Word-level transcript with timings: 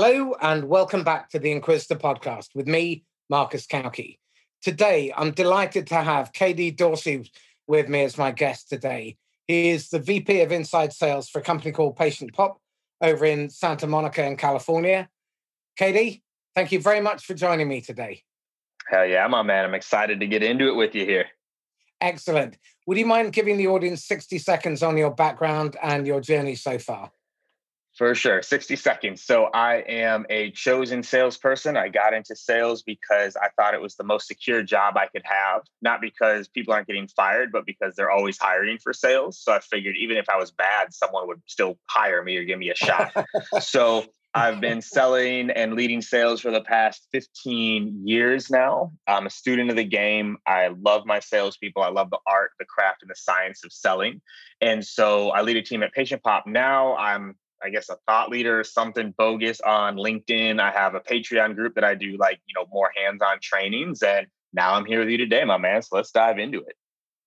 Hello, 0.00 0.36
and 0.40 0.68
welcome 0.68 1.02
back 1.02 1.28
to 1.30 1.40
the 1.40 1.50
Inquisitor 1.50 1.96
podcast 1.96 2.54
with 2.54 2.68
me, 2.68 3.02
Marcus 3.28 3.66
Cauchi. 3.66 4.18
Today, 4.62 5.12
I'm 5.16 5.32
delighted 5.32 5.88
to 5.88 5.96
have 5.96 6.32
KD 6.32 6.76
Dorsey 6.76 7.28
with 7.66 7.88
me 7.88 8.04
as 8.04 8.16
my 8.16 8.30
guest 8.30 8.68
today. 8.68 9.16
He 9.48 9.70
is 9.70 9.88
the 9.88 9.98
VP 9.98 10.42
of 10.42 10.52
Inside 10.52 10.92
Sales 10.92 11.28
for 11.28 11.40
a 11.40 11.42
company 11.42 11.72
called 11.72 11.98
PatientPop 11.98 12.58
over 13.02 13.24
in 13.24 13.50
Santa 13.50 13.88
Monica 13.88 14.24
in 14.24 14.36
California. 14.36 15.08
KD, 15.80 16.22
thank 16.54 16.70
you 16.70 16.80
very 16.80 17.00
much 17.00 17.24
for 17.24 17.34
joining 17.34 17.66
me 17.66 17.80
today. 17.80 18.22
Hell 18.88 19.04
yeah, 19.04 19.26
my 19.26 19.42
man. 19.42 19.64
I'm 19.64 19.74
excited 19.74 20.20
to 20.20 20.28
get 20.28 20.44
into 20.44 20.68
it 20.68 20.76
with 20.76 20.94
you 20.94 21.06
here. 21.06 21.26
Excellent. 22.00 22.56
Would 22.86 22.98
you 22.98 23.06
mind 23.06 23.32
giving 23.32 23.56
the 23.56 23.66
audience 23.66 24.04
60 24.04 24.38
seconds 24.38 24.84
on 24.84 24.96
your 24.96 25.10
background 25.10 25.76
and 25.82 26.06
your 26.06 26.20
journey 26.20 26.54
so 26.54 26.78
far? 26.78 27.10
For 27.98 28.14
sure. 28.14 28.42
60 28.42 28.76
seconds. 28.76 29.24
So 29.24 29.46
I 29.52 29.78
am 29.88 30.24
a 30.30 30.52
chosen 30.52 31.02
salesperson. 31.02 31.76
I 31.76 31.88
got 31.88 32.14
into 32.14 32.36
sales 32.36 32.84
because 32.84 33.36
I 33.36 33.48
thought 33.56 33.74
it 33.74 33.80
was 33.80 33.96
the 33.96 34.04
most 34.04 34.28
secure 34.28 34.62
job 34.62 34.96
I 34.96 35.08
could 35.08 35.24
have, 35.24 35.62
not 35.82 36.00
because 36.00 36.46
people 36.46 36.72
aren't 36.72 36.86
getting 36.86 37.08
fired, 37.08 37.50
but 37.50 37.66
because 37.66 37.96
they're 37.96 38.12
always 38.12 38.38
hiring 38.38 38.78
for 38.78 38.92
sales. 38.92 39.40
So 39.40 39.52
I 39.52 39.58
figured 39.58 39.96
even 39.96 40.16
if 40.16 40.28
I 40.28 40.36
was 40.36 40.52
bad, 40.52 40.94
someone 40.94 41.26
would 41.26 41.42
still 41.46 41.76
hire 41.90 42.22
me 42.22 42.36
or 42.36 42.44
give 42.44 42.60
me 42.60 42.70
a 42.70 42.76
shot. 42.76 43.12
so 43.60 44.04
I've 44.32 44.60
been 44.60 44.80
selling 44.80 45.50
and 45.50 45.74
leading 45.74 46.00
sales 46.00 46.40
for 46.40 46.52
the 46.52 46.60
past 46.60 47.08
15 47.10 48.06
years 48.06 48.48
now. 48.48 48.92
I'm 49.08 49.26
a 49.26 49.30
student 49.30 49.70
of 49.70 49.76
the 49.76 49.82
game. 49.82 50.36
I 50.46 50.68
love 50.68 51.04
my 51.04 51.18
salespeople. 51.18 51.82
I 51.82 51.88
love 51.88 52.10
the 52.10 52.20
art, 52.28 52.52
the 52.60 52.64
craft, 52.64 53.02
and 53.02 53.10
the 53.10 53.16
science 53.16 53.64
of 53.64 53.72
selling. 53.72 54.20
And 54.60 54.86
so 54.86 55.30
I 55.30 55.42
lead 55.42 55.56
a 55.56 55.62
team 55.62 55.82
at 55.82 55.92
PatientPop 55.92 56.46
now. 56.46 56.96
I'm 56.96 57.34
I 57.62 57.70
guess 57.70 57.88
a 57.88 57.96
thought 58.06 58.30
leader, 58.30 58.62
something 58.64 59.14
bogus 59.16 59.60
on 59.60 59.96
LinkedIn. 59.96 60.60
I 60.60 60.70
have 60.70 60.94
a 60.94 61.00
Patreon 61.00 61.54
group 61.54 61.74
that 61.74 61.84
I 61.84 61.94
do 61.94 62.16
like, 62.16 62.40
you 62.46 62.54
know, 62.54 62.66
more 62.72 62.92
hands-on 62.96 63.38
trainings. 63.40 64.02
And 64.02 64.26
now 64.52 64.74
I'm 64.74 64.84
here 64.84 65.00
with 65.00 65.08
you 65.08 65.18
today, 65.18 65.44
my 65.44 65.58
man. 65.58 65.82
So 65.82 65.96
let's 65.96 66.10
dive 66.10 66.38
into 66.38 66.60
it. 66.60 66.76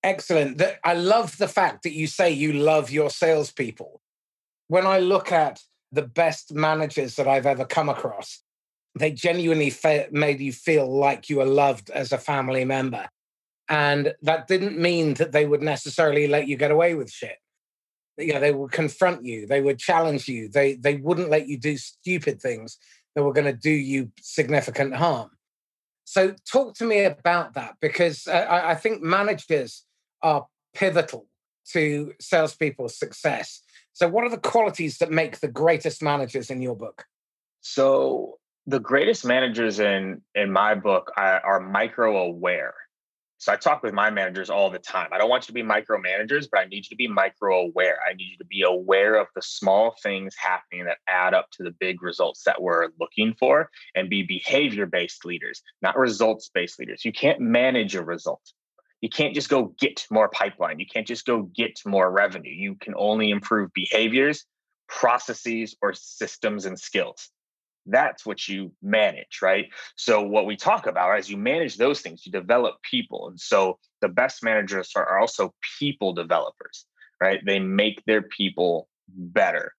Excellent. 0.02 0.60
I 0.84 0.94
love 0.94 1.36
the 1.38 1.48
fact 1.48 1.82
that 1.84 1.92
you 1.92 2.06
say 2.06 2.30
you 2.30 2.52
love 2.54 2.90
your 2.90 3.10
salespeople. 3.10 4.00
When 4.68 4.86
I 4.86 4.98
look 4.98 5.30
at 5.30 5.60
the 5.92 6.02
best 6.02 6.52
managers 6.52 7.16
that 7.16 7.28
I've 7.28 7.46
ever 7.46 7.64
come 7.64 7.88
across, 7.88 8.42
they 8.98 9.12
genuinely 9.12 9.70
fe- 9.70 10.08
made 10.10 10.40
you 10.40 10.52
feel 10.52 10.90
like 10.90 11.28
you 11.28 11.36
were 11.36 11.46
loved 11.46 11.90
as 11.90 12.12
a 12.12 12.18
family 12.18 12.64
member. 12.64 13.08
And 13.68 14.14
that 14.22 14.48
didn't 14.48 14.78
mean 14.78 15.14
that 15.14 15.32
they 15.32 15.46
would 15.46 15.62
necessarily 15.62 16.26
let 16.26 16.48
you 16.48 16.56
get 16.56 16.70
away 16.70 16.94
with 16.94 17.10
shit 17.10 17.36
you 18.24 18.32
know, 18.32 18.40
they 18.40 18.52
would 18.52 18.72
confront 18.72 19.24
you, 19.24 19.46
they 19.46 19.60
would 19.60 19.78
challenge 19.78 20.28
you, 20.28 20.48
they 20.48 20.74
they 20.74 20.96
wouldn't 20.96 21.30
let 21.30 21.48
you 21.48 21.58
do 21.58 21.76
stupid 21.76 22.40
things 22.40 22.78
that 23.14 23.22
were 23.22 23.32
going 23.32 23.46
to 23.46 23.52
do 23.52 23.70
you 23.70 24.10
significant 24.20 24.94
harm. 24.94 25.30
So, 26.04 26.34
talk 26.50 26.74
to 26.76 26.84
me 26.84 27.04
about 27.04 27.54
that 27.54 27.76
because 27.80 28.26
I, 28.26 28.70
I 28.70 28.74
think 28.74 29.02
managers 29.02 29.84
are 30.22 30.46
pivotal 30.74 31.26
to 31.72 32.12
salespeople's 32.20 32.98
success. 32.98 33.62
So, 33.92 34.08
what 34.08 34.24
are 34.24 34.30
the 34.30 34.38
qualities 34.38 34.98
that 34.98 35.10
make 35.10 35.40
the 35.40 35.48
greatest 35.48 36.02
managers 36.02 36.50
in 36.50 36.62
your 36.62 36.76
book? 36.76 37.04
So, 37.60 38.38
the 38.66 38.80
greatest 38.80 39.24
managers 39.24 39.80
in 39.80 40.22
in 40.34 40.52
my 40.52 40.74
book 40.74 41.12
are, 41.16 41.40
are 41.40 41.60
micro 41.60 42.16
aware 42.16 42.74
so 43.42 43.52
I 43.52 43.56
talk 43.56 43.82
with 43.82 43.92
my 43.92 44.08
managers 44.08 44.50
all 44.50 44.70
the 44.70 44.78
time. 44.78 45.08
I 45.10 45.18
don't 45.18 45.28
want 45.28 45.42
you 45.42 45.46
to 45.48 45.52
be 45.52 45.64
micromanagers, 45.64 46.46
but 46.48 46.60
I 46.60 46.66
need 46.66 46.84
you 46.84 46.90
to 46.90 46.94
be 46.94 47.08
micro 47.08 47.62
aware. 47.62 47.98
I 48.08 48.12
need 48.12 48.28
you 48.30 48.38
to 48.38 48.44
be 48.44 48.62
aware 48.62 49.16
of 49.16 49.26
the 49.34 49.42
small 49.42 49.96
things 50.00 50.36
happening 50.38 50.84
that 50.84 50.98
add 51.08 51.34
up 51.34 51.50
to 51.54 51.64
the 51.64 51.72
big 51.72 52.04
results 52.04 52.44
that 52.44 52.62
we're 52.62 52.90
looking 53.00 53.34
for 53.34 53.68
and 53.96 54.08
be 54.08 54.22
behavior 54.22 54.86
based 54.86 55.24
leaders, 55.24 55.60
not 55.82 55.98
results 55.98 56.52
based 56.54 56.78
leaders. 56.78 57.04
You 57.04 57.10
can't 57.10 57.40
manage 57.40 57.96
a 57.96 58.04
result. 58.04 58.52
You 59.00 59.08
can't 59.08 59.34
just 59.34 59.48
go 59.48 59.74
get 59.76 60.06
more 60.08 60.28
pipeline. 60.28 60.78
You 60.78 60.86
can't 60.86 61.08
just 61.08 61.26
go 61.26 61.42
get 61.42 61.80
more 61.84 62.12
revenue. 62.12 62.54
You 62.54 62.76
can 62.76 62.94
only 62.96 63.30
improve 63.30 63.72
behaviors, 63.72 64.44
processes, 64.86 65.74
or 65.82 65.94
systems 65.94 66.64
and 66.64 66.78
skills 66.78 67.28
that's 67.86 68.24
what 68.24 68.48
you 68.48 68.72
manage, 68.82 69.40
right? 69.42 69.66
So, 69.96 70.22
what 70.22 70.46
we 70.46 70.56
talk 70.56 70.86
about 70.86 71.16
as 71.18 71.30
you 71.30 71.36
manage 71.36 71.76
those 71.76 72.00
things, 72.00 72.24
you 72.24 72.32
develop 72.32 72.76
people. 72.88 73.28
And 73.28 73.40
so, 73.40 73.78
the 74.00 74.08
best 74.08 74.42
managers 74.42 74.92
are 74.96 75.18
also 75.18 75.54
people 75.78 76.12
developers, 76.12 76.86
right? 77.20 77.40
They 77.44 77.58
make 77.58 78.02
their 78.04 78.22
people 78.22 78.88
better. 79.08 79.72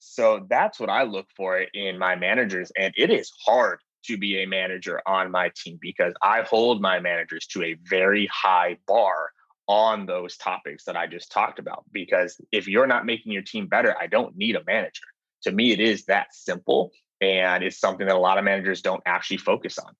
So, 0.00 0.46
that's 0.48 0.78
what 0.78 0.90
I 0.90 1.04
look 1.04 1.26
for 1.36 1.58
in 1.58 1.98
my 1.98 2.16
managers. 2.16 2.70
And 2.78 2.92
it 2.96 3.10
is 3.10 3.32
hard 3.46 3.80
to 4.04 4.18
be 4.18 4.42
a 4.42 4.46
manager 4.46 5.00
on 5.06 5.30
my 5.30 5.50
team 5.56 5.78
because 5.80 6.14
I 6.22 6.42
hold 6.42 6.80
my 6.80 7.00
managers 7.00 7.46
to 7.48 7.62
a 7.64 7.76
very 7.84 8.28
high 8.32 8.78
bar 8.86 9.30
on 9.66 10.06
those 10.06 10.36
topics 10.38 10.84
that 10.84 10.96
I 10.96 11.06
just 11.06 11.30
talked 11.30 11.58
about. 11.58 11.84
Because 11.92 12.40
if 12.52 12.68
you're 12.68 12.86
not 12.86 13.06
making 13.06 13.32
your 13.32 13.42
team 13.42 13.66
better, 13.66 13.94
I 14.00 14.06
don't 14.06 14.36
need 14.36 14.56
a 14.56 14.64
manager 14.66 15.04
to 15.42 15.52
me, 15.52 15.72
it 15.72 15.80
is 15.80 16.04
that 16.06 16.34
simple. 16.34 16.92
And 17.20 17.64
it's 17.64 17.78
something 17.78 18.06
that 18.06 18.16
a 18.16 18.18
lot 18.18 18.38
of 18.38 18.44
managers 18.44 18.80
don't 18.80 19.02
actually 19.04 19.38
focus 19.38 19.78
on. 19.78 19.92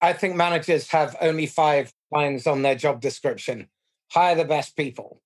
I 0.00 0.12
think 0.12 0.36
managers 0.36 0.88
have 0.90 1.16
only 1.20 1.46
five 1.46 1.92
lines 2.10 2.46
on 2.46 2.62
their 2.62 2.74
job 2.74 3.00
description 3.00 3.68
hire 4.10 4.34
the 4.34 4.44
best 4.44 4.76
people, 4.76 5.20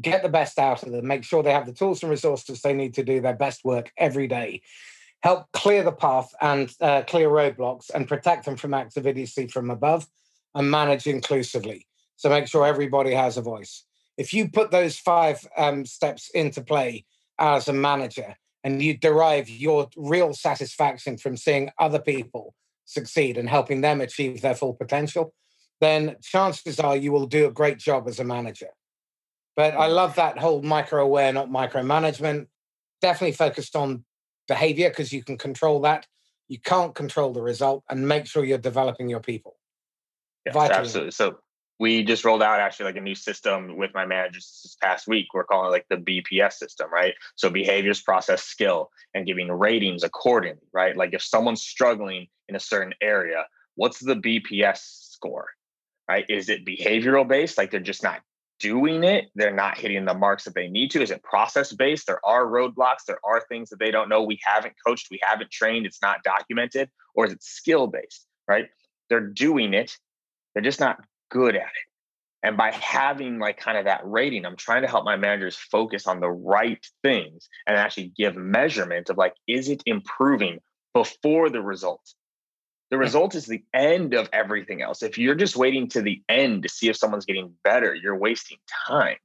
get 0.00 0.22
the 0.22 0.28
best 0.28 0.58
out 0.58 0.82
of 0.82 0.92
them, 0.92 1.06
make 1.06 1.24
sure 1.24 1.42
they 1.42 1.52
have 1.52 1.66
the 1.66 1.72
tools 1.72 2.02
and 2.02 2.10
resources 2.10 2.60
they 2.60 2.74
need 2.74 2.94
to 2.94 3.02
do 3.02 3.20
their 3.20 3.34
best 3.34 3.64
work 3.64 3.90
every 3.96 4.26
day, 4.26 4.60
help 5.22 5.46
clear 5.52 5.82
the 5.82 5.92
path 5.92 6.34
and 6.40 6.72
uh, 6.80 7.02
clear 7.06 7.28
roadblocks 7.28 7.90
and 7.94 8.08
protect 8.08 8.44
them 8.44 8.56
from 8.56 8.74
activity 8.74 9.24
from 9.46 9.70
above, 9.70 10.06
and 10.54 10.70
manage 10.70 11.06
inclusively. 11.06 11.86
So 12.16 12.28
make 12.28 12.46
sure 12.46 12.66
everybody 12.66 13.12
has 13.12 13.36
a 13.36 13.42
voice. 13.42 13.84
If 14.16 14.32
you 14.32 14.48
put 14.48 14.70
those 14.70 14.98
five 14.98 15.46
um, 15.56 15.84
steps 15.86 16.30
into 16.30 16.62
play 16.62 17.04
as 17.38 17.66
a 17.66 17.72
manager, 17.72 18.36
and 18.64 18.82
you 18.82 18.96
derive 18.96 19.48
your 19.48 19.88
real 19.96 20.32
satisfaction 20.32 21.18
from 21.18 21.36
seeing 21.36 21.70
other 21.78 22.00
people 22.00 22.54
succeed 22.86 23.36
and 23.36 23.48
helping 23.48 23.82
them 23.82 24.00
achieve 24.00 24.40
their 24.40 24.54
full 24.54 24.74
potential, 24.74 25.34
then 25.80 26.16
chances 26.22 26.80
are 26.80 26.96
you 26.96 27.12
will 27.12 27.26
do 27.26 27.46
a 27.46 27.52
great 27.52 27.78
job 27.78 28.08
as 28.08 28.18
a 28.18 28.24
manager. 28.24 28.70
But 29.54 29.74
I 29.74 29.88
mm. 29.88 29.94
love 29.94 30.16
that 30.16 30.38
whole 30.38 30.62
micro 30.62 31.04
aware, 31.04 31.32
not 31.32 31.50
micromanagement. 31.50 32.46
Definitely 33.00 33.32
focused 33.32 33.76
on 33.76 34.04
behavior 34.48 34.88
because 34.88 35.12
you 35.12 35.22
can 35.22 35.36
control 35.36 35.80
that. 35.82 36.06
You 36.48 36.58
can't 36.58 36.94
control 36.94 37.32
the 37.32 37.42
result 37.42 37.84
and 37.88 38.08
make 38.08 38.26
sure 38.26 38.44
you're 38.44 38.58
developing 38.58 39.08
your 39.08 39.20
people. 39.20 39.56
Absolutely. 40.78 41.10
So 41.10 41.38
we 41.78 42.04
just 42.04 42.24
rolled 42.24 42.42
out 42.42 42.60
actually 42.60 42.86
like 42.86 42.96
a 42.96 43.00
new 43.00 43.14
system 43.14 43.76
with 43.76 43.92
my 43.94 44.06
managers 44.06 44.60
this 44.62 44.76
past 44.80 45.08
week. 45.08 45.28
We're 45.34 45.44
calling 45.44 45.68
it 45.68 45.72
like 45.72 45.86
the 45.88 45.96
BPS 45.96 46.54
system, 46.54 46.92
right? 46.92 47.14
So 47.34 47.50
behaviors, 47.50 48.00
process, 48.00 48.42
skill, 48.44 48.90
and 49.12 49.26
giving 49.26 49.50
ratings 49.50 50.04
accordingly, 50.04 50.66
right? 50.72 50.96
Like 50.96 51.14
if 51.14 51.22
someone's 51.22 51.62
struggling 51.62 52.28
in 52.48 52.54
a 52.54 52.60
certain 52.60 52.94
area, 53.00 53.46
what's 53.74 53.98
the 53.98 54.14
BPS 54.14 54.78
score, 54.78 55.48
right? 56.08 56.24
Is 56.28 56.48
it 56.48 56.64
behavioral 56.64 57.26
based? 57.26 57.58
Like 57.58 57.70
they're 57.72 57.80
just 57.80 58.04
not 58.04 58.20
doing 58.60 59.02
it, 59.02 59.26
they're 59.34 59.54
not 59.54 59.76
hitting 59.76 60.04
the 60.04 60.14
marks 60.14 60.44
that 60.44 60.54
they 60.54 60.68
need 60.68 60.92
to? 60.92 61.02
Is 61.02 61.10
it 61.10 61.22
process 61.24 61.72
based? 61.72 62.06
There 62.06 62.24
are 62.24 62.46
roadblocks, 62.46 63.04
there 63.06 63.18
are 63.24 63.42
things 63.48 63.68
that 63.70 63.80
they 63.80 63.90
don't 63.90 64.08
know. 64.08 64.22
We 64.22 64.38
haven't 64.44 64.74
coached, 64.86 65.08
we 65.10 65.18
haven't 65.22 65.50
trained, 65.50 65.86
it's 65.86 66.00
not 66.00 66.22
documented, 66.22 66.88
or 67.14 67.26
is 67.26 67.32
it 67.32 67.42
skill 67.42 67.88
based, 67.88 68.26
right? 68.46 68.68
They're 69.10 69.26
doing 69.26 69.74
it, 69.74 69.96
they're 70.54 70.62
just 70.62 70.80
not 70.80 71.00
good 71.34 71.56
at 71.56 71.62
it. 71.62 71.88
And 72.44 72.56
by 72.56 72.72
having 72.72 73.38
like 73.38 73.56
kind 73.56 73.76
of 73.76 73.86
that 73.86 74.02
rating, 74.04 74.44
I'm 74.46 74.56
trying 74.56 74.82
to 74.82 74.88
help 74.88 75.04
my 75.04 75.16
managers 75.16 75.56
focus 75.56 76.06
on 76.06 76.20
the 76.20 76.30
right 76.30 76.86
things 77.02 77.48
and 77.66 77.76
actually 77.76 78.12
give 78.16 78.36
measurement 78.36 79.08
of 79.08 79.16
like, 79.16 79.34
is 79.48 79.68
it 79.68 79.82
improving 79.86 80.60
before 80.92 81.50
the 81.50 81.62
result? 81.62 82.02
The 82.90 82.98
result 82.98 83.34
is 83.34 83.46
the 83.46 83.64
end 83.72 84.12
of 84.12 84.28
everything 84.32 84.82
else. 84.82 85.02
If 85.02 85.16
you're 85.18 85.34
just 85.34 85.56
waiting 85.56 85.88
to 85.88 86.02
the 86.02 86.22
end 86.28 86.62
to 86.62 86.68
see 86.68 86.88
if 86.90 86.96
someone's 86.96 87.24
getting 87.24 87.54
better, 87.64 87.94
you're 87.94 88.16
wasting 88.16 88.58
time. 88.86 89.16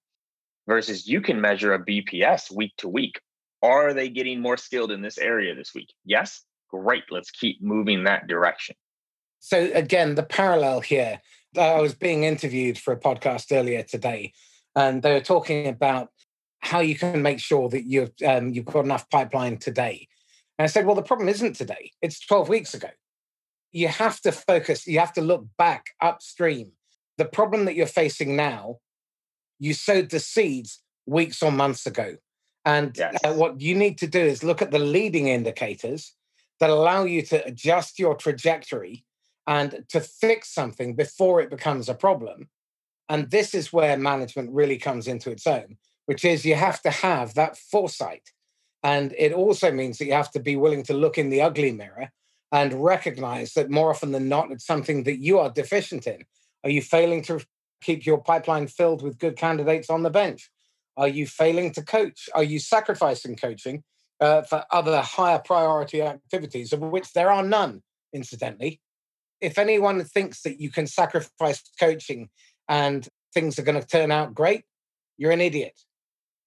Versus 0.65 1.05
you 1.07 1.19
can 1.19 1.41
measure 1.41 1.73
a 1.73 1.85
BPS 1.85 2.55
week 2.55 2.71
to 2.77 2.87
week. 2.87 3.19
Are 3.61 3.93
they 3.93 4.07
getting 4.07 4.39
more 4.39 4.55
skilled 4.55 4.91
in 4.91 5.01
this 5.01 5.17
area 5.17 5.53
this 5.55 5.73
week? 5.75 5.89
Yes. 6.05 6.43
Great. 6.69 7.03
Let's 7.09 7.31
keep 7.31 7.61
moving 7.61 8.05
that 8.05 8.27
direction. 8.27 8.75
So, 9.39 9.69
again, 9.73 10.15
the 10.15 10.23
parallel 10.23 10.79
here 10.79 11.19
I 11.57 11.81
was 11.81 11.95
being 11.95 12.23
interviewed 12.23 12.77
for 12.77 12.93
a 12.93 12.99
podcast 12.99 13.51
earlier 13.51 13.83
today, 13.83 14.33
and 14.75 15.01
they 15.01 15.13
were 15.13 15.21
talking 15.21 15.67
about 15.67 16.09
how 16.59 16.79
you 16.79 16.95
can 16.95 17.21
make 17.21 17.39
sure 17.39 17.69
that 17.69 17.85
you've 17.85 18.11
um, 18.25 18.49
you've 18.49 18.65
got 18.65 18.85
enough 18.85 19.09
pipeline 19.09 19.57
today. 19.57 20.07
And 20.57 20.65
I 20.65 20.67
said, 20.67 20.85
well, 20.85 20.95
the 20.95 21.01
problem 21.01 21.29
isn't 21.29 21.55
today; 21.55 21.91
it's 22.01 22.25
twelve 22.25 22.49
weeks 22.49 22.73
ago. 22.73 22.89
You 23.71 23.87
have 23.87 24.19
to 24.21 24.31
focus. 24.31 24.85
You 24.87 24.99
have 24.99 25.13
to 25.13 25.21
look 25.21 25.45
back 25.57 25.87
upstream. 26.01 26.71
The 27.17 27.25
problem 27.25 27.65
that 27.65 27.75
you're 27.75 27.87
facing 27.87 28.35
now, 28.35 28.77
you 29.59 29.73
sowed 29.73 30.09
the 30.09 30.19
seeds 30.19 30.81
weeks 31.05 31.41
or 31.41 31.51
months 31.51 31.85
ago, 31.85 32.17
and 32.65 32.95
yes. 32.95 33.17
uh, 33.23 33.33
what 33.33 33.59
you 33.59 33.75
need 33.75 33.97
to 33.99 34.07
do 34.07 34.19
is 34.19 34.43
look 34.43 34.61
at 34.61 34.71
the 34.71 34.79
leading 34.79 35.27
indicators 35.27 36.13
that 36.59 36.69
allow 36.69 37.05
you 37.05 37.21
to 37.23 37.43
adjust 37.45 37.97
your 37.97 38.15
trajectory 38.15 39.05
and 39.49 39.83
to 39.89 39.99
fix 39.99 40.53
something 40.53 40.93
before 40.93 41.41
it 41.41 41.49
becomes 41.49 41.89
a 41.89 41.95
problem. 41.95 42.47
And 43.09 43.31
this 43.31 43.55
is 43.55 43.73
where 43.73 43.97
management 43.97 44.51
really 44.51 44.77
comes 44.77 45.07
into 45.07 45.31
its 45.31 45.47
own, 45.47 45.77
which 46.05 46.23
is 46.23 46.45
you 46.45 46.53
have 46.53 46.83
to 46.83 46.91
have 46.91 47.33
that 47.33 47.57
foresight. 47.57 48.29
And 48.83 49.13
it 49.17 49.33
also 49.33 49.71
means 49.71 49.97
that 49.97 50.05
you 50.05 50.13
have 50.13 50.29
to 50.33 50.39
be 50.39 50.55
willing 50.55 50.83
to 50.83 50.93
look 50.93 51.17
in 51.17 51.31
the 51.31 51.41
ugly 51.41 51.71
mirror 51.71 52.11
and 52.51 52.83
recognize 52.83 53.53
that 53.53 53.71
more 53.71 53.89
often 53.89 54.11
than 54.11 54.29
not, 54.29 54.51
it's 54.51 54.67
something 54.67 55.03
that 55.05 55.17
you 55.17 55.39
are 55.39 55.49
deficient 55.49 56.05
in. 56.05 56.25
Are 56.63 56.69
you 56.69 56.83
failing 56.83 57.23
to 57.23 57.43
keep 57.81 58.05
your 58.05 58.19
pipeline 58.19 58.67
filled 58.67 59.01
with 59.01 59.17
good 59.17 59.35
candidates 59.35 59.89
on 59.89 60.03
the 60.03 60.11
bench? 60.11 60.51
Are 60.95 61.07
you 61.07 61.25
failing 61.25 61.71
to 61.73 61.81
coach? 61.81 62.29
Are 62.35 62.43
you 62.43 62.59
sacrificing 62.59 63.35
coaching 63.35 63.83
uh, 64.19 64.43
for 64.43 64.63
other 64.69 65.01
higher 65.01 65.39
priority 65.39 66.03
activities, 66.03 66.71
of 66.71 66.81
which 66.81 67.13
there 67.13 67.31
are 67.31 67.43
none, 67.43 67.81
incidentally? 68.13 68.79
If 69.41 69.57
anyone 69.57 70.03
thinks 70.03 70.41
that 70.41 70.59
you 70.59 70.71
can 70.71 70.87
sacrifice 70.87 71.61
coaching 71.79 72.29
and 72.67 73.07
things 73.33 73.57
are 73.57 73.63
going 73.63 73.79
to 73.79 73.87
turn 73.87 74.11
out 74.11 74.33
great, 74.33 74.63
you're 75.17 75.31
an 75.31 75.41
idiot. 75.41 75.79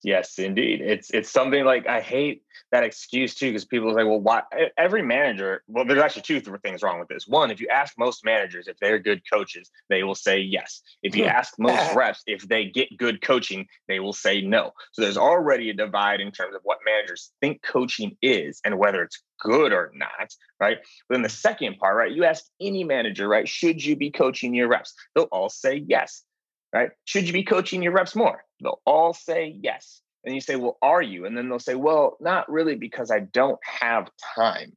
Yes, 0.04 0.38
indeed. 0.38 0.81
It's 0.81 1.10
it's 1.10 1.31
something 1.31 1.64
like 1.64 1.87
I 1.87 2.00
hate 2.00 2.43
that 2.72 2.82
excuse 2.82 3.37
too 3.37 3.50
because 3.50 3.64
people 3.64 3.94
say, 3.94 4.02
well, 4.02 4.20
why? 4.20 4.43
Every 4.76 5.02
manager. 5.02 5.62
Well, 5.69 5.84
there's 5.84 6.02
actually 6.02 6.22
two 6.22 6.40
things 6.40 6.82
wrong 6.82 6.99
with 6.99 7.08
this. 7.08 7.28
One, 7.28 7.52
if 7.52 7.60
you 7.60 7.69
ask 7.69 7.94
most 7.96 8.25
managers 8.25 8.66
if 8.66 8.76
they're 8.78 8.99
good 8.99 9.22
coaches, 9.32 9.70
they 9.90 10.02
will 10.02 10.16
say 10.16 10.40
yes. 10.40 10.82
If 11.04 11.14
you 11.14 11.26
ask 11.26 11.54
most 11.56 11.94
reps 11.94 12.22
if 12.26 12.49
they 12.49 12.64
get 12.64 12.96
good 12.96 13.22
coaching, 13.22 13.69
they 13.87 14.00
will 14.00 14.12
say 14.12 14.40
no. 14.40 14.72
So 14.90 15.02
there's 15.02 15.16
already 15.16 15.70
a 15.70 15.75
divide 15.75 16.20
in 16.20 16.32
terms 16.32 16.56
of 16.56 16.62
what 16.64 16.78
managers 16.84 17.31
think 17.40 17.62
coaching 17.62 18.16
is 18.22 18.60
and 18.64 18.78
whether 18.78 19.02
it's 19.02 19.22
good 19.40 19.72
or 19.72 19.93
not, 19.94 20.34
right? 20.58 20.78
But 21.08 21.14
then 21.14 21.22
the 21.22 21.28
second 21.28 21.78
part, 21.78 21.96
right? 21.96 22.10
You 22.10 22.25
ask 22.25 22.44
any 22.60 22.82
manager, 22.82 23.28
right? 23.28 23.49
Should 23.49 23.84
you 23.84 23.94
be 23.94 24.10
coaching 24.10 24.52
your 24.52 24.66
reps? 24.66 24.94
They'll 25.14 25.25
all 25.25 25.49
say 25.49 25.84
yes 25.87 26.25
right? 26.72 26.90
Should 27.04 27.26
you 27.26 27.32
be 27.32 27.44
coaching 27.44 27.82
your 27.82 27.92
reps 27.92 28.16
more? 28.16 28.44
They'll 28.60 28.80
all 28.86 29.12
say 29.12 29.58
yes. 29.60 30.00
And 30.24 30.34
you 30.34 30.40
say, 30.40 30.56
well, 30.56 30.78
are 30.82 31.02
you? 31.02 31.26
And 31.26 31.36
then 31.36 31.48
they'll 31.48 31.58
say, 31.58 31.74
well, 31.74 32.16
not 32.20 32.50
really 32.50 32.76
because 32.76 33.10
I 33.10 33.20
don't 33.20 33.58
have 33.64 34.08
time. 34.36 34.76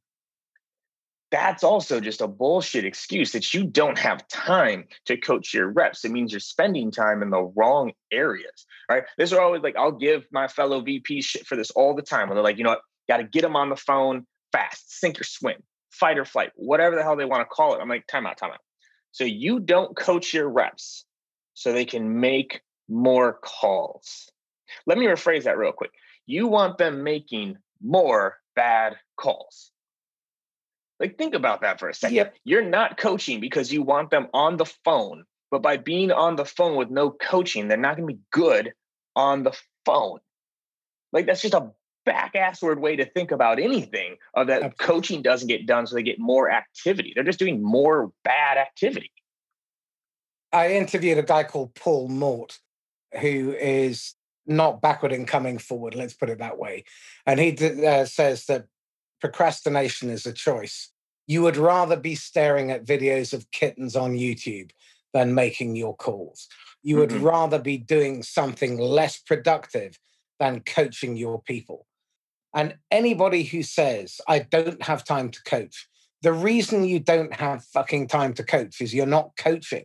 That's 1.30 1.64
also 1.64 2.00
just 2.00 2.20
a 2.20 2.28
bullshit 2.28 2.84
excuse 2.84 3.32
that 3.32 3.52
you 3.52 3.64
don't 3.64 3.98
have 3.98 4.26
time 4.28 4.84
to 5.06 5.16
coach 5.16 5.52
your 5.52 5.68
reps. 5.68 6.04
It 6.04 6.12
means 6.12 6.32
you're 6.32 6.40
spending 6.40 6.90
time 6.90 7.22
in 7.22 7.30
the 7.30 7.42
wrong 7.56 7.92
areas, 8.12 8.66
right? 8.88 9.04
This 9.18 9.32
are 9.32 9.40
always 9.40 9.62
like, 9.62 9.76
I'll 9.76 9.92
give 9.92 10.26
my 10.30 10.46
fellow 10.48 10.80
VP 10.80 11.22
shit 11.22 11.46
for 11.46 11.56
this 11.56 11.70
all 11.72 11.94
the 11.94 12.02
time. 12.02 12.28
When 12.28 12.36
they're 12.36 12.44
like, 12.44 12.58
you 12.58 12.64
know 12.64 12.70
what, 12.70 12.82
got 13.08 13.18
to 13.18 13.24
get 13.24 13.42
them 13.42 13.56
on 13.56 13.70
the 13.70 13.76
phone 13.76 14.26
fast, 14.52 14.98
sink 14.98 15.20
or 15.20 15.24
swim, 15.24 15.62
fight 15.90 16.18
or 16.18 16.24
flight, 16.24 16.52
whatever 16.54 16.94
the 16.94 17.02
hell 17.02 17.16
they 17.16 17.24
want 17.24 17.40
to 17.40 17.46
call 17.46 17.74
it. 17.74 17.80
I'm 17.80 17.88
like, 17.88 18.06
time 18.06 18.26
out, 18.26 18.38
time 18.38 18.52
out. 18.52 18.60
So 19.10 19.24
you 19.24 19.58
don't 19.60 19.96
coach 19.96 20.32
your 20.32 20.48
reps 20.48 21.04
so 21.56 21.72
they 21.72 21.86
can 21.86 22.20
make 22.20 22.60
more 22.88 23.32
calls. 23.32 24.30
Let 24.84 24.98
me 24.98 25.06
rephrase 25.06 25.44
that 25.44 25.56
real 25.56 25.72
quick. 25.72 25.90
You 26.26 26.46
want 26.46 26.76
them 26.76 27.02
making 27.02 27.56
more 27.82 28.36
bad 28.54 28.96
calls. 29.16 29.72
Like, 31.00 31.16
think 31.16 31.34
about 31.34 31.62
that 31.62 31.80
for 31.80 31.88
a 31.88 31.94
second. 31.94 32.16
Yep. 32.16 32.34
You're 32.44 32.64
not 32.64 32.98
coaching 32.98 33.40
because 33.40 33.72
you 33.72 33.82
want 33.82 34.10
them 34.10 34.28
on 34.34 34.58
the 34.58 34.66
phone, 34.84 35.24
but 35.50 35.62
by 35.62 35.78
being 35.78 36.12
on 36.12 36.36
the 36.36 36.44
phone 36.44 36.76
with 36.76 36.90
no 36.90 37.10
coaching, 37.10 37.68
they're 37.68 37.78
not 37.78 37.96
going 37.96 38.08
to 38.08 38.14
be 38.14 38.20
good 38.30 38.72
on 39.14 39.42
the 39.42 39.56
phone. 39.86 40.18
Like, 41.12 41.24
that's 41.24 41.42
just 41.42 41.54
a 41.54 41.70
back 42.04 42.34
assward 42.34 42.78
way 42.78 42.96
to 42.96 43.06
think 43.06 43.30
about 43.30 43.58
anything 43.58 44.16
of 44.34 44.48
that 44.48 44.62
Absolutely. 44.62 44.86
coaching 44.86 45.22
doesn't 45.22 45.48
get 45.48 45.66
done 45.66 45.86
so 45.86 45.94
they 45.94 46.02
get 46.02 46.18
more 46.18 46.50
activity. 46.50 47.12
They're 47.14 47.24
just 47.24 47.38
doing 47.38 47.62
more 47.62 48.12
bad 48.24 48.58
activity. 48.58 49.10
I 50.56 50.72
interviewed 50.72 51.18
a 51.18 51.22
guy 51.22 51.44
called 51.44 51.74
Paul 51.74 52.08
Mort, 52.08 52.58
who 53.20 53.52
is 53.52 54.14
not 54.46 54.80
backward 54.80 55.12
in 55.12 55.26
coming 55.26 55.58
forward, 55.58 55.94
let's 55.94 56.14
put 56.14 56.30
it 56.30 56.38
that 56.38 56.56
way. 56.58 56.84
And 57.26 57.38
he 57.38 57.54
uh, 57.86 58.06
says 58.06 58.46
that 58.46 58.64
procrastination 59.20 60.08
is 60.08 60.24
a 60.24 60.32
choice. 60.32 60.90
You 61.26 61.42
would 61.42 61.58
rather 61.58 61.96
be 61.96 62.14
staring 62.14 62.70
at 62.70 62.86
videos 62.86 63.34
of 63.34 63.50
kittens 63.50 63.96
on 63.96 64.14
YouTube 64.14 64.70
than 65.12 65.34
making 65.34 65.76
your 65.76 65.94
calls. 65.94 66.48
You 66.82 66.96
would 66.96 67.10
mm-hmm. 67.10 67.24
rather 67.24 67.58
be 67.58 67.76
doing 67.76 68.22
something 68.22 68.78
less 68.78 69.18
productive 69.18 69.98
than 70.40 70.60
coaching 70.60 71.18
your 71.18 71.42
people. 71.42 71.86
And 72.54 72.76
anybody 72.90 73.42
who 73.42 73.62
says, 73.62 74.22
I 74.26 74.38
don't 74.38 74.82
have 74.82 75.04
time 75.04 75.28
to 75.30 75.42
coach, 75.42 75.86
the 76.22 76.32
reason 76.32 76.84
you 76.84 76.98
don't 76.98 77.34
have 77.34 77.62
fucking 77.64 78.08
time 78.08 78.32
to 78.34 78.42
coach 78.42 78.80
is 78.80 78.94
you're 78.94 79.04
not 79.04 79.32
coaching. 79.36 79.84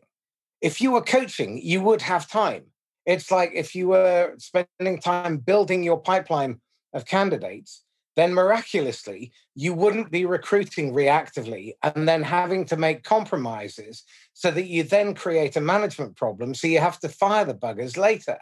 If 0.62 0.80
you 0.80 0.92
were 0.92 1.02
coaching, 1.02 1.60
you 1.62 1.82
would 1.82 2.02
have 2.04 2.30
time. 2.30 2.66
It's 3.06 3.32
like 3.32 3.52
if 3.54 3.74
you 3.74 3.88
were 3.90 4.36
spending 4.38 5.00
time 5.00 5.38
building 5.38 5.84
your 5.84 6.00
pipeline 6.00 6.62
of 6.94 7.06
candidates, 7.06 7.84
then 8.16 8.34
miraculously 8.34 9.32
you 9.56 9.74
wouldn't 9.74 10.12
be 10.12 10.26
recruiting 10.26 10.94
reactively 10.94 11.74
and 11.82 12.08
then 12.08 12.22
having 12.22 12.66
to 12.66 12.78
make 12.78 13.04
compromises 13.04 14.04
so 14.34 14.52
that 14.52 14.68
you 14.68 14.84
then 14.84 15.16
create 15.16 15.56
a 15.56 15.62
management 15.62 16.16
problem. 16.16 16.54
So 16.54 16.68
you 16.68 16.80
have 16.80 17.00
to 17.00 17.10
fire 17.10 17.46
the 17.46 17.56
buggers 17.56 17.98
later. 17.98 18.38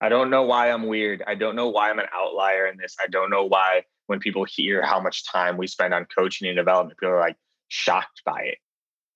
I 0.00 0.08
don't 0.08 0.30
know 0.30 0.42
why 0.42 0.70
I'm 0.70 0.86
weird. 0.86 1.22
I 1.26 1.34
don't 1.34 1.56
know 1.56 1.68
why 1.68 1.90
I'm 1.90 1.98
an 1.98 2.06
outlier 2.14 2.66
in 2.66 2.76
this. 2.76 2.96
I 3.02 3.08
don't 3.08 3.30
know 3.30 3.44
why 3.44 3.84
when 4.06 4.20
people 4.20 4.44
hear 4.44 4.82
how 4.82 5.00
much 5.00 5.30
time 5.30 5.56
we 5.56 5.66
spend 5.66 5.92
on 5.92 6.06
coaching 6.06 6.48
and 6.48 6.56
development, 6.56 6.98
people 6.98 7.14
are 7.14 7.20
like 7.20 7.36
shocked 7.68 8.22
by 8.24 8.42
it. 8.42 8.58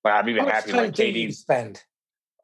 But 0.03 0.15
I've 0.15 0.29
even 0.29 0.47
happy 0.47 0.73
like 0.73 0.93
KD 0.93 1.33
spend 1.35 1.85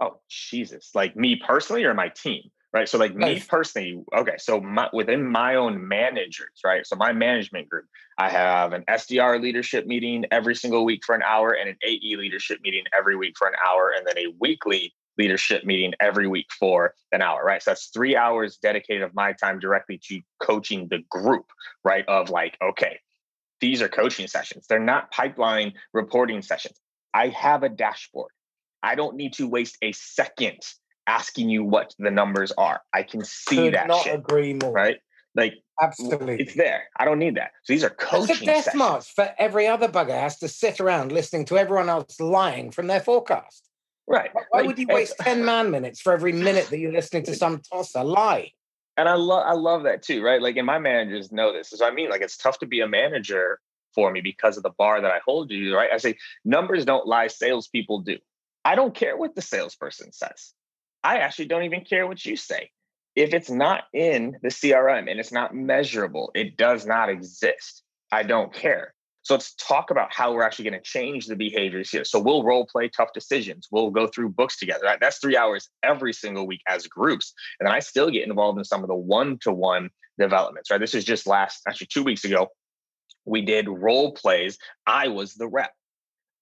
oh 0.01 0.21
jesus 0.29 0.91
like 0.95 1.17
me 1.17 1.37
personally 1.37 1.85
or 1.85 1.95
my 1.95 2.09
team 2.09 2.43
right? 2.73 2.89
So 2.89 2.99
like 2.99 3.15
me 3.15 3.41
personally 3.49 4.03
okay 4.17 4.37
so 4.39 4.61
my, 4.61 4.89
within 4.93 5.27
my 5.27 5.55
own 5.55 5.89
managers 5.89 6.61
right? 6.65 6.87
So 6.87 6.97
my 6.97 7.13
management 7.13 7.69
group 7.69 7.87
i 8.19 8.29
have 8.29 8.73
an 8.73 8.85
sdr 8.89 9.41
leadership 9.41 9.87
meeting 9.87 10.25
every 10.31 10.55
single 10.55 10.85
week 10.85 11.03
for 11.05 11.15
an 11.15 11.23
hour 11.23 11.53
and 11.53 11.69
an 11.69 11.77
ae 11.87 12.17
leadership 12.17 12.59
meeting 12.63 12.85
every 12.97 13.17
week 13.17 13.35
for 13.39 13.47
an 13.47 13.55
hour 13.67 13.93
and 13.97 14.07
then 14.07 14.19
a 14.19 14.35
weekly 14.41 14.95
leadership 15.19 15.65
meeting 15.65 15.95
every 16.01 16.29
week 16.29 16.47
for 16.59 16.93
an 17.13 17.23
hour 17.23 17.43
right? 17.45 17.63
So 17.63 17.71
that's 17.71 17.87
three 17.87 18.17
hours 18.17 18.59
dedicated 18.59 19.03
of 19.03 19.15
my 19.15 19.33
time 19.33 19.59
directly 19.59 19.99
to 20.09 20.21
coaching 20.43 20.89
the 20.91 20.99
group 21.11 21.47
right? 21.85 22.05
Of 22.09 22.31
like 22.31 22.57
okay 22.63 22.99
these 23.61 23.81
are 23.81 23.89
coaching 23.89 24.27
sessions. 24.27 24.67
They're 24.69 24.79
not 24.79 25.11
pipeline 25.11 25.73
reporting 25.93 26.43
sessions. 26.43 26.79
I 27.15 27.29
have 27.29 27.63
a 27.63 27.69
dashboard 27.69 28.31
I 28.87 28.95
don't 28.95 29.17
need 29.17 29.33
to 29.35 29.49
waste 29.49 29.77
a 29.83 29.91
second 29.93 30.63
asking 31.09 31.51
you 31.51 31.65
what 31.65 31.93
the 31.99 32.11
numbers 32.11 32.53
are. 32.53 32.81
I 32.95 33.03
can 33.03 33.25
see 33.25 33.57
Could 33.57 33.75
that. 33.75 33.89
Not 33.89 34.05
shit, 34.05 34.15
agree 34.15 34.55
more. 34.55 34.71
Right? 34.71 34.99
Like 35.35 35.55
absolutely, 35.83 36.37
it's 36.39 36.55
there. 36.55 36.85
I 36.97 37.05
don't 37.05 37.19
need 37.19 37.35
that. 37.35 37.51
So 37.65 37.73
these 37.73 37.85
are 37.85 37.91
coaching. 37.91 38.31
It's 38.31 38.43
a 38.43 38.47
death 38.47 38.65
sessions. 38.65 38.79
march 38.79 39.13
for 39.13 39.35
every 39.39 39.67
other 39.67 39.89
bugger 39.89 40.19
has 40.19 40.39
to 40.39 40.49
sit 40.49 40.81
around 40.81 41.13
listening 41.13 41.45
to 41.47 41.59
everyone 41.59 41.91
else 41.91 42.19
lying 42.21 42.71
from 42.71 42.87
their 42.87 43.01
forecast. 43.01 43.69
Right. 44.07 44.31
Why, 44.33 44.43
why 44.51 44.59
like, 44.61 44.69
would 44.69 44.79
you 44.79 44.87
waste 44.89 45.19
ten 45.19 45.45
man 45.45 45.71
minutes 45.71 46.01
for 46.01 46.13
every 46.13 46.33
minute 46.33 46.69
that 46.71 46.79
you're 46.79 46.93
listening 46.93 47.25
to 47.25 47.35
some 47.35 47.61
tosser 47.61 48.05
lie? 48.05 48.53
And 48.97 49.09
I 49.09 49.15
love 49.15 49.45
I 49.47 49.53
love 49.53 49.83
that 49.83 50.03
too, 50.03 50.23
right? 50.23 50.41
Like, 50.41 50.57
and 50.57 50.65
my 50.65 50.79
managers 50.79 51.33
know 51.33 51.53
this. 51.53 51.71
So 51.71 51.85
I 51.85 51.91
mean, 51.91 52.09
like, 52.09 52.23
it's 52.23 52.37
tough 52.37 52.61
to 52.61 52.67
be 52.67 52.81
a 52.81 52.89
manager 52.89 53.59
for 53.95 54.13
me 54.13 54.21
because 54.21 54.57
of 54.57 54.63
the 54.63 54.71
bar 54.71 55.01
that 55.01 55.11
I 55.11 55.19
hold 55.27 55.51
you, 55.51 55.75
right? 55.75 55.91
I 55.93 55.97
say 55.99 56.17
numbers 56.45 56.85
don't 56.85 57.07
lie, 57.07 57.27
salespeople 57.27 58.01
do. 58.01 58.19
I 58.67 58.75
don't 58.75 58.97
care 58.97 59.17
what 59.17 59.37
the 59.37 59.43
salesperson 59.43 60.13
says. 60.13 60.53
I 61.05 61.19
actually 61.19 61.45
don't 61.45 61.63
even 61.63 61.85
care 61.85 62.05
what 62.05 62.27
you 62.27 62.35
say. 62.35 62.71
If 63.15 63.33
it's 63.33 63.49
not 63.49 63.85
in 63.95 64.37
the 64.43 64.49
CRM 64.49 65.09
and 65.09 65.21
it's 65.21 65.31
not 65.31 65.55
measurable, 65.55 66.33
it 66.35 66.57
does 66.57 66.85
not 66.85 67.09
exist. 67.09 67.85
I 68.11 68.25
don't 68.25 68.53
care. 68.53 68.93
So 69.23 69.35
let's 69.35 69.55
talk 69.55 69.93
about 69.93 70.13
how 70.13 70.33
we're 70.33 70.43
actually 70.43 70.69
going 70.69 70.83
to 70.83 70.89
change 70.89 71.27
the 71.27 71.37
behaviors 71.37 71.91
here. 71.91 72.03
So 72.03 72.19
we'll 72.19 72.43
role 72.43 72.67
play 72.67 72.89
tough 72.89 73.11
decisions. 73.15 73.69
We'll 73.71 73.91
go 73.91 74.09
through 74.09 74.31
books 74.31 74.59
together. 74.59 74.97
That's 75.01 75.19
three 75.19 75.37
hours 75.37 75.69
every 75.85 76.13
single 76.13 76.45
week 76.45 76.63
as 76.67 76.89
groups. 76.89 77.35
And 77.61 77.69
then 77.69 77.75
I 77.75 77.79
still 77.79 78.11
get 78.11 78.27
involved 78.27 78.59
in 78.59 78.65
some 78.65 78.83
of 78.83 78.89
the 78.89 78.97
one 78.97 79.39
to 79.43 79.53
one 79.53 79.91
developments, 80.19 80.73
right? 80.73 80.81
This 80.81 80.95
is 80.95 81.05
just 81.05 81.29
last, 81.29 81.63
actually, 81.69 81.87
two 81.93 82.03
weeks 82.03 82.25
ago. 82.25 82.49
We 83.27 83.43
did 83.43 83.69
role 83.69 84.11
plays. 84.11 84.59
I 84.89 85.07
was 85.07 85.35
the 85.35 85.47
rep. 85.47 85.71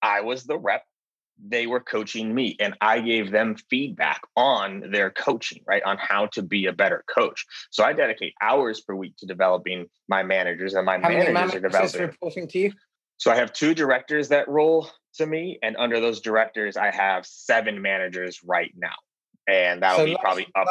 I 0.01 0.23
was 0.23 0.45
the 0.45 0.59
rep 0.59 0.85
they 1.43 1.67
were 1.67 1.81
coaching 1.81 2.35
me 2.35 2.57
and 2.61 2.75
I 2.81 3.01
gave 3.01 3.31
them 3.31 3.57
feedback 3.69 4.23
on 4.37 4.91
their 4.91 5.11
coaching, 5.11 5.63
right? 5.67 5.83
On 5.83 5.97
how 5.99 6.27
to 6.29 6.43
be 6.43 6.67
a 6.67 6.73
better 6.73 7.05
coach. 7.13 7.45
So 7.71 7.85
I 7.85 7.93
dedicate 7.93 8.35
hours 8.41 8.81
per 8.81 8.95
week 8.95 9.17
to 9.19 9.27
developing 9.27 9.87
my 10.09 10.23
managers 10.23 10.75
and 10.75 10.87
my 10.87 10.95
how 10.95 11.09
managers, 11.09 11.35
managers 11.35 11.55
are 11.57 11.61
developing. 11.61 12.01
reporting 12.03 12.49
to 12.49 12.59
you? 12.59 12.73
So 13.17 13.31
I 13.31 13.37
have 13.37 13.53
two 13.53 13.75
directors 13.75 14.29
that 14.29 14.49
roll 14.49 14.89
to 15.17 15.27
me. 15.27 15.59
And 15.63 15.77
under 15.77 16.01
those 16.01 16.21
directors, 16.21 16.77
I 16.77 16.91
have 16.91 17.27
seven 17.27 17.83
managers 17.83 18.41
right 18.45 18.73
now. 18.77 18.95
And 19.47 19.83
that'll 19.83 19.99
so 19.99 20.05
be 20.05 20.13
last, 20.13 20.23
probably 20.23 20.47
up. 20.55 20.67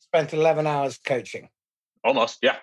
spent 0.00 0.32
11 0.32 0.66
hours 0.66 0.98
coaching. 0.98 1.48
Almost. 2.02 2.38
Yeah. 2.42 2.56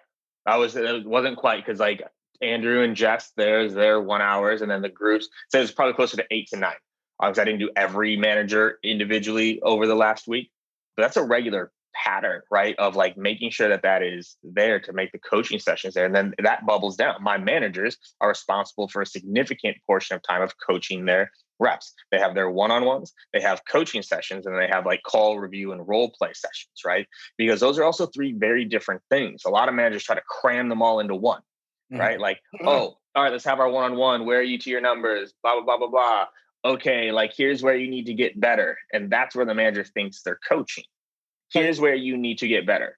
I 0.45 0.57
was, 0.57 0.75
it 0.75 1.05
wasn't 1.05 1.37
quite 1.37 1.65
because 1.65 1.79
like 1.79 2.01
Andrew 2.41 2.83
and 2.83 2.95
Jess, 2.95 3.31
there's 3.37 3.73
their 3.73 4.01
one 4.01 4.21
hours, 4.21 4.61
and 4.61 4.71
then 4.71 4.81
the 4.81 4.89
groups. 4.89 5.29
So 5.49 5.61
it's 5.61 5.71
probably 5.71 5.93
closer 5.93 6.17
to 6.17 6.25
eight 6.31 6.47
to 6.49 6.57
nine. 6.57 6.73
Because 7.21 7.39
I 7.39 7.45
didn't 7.45 7.59
do 7.59 7.69
every 7.75 8.17
manager 8.17 8.79
individually 8.83 9.61
over 9.61 9.87
the 9.87 9.95
last 9.95 10.27
week, 10.27 10.51
but 10.95 11.03
that's 11.03 11.17
a 11.17 11.23
regular 11.23 11.71
pattern, 11.93 12.41
right? 12.49 12.75
Of 12.79 12.95
like 12.95 13.17
making 13.17 13.51
sure 13.51 13.69
that 13.69 13.83
that 13.83 14.01
is 14.01 14.37
there 14.43 14.79
to 14.79 14.93
make 14.93 15.11
the 15.11 15.19
coaching 15.19 15.59
sessions 15.59 15.93
there. 15.93 16.05
And 16.05 16.15
then 16.15 16.33
that 16.41 16.65
bubbles 16.65 16.95
down. 16.95 17.21
My 17.21 17.37
managers 17.37 17.97
are 18.21 18.29
responsible 18.29 18.87
for 18.87 19.01
a 19.01 19.05
significant 19.05 19.77
portion 19.85 20.15
of 20.15 20.21
time 20.23 20.41
of 20.41 20.53
coaching 20.65 21.05
their 21.05 21.31
reps. 21.59 21.93
They 22.11 22.19
have 22.19 22.33
their 22.33 22.49
one 22.49 22.71
on 22.71 22.85
ones, 22.85 23.13
they 23.33 23.41
have 23.41 23.61
coaching 23.69 24.01
sessions, 24.01 24.45
and 24.45 24.57
they 24.57 24.67
have 24.67 24.85
like 24.85 25.03
call 25.03 25.39
review 25.39 25.71
and 25.71 25.87
role 25.87 26.11
play 26.17 26.31
sessions, 26.33 26.81
right? 26.85 27.07
Because 27.37 27.59
those 27.59 27.77
are 27.77 27.83
also 27.83 28.07
three 28.07 28.33
very 28.33 28.65
different 28.65 29.01
things. 29.09 29.43
A 29.45 29.49
lot 29.49 29.69
of 29.69 29.75
managers 29.75 30.03
try 30.03 30.15
to 30.15 30.23
cram 30.27 30.69
them 30.69 30.81
all 30.81 30.99
into 30.99 31.15
one, 31.15 31.41
mm-hmm. 31.91 31.99
right? 31.99 32.19
Like, 32.19 32.39
oh, 32.65 32.97
all 33.13 33.23
right, 33.23 33.31
let's 33.31 33.45
have 33.45 33.59
our 33.59 33.69
one 33.69 33.83
on 33.83 33.97
one. 33.97 34.25
Where 34.25 34.39
are 34.39 34.43
you 34.43 34.57
to 34.57 34.69
your 34.69 34.81
numbers? 34.81 35.33
Blah, 35.43 35.61
blah, 35.61 35.63
blah, 35.63 35.77
blah, 35.77 35.89
blah. 35.89 36.25
Okay, 36.63 37.11
like 37.11 37.33
here's 37.35 37.63
where 37.63 37.75
you 37.75 37.89
need 37.89 38.05
to 38.05 38.13
get 38.13 38.39
better. 38.39 38.77
And 38.93 39.09
that's 39.09 39.35
where 39.35 39.45
the 39.45 39.55
manager 39.55 39.83
thinks 39.83 40.21
they're 40.21 40.39
coaching 40.47 40.83
here's 41.51 41.79
where 41.79 41.95
you 41.95 42.17
need 42.17 42.37
to 42.39 42.47
get 42.47 42.65
better. 42.65 42.97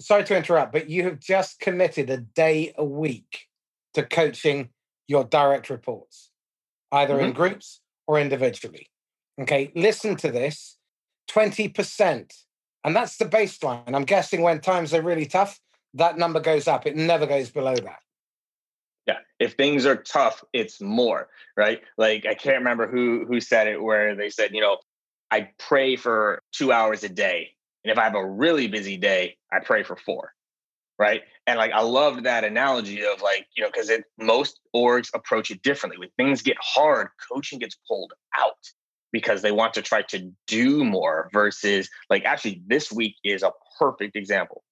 Sorry 0.00 0.24
to 0.24 0.36
interrupt, 0.36 0.72
but 0.72 0.90
you 0.90 1.04
have 1.04 1.20
just 1.20 1.60
committed 1.60 2.10
a 2.10 2.18
day 2.18 2.74
a 2.76 2.84
week 2.84 3.46
to 3.94 4.02
coaching 4.02 4.70
your 5.06 5.24
direct 5.24 5.70
reports, 5.70 6.30
either 6.92 7.14
mm-hmm. 7.14 7.26
in 7.26 7.32
groups 7.32 7.80
or 8.06 8.18
individually. 8.18 8.88
Okay, 9.40 9.72
listen 9.74 10.16
to 10.16 10.30
this 10.30 10.78
20%. 11.30 12.32
And 12.84 12.94
that's 12.94 13.16
the 13.16 13.24
baseline. 13.24 13.94
I'm 13.94 14.04
guessing 14.04 14.42
when 14.42 14.60
times 14.60 14.92
are 14.92 15.02
really 15.02 15.26
tough, 15.26 15.58
that 15.94 16.18
number 16.18 16.40
goes 16.40 16.68
up. 16.68 16.86
It 16.86 16.96
never 16.96 17.26
goes 17.26 17.50
below 17.50 17.74
that. 17.74 18.00
If 19.38 19.54
things 19.54 19.84
are 19.86 19.96
tough, 19.96 20.44
it's 20.52 20.80
more, 20.80 21.28
right? 21.56 21.80
Like 21.98 22.26
I 22.26 22.34
can't 22.34 22.58
remember 22.58 22.86
who 22.86 23.24
who 23.26 23.40
said 23.40 23.66
it 23.66 23.82
where 23.82 24.14
they 24.14 24.30
said, 24.30 24.54
you 24.54 24.60
know, 24.60 24.78
I 25.30 25.50
pray 25.58 25.96
for 25.96 26.40
2 26.52 26.70
hours 26.70 27.02
a 27.04 27.08
day 27.08 27.54
and 27.84 27.92
if 27.92 27.98
I 27.98 28.04
have 28.04 28.14
a 28.14 28.26
really 28.26 28.66
busy 28.66 28.96
day, 28.96 29.36
I 29.52 29.60
pray 29.60 29.82
for 29.82 29.96
four. 29.96 30.32
Right. 30.98 31.22
And 31.46 31.58
like 31.58 31.72
I 31.72 31.80
loved 31.82 32.24
that 32.24 32.44
analogy 32.44 33.04
of 33.04 33.20
like, 33.20 33.46
you 33.56 33.62
know, 33.62 33.70
because 33.70 33.90
it 33.90 34.04
most 34.18 34.60
orgs 34.74 35.10
approach 35.12 35.50
it 35.50 35.62
differently. 35.62 35.98
When 35.98 36.10
things 36.16 36.42
get 36.42 36.56
hard, 36.60 37.08
coaching 37.30 37.58
gets 37.58 37.76
pulled 37.88 38.12
out 38.38 38.52
because 39.12 39.42
they 39.42 39.52
want 39.52 39.74
to 39.74 39.82
try 39.82 40.02
to 40.02 40.30
do 40.46 40.84
more 40.84 41.28
versus 41.32 41.90
like 42.08 42.24
actually 42.24 42.62
this 42.66 42.92
week 42.92 43.16
is 43.24 43.42
a 43.42 43.52
perfect 43.78 44.16
example. 44.16 44.62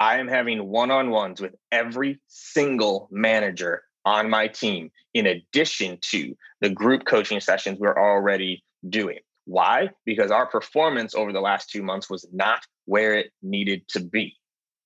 I 0.00 0.18
am 0.18 0.28
having 0.28 0.68
one-on-ones 0.68 1.40
with 1.40 1.54
every 1.72 2.20
single 2.26 3.08
manager 3.10 3.82
on 4.08 4.30
my 4.30 4.48
team 4.48 4.90
in 5.12 5.26
addition 5.26 5.98
to 6.00 6.34
the 6.62 6.70
group 6.70 7.04
coaching 7.04 7.40
sessions 7.40 7.78
we're 7.78 7.98
already 7.98 8.64
doing. 8.88 9.18
Why? 9.44 9.90
Because 10.06 10.30
our 10.30 10.46
performance 10.46 11.14
over 11.14 11.30
the 11.30 11.42
last 11.42 11.68
two 11.68 11.82
months 11.82 12.08
was 12.08 12.26
not 12.32 12.64
where 12.86 13.14
it 13.14 13.30
needed 13.42 13.86
to 13.88 14.00
be. 14.00 14.34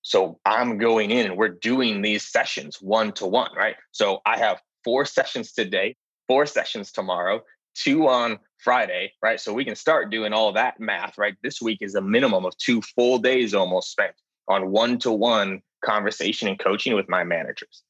So 0.02 0.40
I'm 0.44 0.76
going 0.76 1.12
in 1.12 1.26
and 1.26 1.36
we're 1.36 1.56
doing 1.70 2.02
these 2.02 2.28
sessions 2.28 2.78
one 2.80 3.12
to 3.12 3.26
one, 3.26 3.50
right? 3.56 3.76
So 3.92 4.18
I 4.26 4.38
have 4.38 4.60
four 4.82 5.04
sessions 5.04 5.52
today, 5.52 5.94
four 6.26 6.44
sessions 6.44 6.90
tomorrow, 6.90 7.42
two 7.76 8.08
on 8.08 8.40
Friday, 8.58 9.12
right? 9.22 9.38
So 9.38 9.52
we 9.52 9.64
can 9.64 9.76
start 9.76 10.10
doing 10.10 10.32
all 10.32 10.52
that 10.52 10.80
math, 10.80 11.16
right? 11.16 11.36
This 11.44 11.62
week 11.62 11.78
is 11.80 11.94
a 11.94 12.02
minimum 12.02 12.44
of 12.44 12.56
two 12.58 12.82
full 12.82 13.18
days 13.18 13.54
almost 13.54 13.92
spent 13.92 14.14
on 14.48 14.72
one 14.72 14.98
to 14.98 15.12
one 15.12 15.62
conversation 15.84 16.48
and 16.48 16.58
coaching 16.58 16.96
with 16.96 17.08
my 17.08 17.22
managers. 17.22 17.84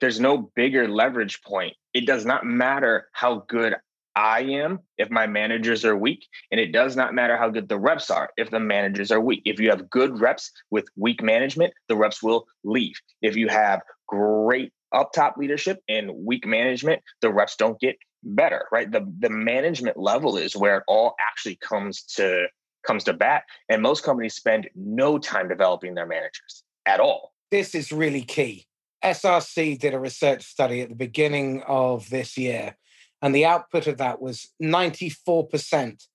There's 0.00 0.20
no 0.20 0.50
bigger 0.54 0.88
leverage 0.88 1.42
point. 1.42 1.74
It 1.92 2.06
does 2.06 2.24
not 2.24 2.44
matter 2.44 3.08
how 3.12 3.44
good 3.48 3.74
I 4.16 4.42
am 4.42 4.80
if 4.96 5.10
my 5.10 5.26
managers 5.26 5.84
are 5.84 5.96
weak. 5.96 6.26
And 6.50 6.60
it 6.60 6.72
does 6.72 6.96
not 6.96 7.14
matter 7.14 7.36
how 7.36 7.48
good 7.50 7.68
the 7.68 7.78
reps 7.78 8.10
are 8.10 8.30
if 8.36 8.50
the 8.50 8.60
managers 8.60 9.10
are 9.10 9.20
weak. 9.20 9.42
If 9.44 9.58
you 9.58 9.70
have 9.70 9.90
good 9.90 10.20
reps 10.20 10.52
with 10.70 10.86
weak 10.96 11.22
management, 11.22 11.72
the 11.88 11.96
reps 11.96 12.22
will 12.22 12.46
leave. 12.62 12.94
If 13.22 13.36
you 13.36 13.48
have 13.48 13.82
great 14.06 14.72
up 14.92 15.12
top 15.12 15.36
leadership 15.36 15.80
and 15.88 16.10
weak 16.14 16.46
management, 16.46 17.02
the 17.20 17.32
reps 17.32 17.56
don't 17.56 17.80
get 17.80 17.96
better, 18.22 18.66
right? 18.70 18.90
The 18.90 19.12
the 19.18 19.30
management 19.30 19.96
level 19.96 20.36
is 20.36 20.56
where 20.56 20.78
it 20.78 20.84
all 20.86 21.14
actually 21.20 21.56
comes 21.56 22.02
to 22.16 22.46
comes 22.86 23.04
to 23.04 23.12
bat. 23.12 23.44
And 23.68 23.82
most 23.82 24.04
companies 24.04 24.34
spend 24.34 24.68
no 24.74 25.18
time 25.18 25.48
developing 25.48 25.94
their 25.94 26.06
managers 26.06 26.62
at 26.86 27.00
all. 27.00 27.32
This 27.50 27.74
is 27.74 27.92
really 27.92 28.22
key. 28.22 28.66
SRC 29.04 29.78
did 29.78 29.94
a 29.94 30.00
research 30.00 30.44
study 30.44 30.80
at 30.80 30.88
the 30.88 30.94
beginning 30.94 31.62
of 31.66 32.08
this 32.10 32.36
year 32.38 32.76
and 33.24 33.34
the 33.34 33.46
output 33.46 33.86
of 33.86 33.96
that 33.96 34.20
was 34.20 34.48
94% 34.62 36.06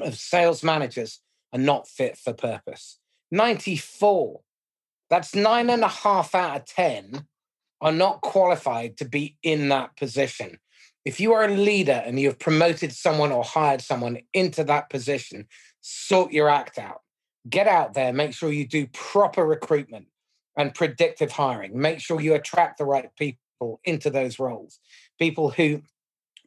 of 0.00 0.18
sales 0.18 0.64
managers 0.64 1.20
are 1.52 1.58
not 1.58 1.86
fit 1.86 2.16
for 2.16 2.32
purpose. 2.32 2.98
94. 3.30 4.40
That's 5.08 5.36
nine 5.36 5.70
and 5.70 5.82
a 5.82 5.88
half 5.88 6.34
out 6.34 6.56
of 6.56 6.66
10 6.66 7.26
are 7.80 7.92
not 7.92 8.22
qualified 8.22 8.96
to 8.96 9.04
be 9.04 9.36
in 9.44 9.68
that 9.68 9.96
position. 9.96 10.58
If 11.04 11.20
you 11.20 11.32
are 11.32 11.44
a 11.44 11.56
leader 11.56 12.02
and 12.04 12.18
you've 12.18 12.40
promoted 12.40 12.92
someone 12.92 13.30
or 13.30 13.44
hired 13.44 13.80
someone 13.80 14.18
into 14.34 14.64
that 14.64 14.90
position, 14.90 15.46
sort 15.80 16.32
your 16.32 16.48
act 16.48 16.76
out. 16.76 17.02
Get 17.48 17.68
out 17.68 17.94
there, 17.94 18.12
make 18.12 18.34
sure 18.34 18.52
you 18.52 18.66
do 18.66 18.88
proper 18.88 19.46
recruitment 19.46 20.08
and 20.58 20.74
predictive 20.74 21.32
hiring. 21.32 21.80
Make 21.80 22.00
sure 22.00 22.20
you 22.20 22.34
attract 22.34 22.76
the 22.76 22.84
right 22.84 23.08
people 23.16 23.80
into 23.84 24.10
those 24.10 24.38
roles. 24.38 24.80
People 25.18 25.50
who 25.50 25.82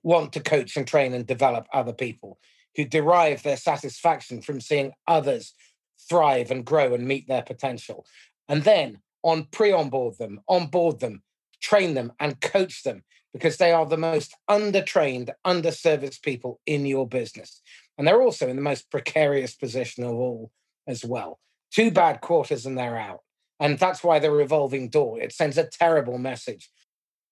want 0.03 0.33
to 0.33 0.39
coach 0.39 0.77
and 0.77 0.85
train 0.85 1.13
and 1.13 1.25
develop 1.25 1.67
other 1.73 1.93
people 1.93 2.37
who 2.75 2.85
derive 2.85 3.43
their 3.43 3.57
satisfaction 3.57 4.41
from 4.41 4.61
seeing 4.61 4.93
others 5.07 5.53
thrive 6.09 6.51
and 6.51 6.65
grow 6.65 6.93
and 6.93 7.07
meet 7.07 7.27
their 7.27 7.41
potential. 7.41 8.05
And 8.47 8.63
then 8.63 8.99
on 9.23 9.45
pre 9.51 9.71
onboard 9.71 10.17
them, 10.17 10.41
onboard 10.47 10.99
them, 10.99 11.23
train 11.61 11.93
them, 11.93 12.11
and 12.19 12.39
coach 12.41 12.83
them 12.83 13.03
because 13.33 13.57
they 13.57 13.71
are 13.71 13.85
the 13.85 13.97
most 13.97 14.35
undertrained, 14.49 15.29
underserviced 15.45 16.21
people 16.21 16.59
in 16.65 16.85
your 16.85 17.07
business. 17.07 17.61
And 17.97 18.07
they're 18.07 18.21
also 18.21 18.47
in 18.47 18.55
the 18.55 18.61
most 18.61 18.89
precarious 18.91 19.55
position 19.55 20.03
of 20.03 20.15
all 20.15 20.51
as 20.87 21.05
well. 21.05 21.39
Two 21.71 21.91
bad 21.91 22.19
quarters 22.19 22.65
and 22.65 22.77
they're 22.77 22.97
out. 22.97 23.21
And 23.61 23.77
that's 23.77 24.03
why 24.03 24.19
the 24.19 24.31
revolving 24.31 24.89
door, 24.89 25.21
it 25.21 25.31
sends 25.31 25.57
a 25.57 25.67
terrible 25.67 26.17
message 26.17 26.69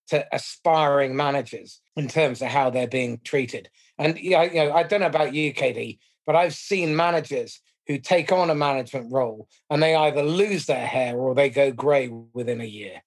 to 0.09 0.25
aspiring 0.31 1.15
managers 1.15 1.81
in 1.95 2.07
terms 2.07 2.41
of 2.41 2.47
how 2.49 2.69
they're 2.69 2.87
being 2.87 3.19
treated. 3.23 3.69
And 3.97 4.17
you 4.17 4.31
know, 4.31 4.71
I 4.71 4.83
don't 4.83 5.01
know 5.01 5.07
about 5.07 5.33
you, 5.33 5.53
KD, 5.53 5.99
but 6.25 6.35
I've 6.35 6.53
seen 6.53 6.95
managers 6.95 7.59
who 7.87 7.97
take 7.97 8.31
on 8.31 8.51
a 8.51 8.55
management 8.55 9.11
role 9.11 9.47
and 9.69 9.81
they 9.81 9.95
either 9.95 10.21
lose 10.21 10.67
their 10.67 10.85
hair 10.85 11.17
or 11.17 11.33
they 11.33 11.49
go 11.49 11.71
grey 11.71 12.07
within 12.07 12.61
a 12.61 12.65
year. 12.65 13.01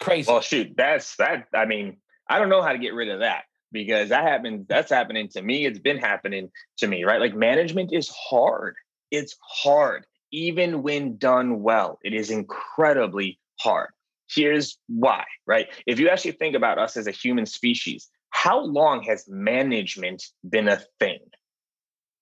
Crazy. 0.00 0.30
Well, 0.30 0.42
shoot, 0.42 0.74
that's 0.76 1.16
that. 1.16 1.46
I 1.54 1.64
mean, 1.64 1.96
I 2.28 2.38
don't 2.38 2.50
know 2.50 2.62
how 2.62 2.72
to 2.72 2.78
get 2.78 2.92
rid 2.92 3.08
of 3.08 3.20
that 3.20 3.44
because 3.72 4.10
that 4.10 4.24
happens. 4.24 4.66
That's 4.68 4.90
happening 4.90 5.28
to 5.30 5.40
me. 5.40 5.64
It's 5.64 5.78
been 5.78 5.96
happening 5.96 6.50
to 6.78 6.86
me, 6.86 7.04
right? 7.04 7.20
Like 7.20 7.34
management 7.34 7.92
is 7.92 8.08
hard. 8.08 8.76
It's 9.10 9.36
hard, 9.40 10.06
even 10.32 10.82
when 10.82 11.16
done 11.16 11.62
well. 11.62 11.98
It 12.02 12.14
is 12.14 12.30
incredibly 12.30 13.38
hard 13.60 13.90
here's 14.34 14.78
why, 14.88 15.24
right? 15.46 15.68
If 15.86 15.98
you 15.98 16.08
actually 16.08 16.32
think 16.32 16.56
about 16.56 16.78
us 16.78 16.96
as 16.96 17.06
a 17.06 17.10
human 17.10 17.46
species, 17.46 18.08
how 18.30 18.60
long 18.60 19.02
has 19.04 19.28
management 19.28 20.24
been 20.48 20.68
a 20.68 20.80
thing 20.98 21.18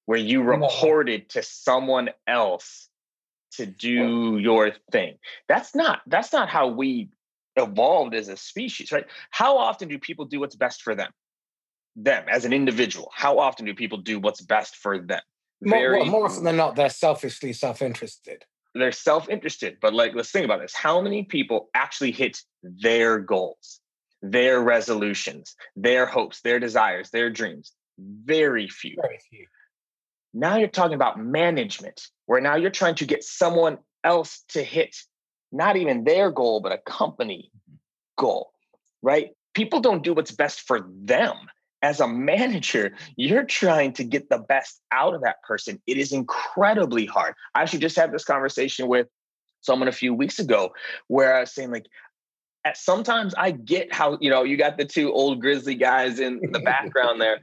where 0.06 0.18
you 0.18 0.42
reported 0.42 1.28
to 1.30 1.42
someone 1.42 2.10
else 2.26 2.88
to 3.52 3.66
do 3.66 4.38
your 4.38 4.72
thing? 4.90 5.18
That's 5.48 5.74
not 5.74 6.00
that's 6.06 6.32
not 6.32 6.48
how 6.48 6.68
we 6.68 7.08
evolved 7.56 8.14
as 8.14 8.28
a 8.28 8.36
species, 8.36 8.92
right? 8.92 9.06
How 9.30 9.58
often 9.58 9.88
do 9.88 9.98
people 9.98 10.24
do 10.24 10.40
what's 10.40 10.56
best 10.56 10.82
for 10.82 10.94
them? 10.94 11.10
Them 11.96 12.24
as 12.28 12.44
an 12.44 12.52
individual. 12.52 13.10
How 13.14 13.38
often 13.38 13.66
do 13.66 13.74
people 13.74 13.98
do 13.98 14.18
what's 14.18 14.40
best 14.40 14.76
for 14.76 14.98
them? 14.98 15.20
Very 15.62 15.98
more, 15.98 16.06
more 16.06 16.26
often 16.26 16.44
than 16.44 16.56
not, 16.56 16.76
they're 16.76 16.88
selfishly 16.88 17.52
self-interested. 17.52 18.44
They're 18.74 18.92
self-interested 18.92 19.78
but 19.80 19.94
like 19.94 20.14
let's 20.14 20.30
think 20.30 20.44
about 20.44 20.60
this. 20.60 20.74
How 20.74 21.00
many 21.00 21.24
people 21.24 21.68
actually 21.74 22.12
hit 22.12 22.38
their 22.62 23.18
goals 23.18 23.80
their 24.22 24.60
resolutions 24.60 25.56
their 25.76 26.04
hopes 26.04 26.40
their 26.42 26.60
desires 26.60 27.10
their 27.10 27.30
dreams? 27.30 27.72
Very 27.98 28.68
few. 28.68 28.96
Very 29.00 29.18
few. 29.28 29.46
Now 30.32 30.56
you're 30.56 30.68
talking 30.68 30.94
about 30.94 31.18
management 31.18 32.08
where 32.26 32.40
now 32.40 32.54
you're 32.54 32.70
trying 32.70 32.94
to 32.96 33.06
get 33.06 33.24
someone 33.24 33.78
else 34.04 34.44
to 34.50 34.62
hit 34.62 34.96
not 35.52 35.76
even 35.76 36.04
their 36.04 36.30
goal 36.30 36.60
but 36.60 36.72
a 36.72 36.78
company 36.78 37.50
mm-hmm. 37.52 37.76
goal 38.16 38.52
right? 39.02 39.30
People 39.54 39.80
don't 39.80 40.04
do 40.04 40.14
what's 40.14 40.30
best 40.30 40.60
for 40.62 40.86
them 41.02 41.34
as 41.82 42.00
a 42.00 42.08
manager, 42.08 42.92
you're 43.16 43.44
trying 43.44 43.92
to 43.94 44.04
get 44.04 44.28
the 44.28 44.38
best 44.38 44.80
out 44.92 45.14
of 45.14 45.22
that 45.22 45.42
person. 45.42 45.80
It 45.86 45.96
is 45.96 46.12
incredibly 46.12 47.06
hard. 47.06 47.34
I 47.54 47.62
actually 47.62 47.78
just 47.80 47.96
had 47.96 48.12
this 48.12 48.24
conversation 48.24 48.86
with 48.86 49.06
someone 49.62 49.88
a 49.88 49.92
few 49.92 50.14
weeks 50.14 50.38
ago 50.38 50.72
where 51.08 51.34
I 51.34 51.40
was 51.40 51.52
saying, 51.52 51.70
like, 51.70 51.86
at 52.64 52.76
sometimes 52.76 53.34
I 53.34 53.52
get 53.52 53.92
how, 53.92 54.18
you 54.20 54.28
know, 54.30 54.42
you 54.44 54.56
got 54.56 54.76
the 54.76 54.84
two 54.84 55.12
old 55.12 55.40
grizzly 55.40 55.74
guys 55.74 56.20
in 56.20 56.40
the 56.52 56.60
background 56.64 57.20
there. 57.20 57.40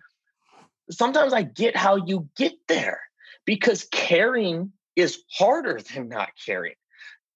Sometimes 0.91 1.34
I 1.34 1.41
get 1.41 1.75
how 1.75 1.96
you 1.96 2.29
get 2.38 2.53
there 2.67 3.01
because 3.46 3.88
caring 3.91 4.72
is 4.96 5.24
harder 5.32 5.79
than 5.94 6.10
not 6.10 6.29
caring. 6.46 6.75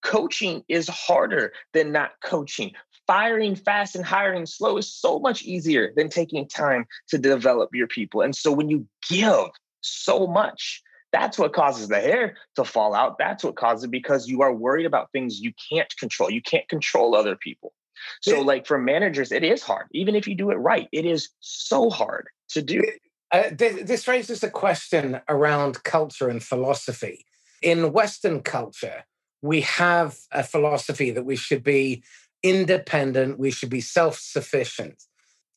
Coaching 0.04 0.64
is 0.68 0.88
harder 0.88 1.54
than 1.74 1.92
not 1.92 2.12
coaching. 2.24 2.72
Firing 3.12 3.58
fast 3.58 3.94
and 3.98 4.06
hiring 4.06 4.46
slow 4.46 4.78
is 4.78 4.90
so 4.90 5.20
much 5.20 5.44
easier 5.44 5.92
than 5.98 6.08
taking 6.08 6.48
time 6.48 6.86
to 7.10 7.18
develop 7.18 7.72
your 7.74 7.88
people. 7.88 8.22
And 8.22 8.34
so 8.34 8.54
when 8.54 8.70
you 8.70 8.88
give 9.10 9.50
so 9.82 10.28
much, 10.28 10.82
that's 11.12 11.38
what 11.38 11.52
causes 11.52 11.90
the 11.90 12.00
hair 12.00 12.38
to 12.56 12.64
fall 12.64 12.96
out. 12.96 13.18
That's 13.20 13.44
what 13.44 13.58
causes 13.58 13.84
it 13.84 13.92
because 13.92 14.30
you 14.30 14.44
are 14.44 14.54
worried 14.54 14.86
about 14.86 15.12
things 15.12 15.42
you 15.42 15.52
can't 15.70 15.94
control. 15.98 16.32
You 16.32 16.42
can't 16.42 16.70
control 16.70 17.14
other 17.14 17.36
people. 17.36 17.74
So, 18.22 18.40
like 18.40 18.66
for 18.66 18.78
managers, 18.78 19.34
it 19.34 19.44
is 19.44 19.62
hard. 19.62 19.88
Even 19.92 20.16
if 20.16 20.26
you 20.26 20.34
do 20.34 20.50
it 20.52 20.56
right, 20.56 20.88
it 20.94 21.06
is 21.06 21.28
so 21.42 21.90
hard 21.90 22.30
to 22.52 22.62
do. 22.62 22.82
Uh, 23.30 23.50
this, 23.52 23.84
this 23.84 24.08
raises 24.08 24.42
a 24.42 24.50
question 24.50 25.20
around 25.28 25.84
culture 25.84 26.30
and 26.30 26.42
philosophy. 26.42 27.26
In 27.62 27.92
Western 27.92 28.42
culture, 28.42 29.04
we 29.42 29.62
have 29.62 30.16
a 30.32 30.44
philosophy 30.44 31.12
that 31.12 31.26
we 31.26 31.36
should 31.36 31.62
be 31.62 32.04
independent, 32.44 33.40
we 33.40 33.52
should 33.52 33.70
be 33.70 33.82
self 33.82 34.18
sufficient. 34.20 35.04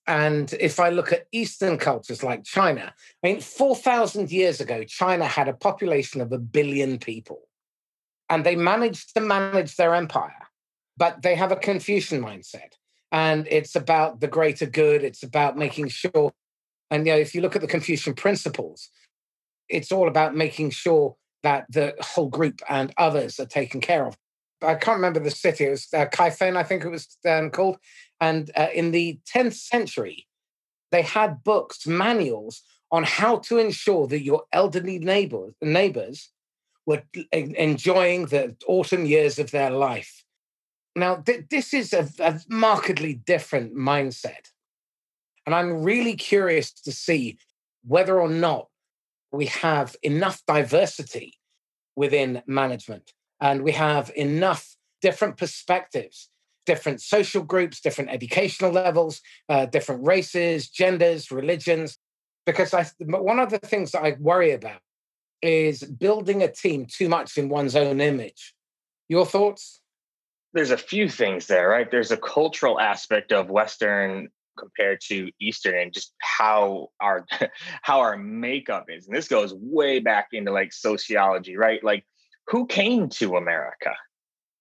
And 0.06 0.52
if 0.60 0.78
I 0.78 0.90
look 0.90 1.12
at 1.12 1.26
Eastern 1.32 1.78
cultures 1.78 2.22
like 2.22 2.44
China, 2.44 2.94
I 3.22 3.26
mean, 3.26 3.40
4,000 3.40 4.30
years 4.30 4.60
ago, 4.60 4.84
China 4.84 5.24
had 5.24 5.48
a 5.48 5.54
population 5.54 6.20
of 6.20 6.30
a 6.32 6.38
billion 6.38 6.98
people. 6.98 7.40
And 8.28 8.44
they 8.44 8.56
managed 8.56 9.14
to 9.14 9.20
manage 9.20 9.76
their 9.76 9.94
empire, 9.94 10.48
but 10.96 11.22
they 11.22 11.34
have 11.34 11.52
a 11.52 11.56
Confucian 11.56 12.22
mindset. 12.22 12.72
And 13.12 13.46
it's 13.50 13.76
about 13.76 14.20
the 14.20 14.28
greater 14.28 14.66
good, 14.66 15.04
it's 15.04 15.22
about 15.22 15.56
making 15.56 15.88
sure. 15.88 16.32
And 16.90 17.06
you 17.06 17.12
know, 17.12 17.18
if 17.18 17.34
you 17.34 17.40
look 17.40 17.54
at 17.56 17.62
the 17.62 17.68
Confucian 17.68 18.14
principles, 18.14 18.90
it's 19.68 19.92
all 19.92 20.08
about 20.08 20.34
making 20.34 20.70
sure 20.70 21.16
that 21.42 21.66
the 21.70 21.94
whole 22.00 22.28
group 22.28 22.60
and 22.68 22.92
others 22.98 23.38
are 23.38 23.46
taken 23.46 23.80
care 23.80 24.06
of. 24.06 24.16
I 24.64 24.74
can't 24.74 24.96
remember 24.96 25.20
the 25.20 25.30
city. 25.30 25.64
It 25.64 25.70
was 25.70 25.88
uh, 25.92 26.06
Kaifeng, 26.06 26.56
I 26.56 26.62
think 26.62 26.84
it 26.84 26.90
was 26.90 27.16
um, 27.28 27.50
called. 27.50 27.78
And 28.20 28.50
uh, 28.56 28.68
in 28.74 28.90
the 28.90 29.18
10th 29.34 29.54
century, 29.54 30.26
they 30.90 31.02
had 31.02 31.44
books, 31.44 31.86
manuals 31.86 32.62
on 32.90 33.04
how 33.04 33.38
to 33.38 33.58
ensure 33.58 34.06
that 34.06 34.22
your 34.22 34.44
elderly 34.52 34.98
neighbors, 34.98 35.54
neighbors 35.60 36.30
were 36.86 37.02
enjoying 37.32 38.26
the 38.26 38.54
autumn 38.66 39.06
years 39.06 39.38
of 39.38 39.50
their 39.50 39.70
life. 39.70 40.24
Now, 40.94 41.16
th- 41.16 41.46
this 41.50 41.74
is 41.74 41.92
a, 41.92 42.08
a 42.20 42.40
markedly 42.48 43.14
different 43.14 43.74
mindset. 43.74 44.50
And 45.46 45.54
I'm 45.54 45.82
really 45.82 46.14
curious 46.14 46.72
to 46.72 46.92
see 46.92 47.38
whether 47.84 48.20
or 48.20 48.28
not 48.28 48.68
we 49.32 49.46
have 49.46 49.96
enough 50.02 50.42
diversity 50.46 51.34
within 51.96 52.42
management 52.46 53.12
and 53.40 53.62
we 53.62 53.72
have 53.72 54.10
enough 54.16 54.76
different 55.00 55.36
perspectives 55.36 56.30
different 56.66 57.00
social 57.00 57.42
groups, 57.42 57.80
different 57.80 58.10
educational 58.10 58.70
levels, 58.70 59.20
uh, 59.48 59.66
different 59.66 60.06
races, 60.06 60.68
genders, 60.68 61.30
religions. 61.30 61.98
Because 62.46 62.74
I, 62.74 62.86
one 63.00 63.38
of 63.38 63.50
the 63.50 63.58
things 63.58 63.92
that 63.92 64.02
I 64.02 64.16
worry 64.18 64.52
about 64.52 64.80
is 65.40 65.82
building 65.82 66.42
a 66.42 66.50
team 66.50 66.86
too 66.86 67.08
much 67.08 67.38
in 67.38 67.48
one's 67.48 67.76
own 67.76 68.00
image. 68.00 68.54
Your 69.08 69.26
thoughts? 69.26 69.80
There's 70.52 70.70
a 70.70 70.78
few 70.78 71.08
things 71.08 71.46
there, 71.46 71.68
right? 71.68 71.90
There's 71.90 72.10
a 72.10 72.16
cultural 72.16 72.80
aspect 72.80 73.32
of 73.32 73.50
Western 73.50 74.28
compared 74.56 75.00
to 75.00 75.30
Eastern 75.40 75.76
and 75.76 75.92
just 75.92 76.14
how 76.20 76.90
our 77.00 77.26
how 77.82 78.00
our 78.00 78.16
makeup 78.16 78.86
is. 78.88 79.06
And 79.06 79.16
this 79.16 79.28
goes 79.28 79.52
way 79.54 79.98
back 79.98 80.28
into 80.32 80.52
like 80.52 80.72
sociology, 80.72 81.56
right? 81.56 81.82
Like 81.82 82.06
who 82.48 82.66
came 82.66 83.08
to 83.10 83.36
America? 83.36 83.94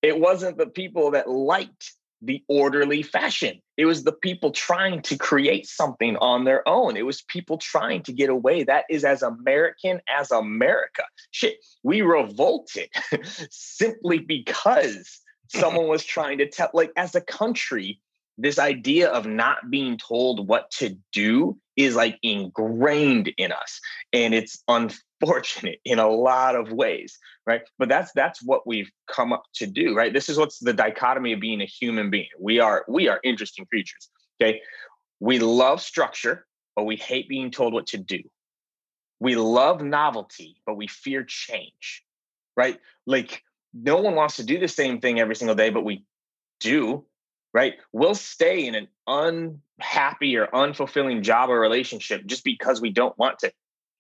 It 0.02 0.20
wasn't 0.20 0.58
the 0.58 0.68
people 0.68 1.12
that 1.12 1.30
liked 1.30 1.94
the 2.22 2.44
orderly 2.48 3.04
fashion. 3.04 3.62
It 3.76 3.86
was 3.86 4.04
the 4.04 4.14
people 4.14 4.52
trying 4.52 5.02
to 5.04 5.18
create 5.18 5.68
something 5.68 6.16
on 6.18 6.46
their 6.46 6.68
own. 6.68 6.96
It 6.96 7.06
was 7.06 7.22
people 7.24 7.58
trying 7.58 8.04
to 8.04 8.14
get 8.14 8.30
away. 8.30 8.64
That 8.64 8.86
is 8.90 9.04
as 9.04 9.22
American 9.22 10.00
as 10.08 10.32
America. 10.32 11.04
Shit, 11.32 11.58
we 11.84 12.02
revolted 12.02 12.90
simply 13.52 14.20
because 14.20 15.20
someone 15.50 15.88
was 15.88 16.06
trying 16.06 16.38
to 16.38 16.50
tell, 16.50 16.70
like, 16.74 16.92
as 16.96 17.14
a 17.14 17.22
country, 17.22 18.00
this 18.38 18.58
idea 18.58 19.10
of 19.10 19.26
not 19.26 19.70
being 19.70 19.98
told 19.98 20.48
what 20.48 20.72
to 20.72 20.98
do 21.12 21.58
is 21.76 21.96
like 21.96 22.18
ingrained 22.24 23.32
in 23.38 23.52
us. 23.52 23.80
And 24.12 24.34
it's 24.34 24.64
unfortunate 24.68 25.80
in 25.86 26.00
a 26.00 26.10
lot 26.10 26.56
of 26.56 26.72
ways 26.72 27.18
right? 27.46 27.62
But 27.78 27.90
that's 27.90 28.12
that's 28.14 28.42
what 28.42 28.66
we've 28.66 28.90
come 29.08 29.34
up 29.34 29.44
to 29.56 29.68
do 29.68 29.96
right? 29.96 30.14
This 30.14 30.30
is 30.30 30.38
what's 30.38 30.60
the 30.60 30.74
dichotomy 30.74 31.34
of 31.34 31.40
being 31.40 31.62
a 31.62 31.66
human 31.66 32.10
being. 32.10 32.28
We 32.40 32.60
are 32.60 32.86
we 32.88 33.08
are 33.08 33.20
interesting 33.24 33.66
creatures 33.66 34.10
okay? 34.42 34.62
We 35.20 35.40
love 35.40 35.82
structure 35.82 36.46
but 36.76 36.86
we 36.86 36.96
hate 36.96 37.30
being 37.30 37.52
told 37.52 37.74
what 37.74 37.88
to 37.88 37.98
do. 37.98 38.22
We 39.20 39.36
love 39.36 39.82
novelty 39.82 40.58
but 40.66 40.76
we 40.76 40.88
fear 40.88 41.24
change 41.24 42.04
right? 42.56 42.80
Like 43.06 43.44
no 43.74 43.98
one 43.98 44.16
wants 44.16 44.36
to 44.36 44.44
do 44.44 44.60
the 44.60 44.68
same 44.68 45.02
thing 45.02 45.20
every 45.20 45.36
single 45.36 45.56
day 45.56 45.70
but 45.70 45.84
we 45.84 46.06
do 46.60 47.06
right? 47.54 47.76
We'll 47.92 48.16
stay 48.16 48.66
in 48.66 48.76
an 48.76 48.88
unhappy 49.08 50.38
or 50.38 50.48
unfulfilling 50.48 51.22
job 51.22 51.50
or 51.50 51.60
relationship 51.60 52.26
just 52.26 52.44
because 52.44 52.82
we 52.82 52.90
don't 52.90 53.18
want 53.18 53.40
to 53.40 53.52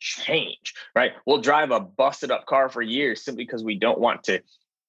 change, 0.03 0.73
right? 0.95 1.13
We'll 1.25 1.39
drive 1.39 1.71
a 1.71 1.79
busted 1.79 2.29
up 2.29 2.45
car 2.45 2.67
for 2.67 2.81
years 2.81 3.23
simply 3.23 3.45
because 3.45 3.63
we 3.63 3.75
don't 3.75 3.99
want 3.99 4.23
to 4.23 4.41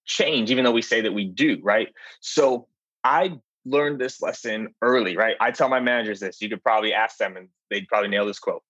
change, 0.04 0.50
even 0.50 0.64
though 0.64 0.72
we 0.72 0.82
say 0.82 1.02
that 1.02 1.14
we 1.14 1.24
do, 1.24 1.60
right? 1.62 1.88
So 2.20 2.66
I 3.04 3.38
learned 3.64 4.00
this 4.00 4.20
lesson 4.20 4.74
early, 4.82 5.16
right? 5.16 5.36
I 5.40 5.52
tell 5.52 5.68
my 5.68 5.78
managers 5.78 6.18
this. 6.18 6.42
You 6.42 6.48
could 6.48 6.64
probably 6.64 6.92
ask 6.92 7.16
them 7.16 7.36
and 7.36 7.48
they'd 7.70 7.86
probably 7.86 8.08
nail 8.08 8.26
this 8.26 8.40
quote. 8.40 8.64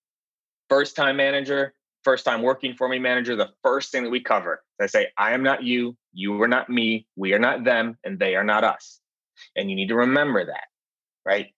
First 0.69 0.97
time 0.97 1.17
manager, 1.17 1.73
first 2.05 2.27
time 2.27 2.43
working 2.43 2.75
for 2.75 2.89
me 2.89 2.99
manager, 2.99 3.37
the 3.37 3.51
first 3.63 3.91
thing 3.91 4.05
that 4.05 4.11
we 4.11 4.21
cover, 4.21 4.63
I 4.81 4.87
say, 4.87 5.09
I 5.17 5.33
am 5.33 5.43
not 5.43 5.63
you, 5.63 5.97
you 6.13 6.41
are 6.43 6.49
not 6.49 6.69
me, 6.69 7.07
we 7.17 7.33
are 7.33 7.39
not 7.39 7.65
them, 7.65 7.97
and 8.05 8.19
they 8.19 8.37
are 8.37 8.45
not 8.45 8.65
us. 8.65 9.01
And 9.57 9.71
you 9.71 9.77
need 9.77 9.89
to 9.89 9.97
remember 9.97 10.45
that, 10.45 10.67
right? 11.25 11.55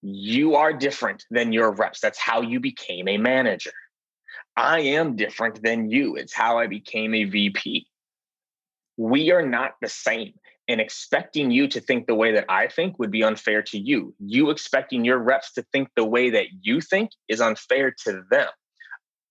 You 0.00 0.56
are 0.56 0.72
different 0.72 1.26
than 1.30 1.52
your 1.52 1.70
reps. 1.70 2.00
That's 2.00 2.18
how 2.18 2.40
you 2.40 2.60
became 2.60 3.08
a 3.08 3.18
manager. 3.18 3.72
I 4.56 4.80
am 4.80 5.16
different 5.16 5.62
than 5.62 5.90
you. 5.90 6.16
It's 6.16 6.34
how 6.34 6.58
I 6.58 6.66
became 6.66 7.14
a 7.14 7.24
VP. 7.24 7.86
We 8.96 9.30
are 9.30 9.46
not 9.46 9.72
the 9.80 9.88
same. 9.88 10.34
And 10.68 10.80
expecting 10.80 11.50
you 11.50 11.66
to 11.68 11.80
think 11.80 12.06
the 12.06 12.14
way 12.14 12.32
that 12.32 12.44
I 12.48 12.68
think 12.68 12.98
would 12.98 13.10
be 13.10 13.24
unfair 13.24 13.62
to 13.62 13.78
you. 13.78 14.14
You 14.20 14.50
expecting 14.50 15.04
your 15.04 15.18
reps 15.18 15.52
to 15.54 15.64
think 15.72 15.88
the 15.96 16.04
way 16.04 16.30
that 16.30 16.46
you 16.60 16.80
think 16.80 17.10
is 17.28 17.40
unfair 17.40 17.94
to 18.04 18.22
them. 18.30 18.48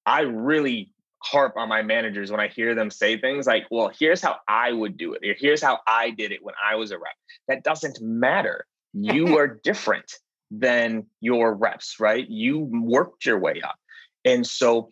I 0.05 0.21
really 0.21 0.91
harp 1.23 1.53
on 1.55 1.69
my 1.69 1.83
managers 1.83 2.31
when 2.31 2.39
I 2.39 2.47
hear 2.47 2.75
them 2.75 2.89
say 2.89 3.17
things 3.17 3.47
like, 3.47 3.65
well, 3.71 3.91
here's 3.97 4.21
how 4.21 4.37
I 4.47 4.71
would 4.71 4.97
do 4.97 5.13
it, 5.13 5.25
or 5.25 5.35
here's 5.37 5.61
how 5.61 5.79
I 5.87 6.09
did 6.09 6.31
it 6.31 6.43
when 6.43 6.55
I 6.63 6.75
was 6.75 6.91
a 6.91 6.97
rep. 6.97 7.13
That 7.47 7.63
doesn't 7.63 7.99
matter. 8.01 8.65
You 8.93 9.37
are 9.37 9.59
different 9.63 10.11
than 10.49 11.05
your 11.21 11.53
reps, 11.53 11.99
right? 11.99 12.27
You 12.29 12.59
worked 12.59 13.25
your 13.25 13.39
way 13.39 13.61
up. 13.63 13.77
And 14.25 14.45
so 14.45 14.89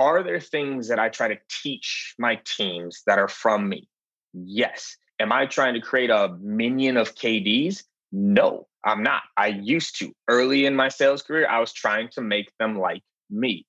are 0.00 0.22
there 0.22 0.40
things 0.40 0.88
that 0.88 0.98
I 0.98 1.10
try 1.10 1.28
to 1.28 1.38
teach 1.62 2.14
my 2.18 2.40
teams 2.44 3.02
that 3.06 3.18
are 3.18 3.28
from 3.28 3.68
me? 3.68 3.88
Yes. 4.32 4.96
Am 5.20 5.30
I 5.30 5.44
trying 5.46 5.74
to 5.74 5.80
create 5.80 6.10
a 6.10 6.36
minion 6.40 6.96
of 6.96 7.14
KDs? 7.14 7.84
No, 8.10 8.66
I'm 8.82 9.02
not. 9.02 9.22
I 9.36 9.48
used 9.48 9.98
to. 9.98 10.12
Early 10.26 10.64
in 10.64 10.74
my 10.74 10.88
sales 10.88 11.22
career, 11.22 11.46
I 11.48 11.60
was 11.60 11.72
trying 11.72 12.08
to 12.12 12.22
make 12.22 12.50
them 12.58 12.78
like 12.78 13.02
me. 13.28 13.66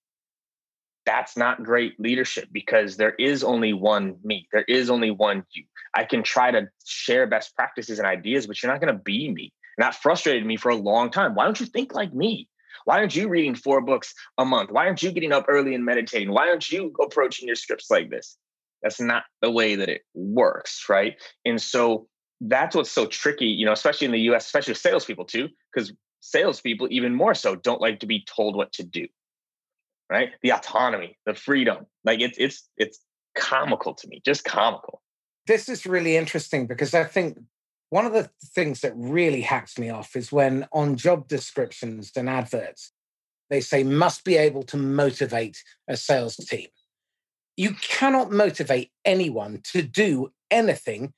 That's 1.05 1.35
not 1.35 1.63
great 1.63 1.99
leadership 1.99 2.47
because 2.51 2.95
there 2.95 3.15
is 3.19 3.43
only 3.43 3.73
one 3.73 4.15
me. 4.23 4.47
There 4.53 4.63
is 4.67 4.89
only 4.89 5.11
one 5.11 5.43
you. 5.51 5.65
I 5.93 6.05
can 6.05 6.23
try 6.23 6.51
to 6.51 6.69
share 6.85 7.27
best 7.27 7.55
practices 7.55 7.99
and 7.99 8.07
ideas, 8.07 8.47
but 8.47 8.61
you're 8.61 8.71
not 8.71 8.79
going 8.79 8.95
to 8.95 9.01
be 9.01 9.29
me. 9.29 9.51
And 9.77 9.83
that 9.83 9.95
frustrated 9.95 10.45
me 10.45 10.55
for 10.57 10.69
a 10.69 10.75
long 10.75 11.11
time. 11.11 11.35
Why 11.35 11.43
don't 11.43 11.59
you 11.59 11.65
think 11.65 11.93
like 11.93 12.13
me? 12.13 12.47
Why 12.85 12.99
aren't 12.99 13.15
you 13.15 13.27
reading 13.27 13.55
four 13.55 13.81
books 13.81 14.13
a 14.37 14.45
month? 14.45 14.71
Why 14.71 14.85
aren't 14.85 15.03
you 15.03 15.11
getting 15.11 15.31
up 15.31 15.45
early 15.47 15.75
and 15.75 15.85
meditating? 15.85 16.31
Why 16.31 16.49
aren't 16.49 16.71
you 16.71 16.93
approaching 17.01 17.47
your 17.47 17.55
scripts 17.55 17.89
like 17.89 18.09
this? 18.09 18.37
That's 18.81 18.99
not 18.99 19.23
the 19.41 19.51
way 19.51 19.75
that 19.75 19.89
it 19.89 20.01
works, 20.13 20.85
right? 20.89 21.15
And 21.45 21.61
so 21.61 22.07
that's 22.41 22.75
what's 22.75 22.91
so 22.91 23.05
tricky, 23.05 23.45
you 23.45 23.65
know, 23.65 23.71
especially 23.71 24.05
in 24.05 24.11
the 24.11 24.19
US, 24.31 24.45
especially 24.45 24.71
with 24.71 24.79
salespeople 24.79 25.25
too, 25.25 25.49
because 25.73 25.93
salespeople 26.21 26.87
even 26.89 27.13
more 27.13 27.33
so 27.33 27.55
don't 27.55 27.81
like 27.81 27.99
to 27.99 28.07
be 28.07 28.25
told 28.25 28.55
what 28.55 28.71
to 28.73 28.83
do. 28.83 29.07
Right? 30.09 30.29
The 30.41 30.51
autonomy, 30.51 31.17
the 31.25 31.33
freedom. 31.33 31.85
Like 32.03 32.19
it's 32.19 32.37
it's 32.37 32.67
it's 32.75 32.99
comical 33.37 33.93
to 33.93 34.07
me, 34.07 34.21
just 34.25 34.43
comical. 34.43 35.01
This 35.47 35.69
is 35.69 35.85
really 35.85 36.17
interesting 36.17 36.67
because 36.67 36.93
I 36.93 37.05
think 37.05 37.37
one 37.91 38.05
of 38.05 38.13
the 38.13 38.29
things 38.55 38.79
that 38.81 38.93
really 38.95 39.41
hacks 39.41 39.77
me 39.77 39.89
off 39.89 40.15
is 40.15 40.31
when 40.31 40.65
on 40.71 40.95
job 40.95 41.27
descriptions 41.27 42.11
and 42.15 42.29
adverts, 42.29 42.93
they 43.49 43.59
say 43.59 43.83
must 43.83 44.23
be 44.23 44.37
able 44.37 44.63
to 44.63 44.77
motivate 44.77 45.61
a 45.89 45.97
sales 45.97 46.37
team. 46.37 46.69
You 47.57 47.75
cannot 47.81 48.31
motivate 48.31 48.91
anyone 49.03 49.59
to 49.73 49.81
do 49.81 50.31
anything 50.49 51.11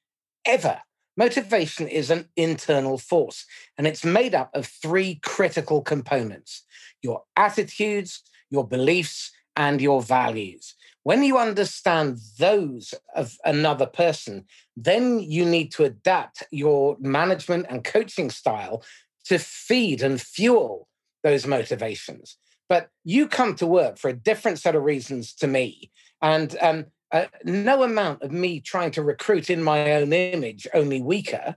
ever. 0.48 0.82
Motivation 1.16 1.88
is 1.88 2.10
an 2.10 2.28
internal 2.36 2.98
force, 2.98 3.46
and 3.78 3.86
it's 3.86 4.04
made 4.04 4.34
up 4.34 4.50
of 4.56 4.66
three 4.66 5.20
critical 5.24 5.84
components 5.84 6.66
your 7.04 7.22
attitudes, 7.36 8.24
your 8.50 8.68
beliefs, 8.68 9.32
and 9.56 9.80
your 9.80 10.02
values. 10.02 10.74
When 11.04 11.24
you 11.24 11.38
understand 11.38 12.18
those 12.40 12.94
of 13.14 13.38
another 13.44 13.86
person, 13.86 14.46
then 14.78 15.20
you 15.20 15.46
need 15.46 15.72
to 15.74 15.84
adapt 15.84 16.44
your 16.50 16.96
management 17.00 17.66
and 17.70 17.84
coaching 17.84 18.30
style 18.30 18.84
to 19.26 19.38
feed 19.38 20.02
and 20.02 20.22
fuel 20.22 20.88
those 21.24 21.46
motivations. 21.46 22.38
But 22.70 22.90
you 23.04 23.28
come 23.28 23.56
to 23.56 23.68
work 23.68 23.98
for 23.98 24.10
a 24.10 24.14
different 24.14 24.60
set 24.60 24.76
of 24.76 24.84
reasons 24.84 25.34
to 25.36 25.48
me. 25.48 25.92
And 26.22 26.56
um, 26.62 26.86
uh, 27.12 27.26
no 27.44 27.84
amount 27.84 28.22
of 28.22 28.32
me 28.32 28.62
trying 28.62 28.92
to 28.92 29.04
recruit 29.04 29.50
in 29.50 29.62
my 29.62 29.92
own 29.94 30.14
image, 30.14 30.68
only 30.74 31.02
weaker, 31.02 31.56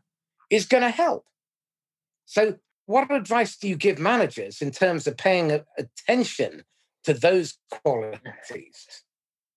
is 0.51 0.67
going 0.67 0.83
to 0.83 0.91
help. 0.91 1.25
So, 2.27 2.57
what 2.87 3.11
advice 3.11 3.57
do 3.57 3.69
you 3.69 3.77
give 3.77 3.99
managers 3.99 4.61
in 4.61 4.71
terms 4.71 5.07
of 5.07 5.17
paying 5.17 5.61
attention 5.79 6.65
to 7.05 7.15
those 7.15 7.59
qualities? 7.71 9.05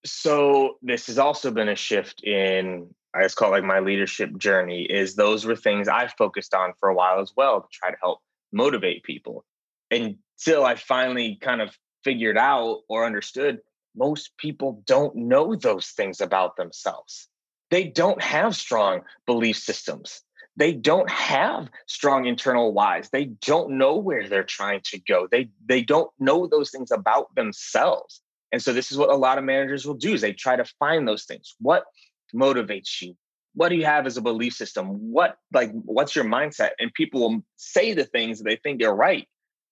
So, 0.06 0.78
this 0.82 1.08
has 1.08 1.18
also 1.18 1.52
been 1.52 1.70
a 1.70 1.76
shift 1.76 2.24
in, 2.24 2.94
I 3.14 3.24
just 3.24 3.36
call 3.36 3.50
it 3.50 3.52
like 3.52 3.64
my 3.64 3.80
leadership 3.80 4.38
journey, 4.38 4.84
is 4.84 5.16
those 5.16 5.46
were 5.46 5.56
things 5.56 5.88
I 5.88 6.08
focused 6.08 6.54
on 6.54 6.74
for 6.80 6.90
a 6.90 6.96
while 6.96 7.20
as 7.20 7.34
well 7.36 7.62
to 7.62 7.68
try 7.72 7.92
to 7.92 7.98
help 8.02 8.20
motivate 8.52 9.04
people. 9.04 9.46
Until 9.92 10.66
I 10.66 10.76
finally 10.76 11.38
kind 11.42 11.62
of 11.62 11.78
figured 12.04 12.38
out 12.38 12.82
or 12.88 13.06
understood 13.06 13.60
most 13.96 14.38
people 14.38 14.82
don't 14.86 15.16
know 15.16 15.56
those 15.56 15.88
things 15.88 16.22
about 16.22 16.56
themselves. 16.56 17.28
They 17.70 17.86
don't 17.86 18.22
have 18.22 18.56
strong 18.56 19.02
belief 19.26 19.58
systems. 19.58 20.22
They 20.56 20.74
don't 20.74 21.10
have 21.10 21.70
strong 21.88 22.26
internal 22.26 22.74
whys. 22.74 23.10
They 23.10 23.26
don't 23.26 23.78
know 23.78 23.98
where 23.98 24.28
they're 24.28 24.44
trying 24.44 24.82
to 24.86 25.00
go. 25.00 25.28
They 25.30 25.50
they 25.66 25.82
don't 25.82 26.12
know 26.20 26.48
those 26.48 26.72
things 26.72 26.92
about 26.92 27.34
themselves. 27.36 28.22
And 28.52 28.62
so 28.62 28.74
this 28.74 28.92
is 28.92 28.98
what 28.98 29.10
a 29.10 29.16
lot 29.16 29.38
of 29.38 29.44
managers 29.44 29.86
will 29.86 29.96
do 29.96 30.14
is 30.14 30.22
they 30.22 30.34
try 30.34 30.56
to 30.56 30.66
find 30.80 31.08
those 31.08 31.26
things. 31.26 31.56
What 31.60 31.84
motivates 32.34 33.02
you? 33.02 33.16
What 33.54 33.70
do 33.70 33.76
you 33.76 33.86
have 33.86 34.06
as 34.06 34.18
a 34.18 34.22
belief 34.22 34.54
system? 34.54 34.88
What 35.12 35.38
like 35.54 35.72
what's 35.72 36.16
your 36.16 36.26
mindset? 36.26 36.72
And 36.80 36.94
people 36.94 37.22
will 37.22 37.44
say 37.58 37.94
the 37.94 38.06
things 38.06 38.40
that 38.40 38.46
they 38.46 38.56
think 38.56 38.80
they're 38.80 38.94
right, 38.94 39.28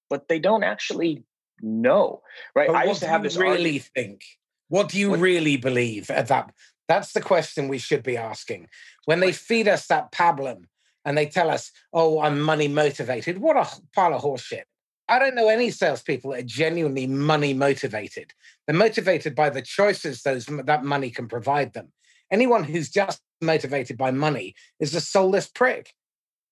but 0.09 0.27
they 0.27 0.39
don't 0.39 0.63
actually 0.63 1.23
know. 1.61 2.21
right? 2.55 2.67
But 2.67 2.75
I 2.75 2.85
used 2.85 3.01
to 3.01 3.07
have 3.07 3.23
this. 3.23 3.37
Really 3.37 3.51
argument. 3.51 3.89
think? 3.95 4.21
What 4.69 4.89
do 4.89 4.99
you 4.99 5.11
what? 5.11 5.19
really 5.19 5.57
believe 5.57 6.09
at 6.09 6.27
that? 6.27 6.53
That's 6.87 7.13
the 7.13 7.21
question 7.21 7.67
we 7.67 7.77
should 7.77 8.03
be 8.03 8.17
asking. 8.17 8.67
When 9.05 9.19
they 9.19 9.31
feed 9.31 9.67
us 9.67 9.87
that 9.87 10.11
pablum 10.11 10.65
and 11.05 11.17
they 11.17 11.25
tell 11.25 11.49
us, 11.49 11.71
"Oh, 11.93 12.19
I'm 12.19 12.41
money 12.41 12.67
motivated," 12.67 13.37
what 13.37 13.57
a 13.57 13.67
pile 13.93 14.13
of 14.13 14.21
horseshit. 14.21 14.63
I 15.09 15.19
don't 15.19 15.35
know 15.35 15.49
any 15.49 15.71
salespeople 15.71 16.31
that 16.31 16.39
are 16.39 16.43
genuinely 16.43 17.07
money 17.07 17.53
motivated. 17.53 18.33
They're 18.65 18.75
motivated 18.75 19.35
by 19.35 19.49
the 19.49 19.61
choices 19.61 20.21
those 20.21 20.45
that 20.45 20.83
money 20.83 21.09
can 21.09 21.27
provide 21.27 21.73
them. 21.73 21.93
Anyone 22.29 22.65
who's 22.65 22.89
just 22.89 23.21
motivated 23.41 23.97
by 23.97 24.11
money 24.11 24.55
is 24.79 24.93
a 24.93 25.01
soulless 25.01 25.47
prick. 25.47 25.93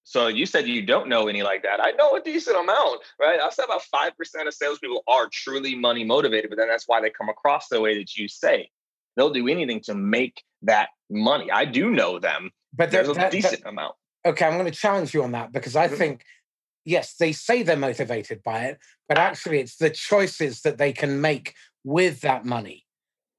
So 0.07 0.27
you 0.27 0.45
said 0.45 0.67
you 0.67 0.85
don't 0.85 1.09
know 1.09 1.27
any 1.27 1.41
like 1.41 1.63
that. 1.63 1.79
I 1.81 1.91
know 1.91 2.15
a 2.15 2.21
decent 2.21 2.55
amount, 2.57 3.01
right? 3.19 3.39
I 3.39 3.49
said 3.49 3.65
about 3.65 3.81
five 3.83 4.15
percent 4.15 4.47
of 4.47 4.53
salespeople 4.53 5.03
are 5.07 5.27
truly 5.31 5.75
money 5.75 6.03
motivated, 6.03 6.49
but 6.51 6.57
then 6.57 6.67
that's 6.67 6.87
why 6.87 7.01
they 7.01 7.09
come 7.09 7.27
across 7.27 7.67
the 7.69 7.81
way 7.81 7.97
that 7.97 8.15
you 8.15 8.27
say. 8.27 8.69
They'll 9.17 9.33
do 9.33 9.47
anything 9.47 9.81
to 9.81 9.95
make 9.95 10.43
that 10.61 10.89
money. 11.09 11.49
I 11.49 11.65
do 11.65 11.89
know 11.89 12.19
them, 12.19 12.51
but 12.73 12.91
there's 12.91 13.09
a 13.09 13.13
that, 13.13 13.31
decent 13.31 13.63
that, 13.63 13.69
amount. 13.69 13.95
Okay, 14.25 14.45
I'm 14.45 14.53
going 14.53 14.65
to 14.65 14.71
challenge 14.71 15.13
you 15.13 15.23
on 15.23 15.31
that 15.31 15.51
because 15.51 15.75
I 15.75 15.87
mm-hmm. 15.87 15.95
think, 15.95 16.25
yes, 16.85 17.15
they 17.15 17.31
say 17.31 17.63
they're 17.63 17.75
motivated 17.75 18.41
by 18.43 18.65
it, 18.65 18.79
but 19.09 19.17
actually 19.17 19.59
it's 19.59 19.77
the 19.77 19.89
choices 19.89 20.61
that 20.61 20.77
they 20.77 20.93
can 20.93 21.19
make 21.19 21.53
with 21.83 22.21
that 22.21 22.45
money. 22.45 22.85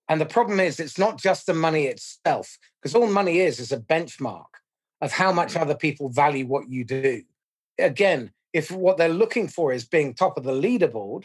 And 0.09 0.21
the 0.21 0.27
problem 0.27 0.61
is, 0.61 0.79
it's 0.79 0.99
not 0.99 1.19
just 1.19 1.47
the 1.47 1.55
money 1.55 1.87
itself, 1.87 2.59
because 2.81 2.95
all 2.95 3.09
money 3.09 3.41
is 3.41 3.59
is 3.59 3.73
a 3.73 3.81
benchmark 3.81 4.45
of 5.01 5.13
how 5.13 5.33
much 5.33 5.55
mm. 5.55 5.61
other 5.61 5.75
people 5.75 6.09
value 6.09 6.47
what 6.47 6.69
you 6.69 6.85
do. 6.85 7.23
Again, 7.79 8.31
if 8.53 8.71
what 8.71 8.97
they're 8.97 9.09
looking 9.09 9.49
for 9.49 9.73
is 9.73 9.85
being 9.85 10.15
top 10.15 10.39
of 10.39 10.45
the 10.45 10.53
leaderboard 10.53 11.25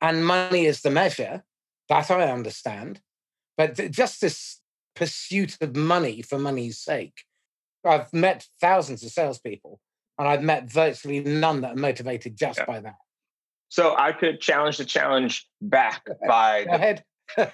and 0.00 0.26
money 0.26 0.66
is 0.66 0.82
the 0.82 0.90
measure, 0.90 1.42
that 1.88 2.10
I 2.10 2.30
understand. 2.30 3.00
But 3.56 3.90
just 3.90 4.20
this 4.20 4.60
pursuit 4.94 5.56
of 5.60 5.74
money 5.74 6.22
for 6.22 6.38
money's 6.38 6.78
sake. 6.78 7.24
I've 7.84 8.12
met 8.12 8.46
thousands 8.60 9.02
of 9.02 9.10
salespeople 9.10 9.80
and 10.18 10.28
I've 10.28 10.42
met 10.42 10.70
virtually 10.70 11.20
none 11.20 11.62
that 11.62 11.72
are 11.72 11.76
motivated 11.76 12.36
just 12.36 12.58
yeah. 12.58 12.66
by 12.66 12.80
that. 12.80 12.96
So 13.68 13.96
I 13.96 14.12
could 14.12 14.40
challenge 14.40 14.76
the 14.76 14.84
challenge 14.84 15.48
back 15.62 16.06
by 16.26 16.58
ahead. 16.58 17.04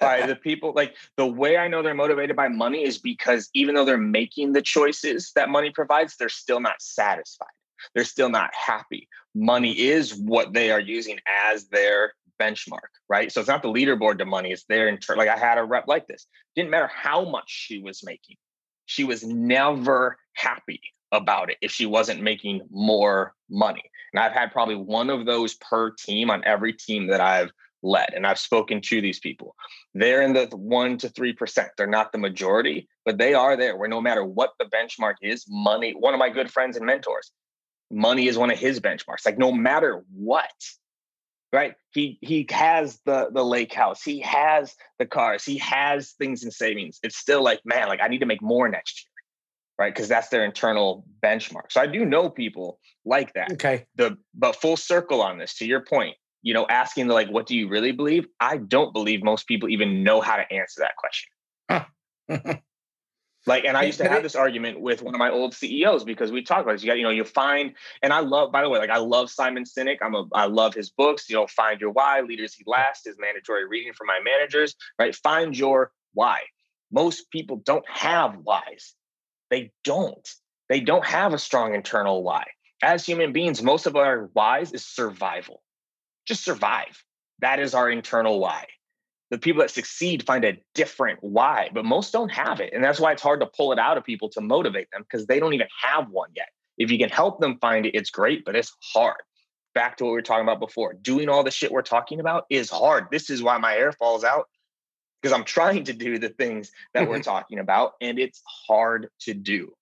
by 0.01 0.25
the 0.25 0.35
people 0.43 0.73
like 0.75 0.93
the 1.15 1.25
way 1.25 1.55
i 1.55 1.69
know 1.69 1.81
they're 1.81 1.93
motivated 1.93 2.35
by 2.35 2.49
money 2.49 2.83
is 2.83 2.97
because 2.97 3.49
even 3.53 3.73
though 3.73 3.85
they're 3.85 3.97
making 3.97 4.51
the 4.51 4.61
choices 4.61 5.31
that 5.35 5.47
money 5.47 5.71
provides 5.71 6.17
they're 6.17 6.27
still 6.27 6.59
not 6.59 6.81
satisfied. 6.81 7.47
They're 7.95 8.03
still 8.03 8.29
not 8.29 8.49
happy. 8.53 9.07
Money 9.33 9.71
is 9.79 10.13
what 10.13 10.51
they 10.51 10.69
are 10.71 10.81
using 10.81 11.19
as 11.45 11.69
their 11.69 12.13
benchmark 12.37 12.89
right? 13.07 13.31
So 13.31 13.39
it's 13.39 13.47
not 13.47 13.61
the 13.61 13.69
leaderboard 13.69 14.17
to 14.17 14.25
money 14.25 14.51
it's 14.51 14.65
their 14.65 14.89
internal. 14.89 15.25
like 15.25 15.33
i 15.33 15.39
had 15.39 15.57
a 15.57 15.63
rep 15.63 15.87
like 15.87 16.07
this. 16.07 16.27
Didn't 16.55 16.71
matter 16.71 16.91
how 16.93 17.23
much 17.23 17.45
she 17.47 17.79
was 17.79 18.03
making. 18.03 18.35
She 18.85 19.05
was 19.05 19.23
never 19.23 20.17
happy 20.33 20.81
about 21.11 21.49
it 21.49 21.57
if 21.61 21.71
she 21.71 21.85
wasn't 21.85 22.21
making 22.21 22.61
more 22.69 23.33
money 23.49 23.83
and 24.13 24.21
i've 24.21 24.31
had 24.31 24.51
probably 24.51 24.75
one 24.75 25.09
of 25.09 25.25
those 25.25 25.55
per 25.55 25.91
team 25.91 26.29
on 26.29 26.43
every 26.45 26.73
team 26.73 27.07
that 27.07 27.21
i've 27.21 27.51
led. 27.81 28.13
And 28.13 28.25
I've 28.25 28.39
spoken 28.39 28.81
to 28.81 29.01
these 29.01 29.19
people. 29.19 29.55
They're 29.93 30.21
in 30.21 30.33
the 30.33 30.47
one 30.53 30.97
to 30.99 31.09
3%. 31.09 31.67
They're 31.77 31.87
not 31.87 32.11
the 32.11 32.17
majority, 32.17 32.87
but 33.05 33.17
they 33.17 33.33
are 33.33 33.55
there 33.55 33.77
where 33.77 33.89
no 33.89 34.01
matter 34.01 34.23
what 34.23 34.53
the 34.59 34.65
benchmark 34.65 35.15
is, 35.21 35.45
money, 35.49 35.93
one 35.97 36.13
of 36.13 36.19
my 36.19 36.29
good 36.29 36.51
friends 36.51 36.77
and 36.77 36.85
mentors, 36.85 37.31
money 37.91 38.27
is 38.27 38.37
one 38.37 38.51
of 38.51 38.59
his 38.59 38.79
benchmarks. 38.79 39.25
Like 39.25 39.37
no 39.37 39.51
matter 39.51 40.03
what, 40.13 40.51
right? 41.51 41.75
He 41.91 42.19
he 42.21 42.45
has 42.51 42.99
the 43.05 43.29
the 43.33 43.43
lake 43.43 43.73
house, 43.73 44.03
he 44.03 44.19
has 44.19 44.75
the 44.99 45.07
cars, 45.07 45.43
he 45.43 45.57
has 45.57 46.11
things 46.11 46.43
in 46.43 46.51
savings. 46.51 46.99
It's 47.01 47.17
still 47.17 47.43
like, 47.43 47.61
man, 47.65 47.87
like 47.87 48.01
I 48.01 48.07
need 48.07 48.19
to 48.19 48.27
make 48.27 48.41
more 48.41 48.69
next 48.69 49.03
year. 49.03 49.08
Right. 49.79 49.95
Cause 49.95 50.09
that's 50.09 50.27
their 50.27 50.43
internal 50.43 51.05
benchmark. 51.23 51.71
So 51.71 51.79
I 51.79 51.87
do 51.87 52.03
know 52.03 52.29
people 52.29 52.79
like 53.05 53.31
that. 53.33 53.53
Okay. 53.53 53.85
The 53.95 54.17
but 54.33 54.57
full 54.57 54.75
circle 54.75 55.21
on 55.21 55.37
this, 55.37 55.55
to 55.59 55.65
your 55.65 55.79
point, 55.79 56.17
you 56.41 56.53
know, 56.53 56.67
asking 56.67 57.07
the 57.07 57.13
like, 57.13 57.29
what 57.29 57.45
do 57.45 57.55
you 57.55 57.69
really 57.69 57.93
believe? 57.93 58.27
I 58.41 58.57
don't 58.57 58.91
believe 58.93 59.23
most 59.23 59.47
people 59.47 59.69
even 59.69 60.03
know 60.03 60.19
how 60.19 60.35
to 60.35 60.51
answer 60.51 60.81
that 60.81 60.97
question. 60.97 61.29
like, 63.47 63.63
and 63.63 63.77
I 63.77 63.83
used 63.83 63.99
to 63.99 64.07
have 64.09 64.21
this 64.21 64.35
argument 64.35 64.81
with 64.81 65.01
one 65.01 65.15
of 65.15 65.19
my 65.19 65.29
old 65.29 65.53
CEOs 65.53 66.03
because 66.03 66.31
we 66.31 66.43
talked 66.43 66.63
about 66.63 66.73
this. 66.73 66.83
You 66.83 66.89
got, 66.89 66.97
you 66.97 67.03
know, 67.03 67.09
you 67.09 67.23
find, 67.23 67.73
and 68.03 68.11
I 68.11 68.19
love, 68.19 68.51
by 68.51 68.61
the 68.61 68.69
way, 68.69 68.79
like 68.79 68.89
I 68.89 68.97
love 68.97 69.29
Simon 69.29 69.63
Sinek. 69.63 69.97
I'm 70.01 70.13
a, 70.13 70.25
I 70.33 70.45
love 70.45 70.73
his 70.73 70.89
books. 70.89 71.29
You 71.29 71.37
know, 71.37 71.47
Find 71.47 71.79
Your 71.79 71.91
Why, 71.91 72.19
Leaders 72.19 72.55
Eat 72.59 72.67
Last 72.67 73.07
is 73.07 73.15
mandatory 73.17 73.65
reading 73.65 73.93
for 73.93 74.05
my 74.05 74.19
managers. 74.23 74.75
Right, 74.99 75.15
find 75.15 75.57
your 75.57 75.91
why. 76.13 76.41
Most 76.91 77.31
people 77.31 77.61
don't 77.65 77.87
have 77.89 78.35
whys. 78.43 78.95
They 79.49 79.71
don't. 79.83 80.27
They 80.69 80.79
don't 80.79 81.05
have 81.05 81.33
a 81.33 81.39
strong 81.39 81.73
internal 81.73 82.23
why. 82.23 82.45
As 82.81 83.05
human 83.05 83.33
beings, 83.33 83.61
most 83.61 83.87
of 83.87 83.95
our 83.95 84.29
whys 84.33 84.71
is 84.71 84.85
survival 84.85 85.61
just 86.29 86.45
survive. 86.45 87.03
That 87.39 87.59
is 87.59 87.73
our 87.73 87.89
internal 87.89 88.39
why. 88.39 88.67
The 89.31 89.37
people 89.37 89.61
that 89.61 89.71
succeed 89.71 90.25
find 90.25 90.45
a 90.45 90.57
different 90.75 91.19
why, 91.21 91.69
but 91.73 91.85
most 91.85 92.13
don't 92.13 92.29
have 92.29 92.61
it. 92.61 92.71
And 92.73 92.83
that's 92.83 92.99
why 92.99 93.11
it's 93.11 93.21
hard 93.21 93.41
to 93.41 93.47
pull 93.47 93.73
it 93.73 93.79
out 93.79 93.97
of 93.97 94.03
people 94.03 94.29
to 94.29 94.41
motivate 94.41 94.87
them 94.91 95.03
because 95.03 95.27
they 95.27 95.39
don't 95.39 95.53
even 95.53 95.67
have 95.83 96.09
one 96.09 96.29
yet. 96.35 96.49
If 96.77 96.91
you 96.91 96.97
can 96.97 97.09
help 97.09 97.39
them 97.39 97.57
find 97.59 97.85
it, 97.85 97.95
it's 97.95 98.09
great, 98.09 98.45
but 98.45 98.55
it's 98.55 98.71
hard. 98.93 99.17
Back 99.75 99.97
to 99.97 100.05
what 100.05 100.11
we 100.11 100.15
were 100.15 100.21
talking 100.21 100.43
about 100.43 100.59
before 100.59 100.93
doing 100.93 101.29
all 101.29 101.43
the 101.43 101.51
shit 101.51 101.71
we're 101.71 101.81
talking 101.81 102.19
about 102.19 102.45
is 102.49 102.69
hard. 102.69 103.07
This 103.11 103.29
is 103.29 103.43
why 103.43 103.57
my 103.57 103.73
hair 103.73 103.91
falls 103.91 104.23
out 104.23 104.47
because 105.21 105.35
I'm 105.35 105.43
trying 105.43 105.83
to 105.85 105.93
do 105.93 106.17
the 106.19 106.29
things 106.29 106.71
that 106.93 107.07
we're 107.07 107.15
mm-hmm. 107.15 107.23
talking 107.23 107.59
about, 107.59 107.93
and 108.01 108.19
it's 108.19 108.41
hard 108.67 109.09
to 109.21 109.33
do. 109.33 109.73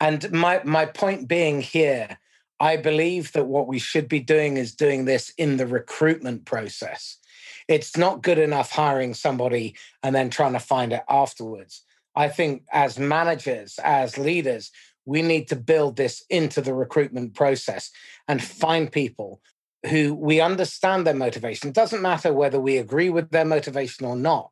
And 0.00 0.30
my 0.32 0.60
my 0.64 0.86
point 0.86 1.28
being 1.28 1.60
here 1.60 2.18
I 2.62 2.76
believe 2.76 3.32
that 3.32 3.48
what 3.48 3.66
we 3.66 3.80
should 3.80 4.08
be 4.08 4.20
doing 4.20 4.56
is 4.56 4.72
doing 4.72 5.04
this 5.04 5.32
in 5.36 5.56
the 5.56 5.66
recruitment 5.66 6.44
process. 6.44 7.18
It's 7.66 7.96
not 7.96 8.22
good 8.22 8.38
enough 8.38 8.70
hiring 8.70 9.14
somebody 9.14 9.74
and 10.00 10.14
then 10.14 10.30
trying 10.30 10.52
to 10.52 10.60
find 10.60 10.92
it 10.92 11.02
afterwards. 11.08 11.82
I 12.14 12.28
think 12.28 12.62
as 12.70 13.00
managers, 13.00 13.80
as 13.82 14.16
leaders, 14.16 14.70
we 15.04 15.22
need 15.22 15.48
to 15.48 15.56
build 15.56 15.96
this 15.96 16.24
into 16.30 16.60
the 16.60 16.72
recruitment 16.72 17.34
process 17.34 17.90
and 18.28 18.40
find 18.40 18.92
people 18.92 19.40
who 19.88 20.14
we 20.14 20.40
understand 20.40 21.06
their 21.06 21.14
motivation. 21.14 21.68
It 21.68 21.74
doesn't 21.74 22.02
matter 22.02 22.32
whether 22.32 22.60
we 22.60 22.78
agree 22.78 23.10
with 23.10 23.30
their 23.30 23.44
motivation 23.44 24.06
or 24.06 24.16
not, 24.16 24.50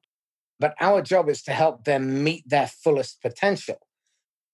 but 0.59 0.75
our 0.81 1.03
job 1.03 1.29
is 1.29 1.43
to 1.45 1.53
help 1.53 1.85
them 1.85 2.25
meet 2.25 2.49
their 2.49 2.67
fullest 2.67 3.23
potential. 3.23 3.79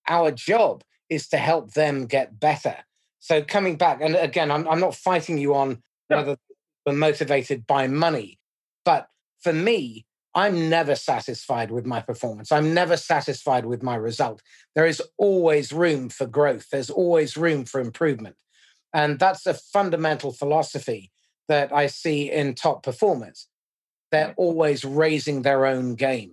Our 0.09 0.31
job 0.31 0.85
is 1.09 1.29
to 1.29 1.39
help 1.39 1.73
them 1.73 2.07
get 2.07 2.39
better. 2.39 2.77
So 3.21 3.43
coming 3.43 3.77
back, 3.77 4.01
and 4.01 4.15
again, 4.15 4.51
I'm, 4.51 4.69
I'm 4.69 4.81
not 4.81 4.95
fighting 4.95 5.39
you 5.39 5.55
on 5.55 5.83
whether 6.09 6.37
we're 6.85 6.93
motivated 6.93 7.67
by 7.67 7.87
money, 7.87 8.39
but 8.85 9.09
for 9.41 9.53
me, 9.53 10.07
I'm 10.35 10.69
never 10.69 10.95
satisfied 10.95 11.71
with 11.71 11.87
my 11.87 12.01
performance. 12.01 12.53
I'm 12.53 12.75
never 12.75 12.99
satisfied 12.99 13.65
with 13.65 13.83
my 13.83 13.97
result. 13.97 14.43
There 14.75 14.85
is 14.85 15.03
always 15.17 15.73
room 15.73 16.11
for 16.11 16.27
growth. 16.27 16.69
There's 16.71 16.91
always 16.91 17.39
room 17.39 17.65
for 17.65 17.81
improvement. 17.81 18.37
And 18.93 19.19
that's 19.19 19.47
a 19.47 19.55
fundamental 19.55 20.33
philosophy 20.33 21.11
that 21.49 21.73
I 21.73 21.87
see 21.87 22.31
in 22.31 22.55
top 22.55 22.83
performers. 22.83 23.49
They're 24.11 24.35
always 24.37 24.85
raising 24.85 25.43
their 25.43 25.67
own 25.67 25.95
game. 25.95 26.33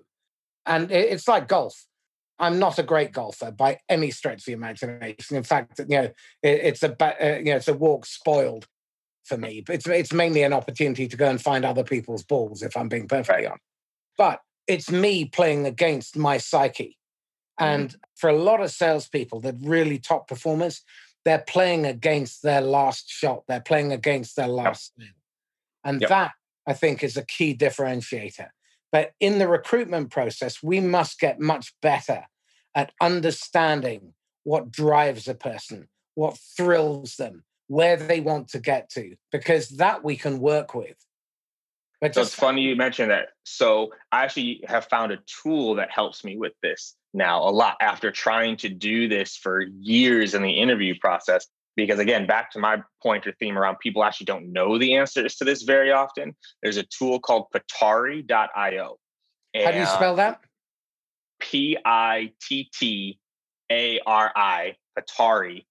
And 0.66 0.92
it's 0.92 1.28
like 1.28 1.48
golf. 1.48 1.86
I'm 2.40 2.60
not 2.60 2.80
a 2.80 2.84
great 2.84 3.12
golfer 3.12 3.52
by 3.52 3.80
any 3.90 4.12
stretch 4.12 4.40
of 4.40 4.46
the 4.46 4.54
imagination. 4.54 5.38
In 5.38 5.44
fact, 5.44 5.80
you 5.80 5.86
know, 5.88 6.12
it's 6.42 6.84
a 6.84 6.92
uh, 7.00 7.38
you 7.38 7.46
know 7.46 7.58
it's 7.58 7.68
a 7.68 7.74
walk 7.74 8.06
spoiled 8.06 8.68
for 9.24 9.38
me. 9.38 9.62
But 9.66 9.76
it's 9.76 9.88
it's 9.88 10.14
mainly 10.14 10.44
an 10.44 10.54
opportunity 10.54 11.08
to 11.08 11.18
go 11.18 11.30
and 11.30 11.42
find 11.42 11.66
other 11.66 11.84
people's 11.84 12.24
balls, 12.24 12.62
if 12.62 12.76
I'm 12.76 12.90
being 12.90 13.08
perfectly 13.08 13.46
honest. 13.46 13.64
But 14.18 14.40
it's 14.68 14.92
me 14.92 15.26
playing 15.26 15.66
against 15.66 16.18
my 16.18 16.38
psyche. 16.38 16.98
Mm-hmm. 17.60 17.74
And 17.74 17.96
for 18.16 18.30
a 18.30 18.38
lot 18.38 18.62
of 18.62 18.72
salespeople, 18.72 19.42
that 19.42 19.56
really 19.62 20.00
top 20.00 20.28
performers, 20.28 20.82
they're 21.26 21.44
playing 21.48 21.86
against 21.86 22.44
their 22.44 22.62
last 22.62 23.10
shot. 23.10 23.44
They're 23.48 23.62
playing 23.62 23.92
against 23.92 24.36
their 24.36 24.48
last 24.48 24.94
yep. 24.98 25.10
And 25.84 26.02
yep. 26.02 26.10
that, 26.10 26.32
I 26.68 26.74
think, 26.74 27.04
is 27.04 27.18
a 27.18 27.26
key 27.26 27.56
differentiator. 27.56 28.48
But 28.92 29.12
in 29.20 29.40
the 29.40 29.48
recruitment 29.48 30.12
process, 30.12 30.62
we 30.62 30.80
must 30.80 31.20
get 31.20 31.40
much 31.40 31.74
better 31.82 32.26
at 32.76 32.92
understanding 33.02 34.14
what 34.44 34.72
drives 34.72 35.28
a 35.28 35.34
person, 35.34 35.88
what 36.16 36.38
thrills 36.38 37.16
them, 37.16 37.44
where 37.68 37.98
they 37.98 38.20
want 38.20 38.50
to 38.50 38.60
get 38.60 38.90
to, 38.92 39.16
because 39.32 39.70
that 39.70 40.04
we 40.04 40.16
can 40.16 40.40
work 40.40 40.76
with. 40.76 40.96
But 42.02 42.16
so 42.16 42.22
it's 42.22 42.36
funny 42.36 42.62
you 42.62 42.76
mentioned 42.76 43.12
that. 43.12 43.30
So 43.44 43.92
I 44.12 44.24
actually 44.24 44.62
have 44.68 44.86
found 44.86 45.12
a 45.12 45.20
tool 45.26 45.76
that 45.76 45.90
helps 45.90 46.24
me 46.24 46.38
with 46.38 46.54
this 46.62 46.96
now 47.14 47.48
a 47.48 47.52
lot 47.52 47.78
after 47.82 48.12
trying 48.12 48.58
to 48.58 48.70
do 48.70 49.08
this 49.08 49.36
for 49.38 49.62
years 49.62 50.34
in 50.34 50.42
the 50.42 50.52
interview 50.52 50.96
process. 51.00 51.48
Because 51.76 52.00
again, 52.00 52.28
back 52.28 52.52
to 52.52 52.60
my 52.60 52.84
point 53.02 53.26
or 53.26 53.32
theme 53.34 53.58
around 53.58 53.80
people 53.80 54.04
actually 54.04 54.26
don't 54.26 54.52
know 54.52 54.78
the 54.78 54.96
answers 54.96 55.36
to 55.38 55.46
this 55.46 55.64
very 55.64 55.92
often. 55.92 56.36
There's 56.62 56.78
a 56.78 56.84
tool 56.84 57.20
called 57.20 57.48
Pittari.io. 57.54 58.98
How 59.56 59.72
do 59.72 59.80
you 59.80 59.86
spell 59.86 60.16
that? 60.18 60.42
P 61.40 61.78
I 61.84 62.32
T 62.42 62.70
T 62.74 63.20
A 63.72 64.00
R 64.06 64.32
I, 64.36 64.76
Pittari.io. 64.98 65.64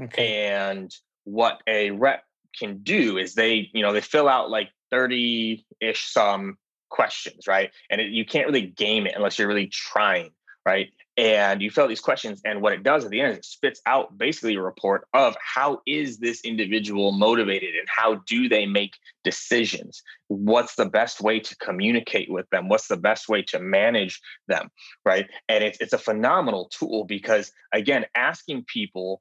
Okay. 0.00 0.46
And 0.46 0.94
what 1.24 1.60
a 1.66 1.90
rep 1.90 2.22
can 2.58 2.78
do 2.82 3.18
is 3.18 3.34
they, 3.34 3.70
you 3.72 3.82
know, 3.82 3.92
they 3.92 4.00
fill 4.00 4.28
out 4.28 4.50
like 4.50 4.70
30 4.90 5.64
ish 5.80 6.12
some 6.12 6.56
questions, 6.90 7.46
right? 7.46 7.70
And 7.88 8.00
it, 8.00 8.10
you 8.10 8.24
can't 8.24 8.46
really 8.46 8.66
game 8.66 9.06
it 9.06 9.14
unless 9.16 9.38
you're 9.38 9.48
really 9.48 9.68
trying, 9.68 10.30
right? 10.66 10.88
And 11.16 11.60
you 11.60 11.70
fill 11.70 11.84
out 11.84 11.88
these 11.88 12.00
questions, 12.00 12.40
and 12.44 12.62
what 12.62 12.72
it 12.72 12.82
does 12.82 13.04
at 13.04 13.10
the 13.10 13.20
end 13.20 13.32
is 13.32 13.38
it 13.38 13.44
spits 13.44 13.82
out 13.84 14.16
basically 14.16 14.54
a 14.54 14.62
report 14.62 15.06
of 15.12 15.36
how 15.42 15.82
is 15.86 16.18
this 16.18 16.40
individual 16.42 17.12
motivated 17.12 17.74
and 17.74 17.86
how 17.88 18.22
do 18.26 18.48
they 18.48 18.64
make 18.64 18.94
decisions? 19.22 20.02
What's 20.28 20.76
the 20.76 20.86
best 20.86 21.20
way 21.20 21.40
to 21.40 21.56
communicate 21.56 22.30
with 22.30 22.48
them? 22.50 22.68
What's 22.68 22.88
the 22.88 22.96
best 22.96 23.28
way 23.28 23.42
to 23.48 23.58
manage 23.58 24.20
them, 24.48 24.70
right? 25.04 25.28
And 25.48 25.62
it's 25.64 25.78
it's 25.80 25.92
a 25.92 25.98
phenomenal 25.98 26.70
tool 26.72 27.04
because 27.04 27.52
again, 27.72 28.06
asking 28.14 28.64
people, 28.64 29.20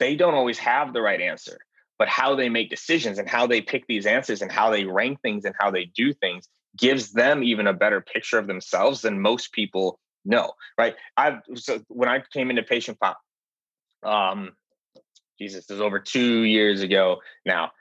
they 0.00 0.16
don't 0.16 0.34
always 0.34 0.58
have 0.58 0.92
the 0.92 1.02
right 1.02 1.20
answer 1.20 1.58
but 2.00 2.08
how 2.08 2.34
they 2.34 2.48
make 2.48 2.70
decisions 2.70 3.18
and 3.18 3.28
how 3.28 3.46
they 3.46 3.60
pick 3.60 3.86
these 3.86 4.06
answers 4.06 4.40
and 4.40 4.50
how 4.50 4.70
they 4.70 4.86
rank 4.86 5.20
things 5.20 5.44
and 5.44 5.54
how 5.60 5.70
they 5.70 5.84
do 5.84 6.14
things 6.14 6.48
gives 6.76 7.12
them 7.12 7.42
even 7.42 7.66
a 7.66 7.72
better 7.72 8.00
picture 8.00 8.38
of 8.38 8.46
themselves 8.46 9.02
than 9.02 9.20
most 9.20 9.52
people 9.52 9.98
know 10.24 10.52
right? 10.78 10.96
I 11.16 11.38
so 11.54 11.80
when 11.88 12.08
i 12.08 12.22
came 12.32 12.50
into 12.50 12.62
PatientPop 12.62 13.14
um 14.02 14.52
jesus 15.38 15.66
this 15.66 15.76
is 15.76 15.80
over 15.80 15.98
two 15.98 16.42
years 16.42 16.82
ago 16.82 17.18
now. 17.44 17.72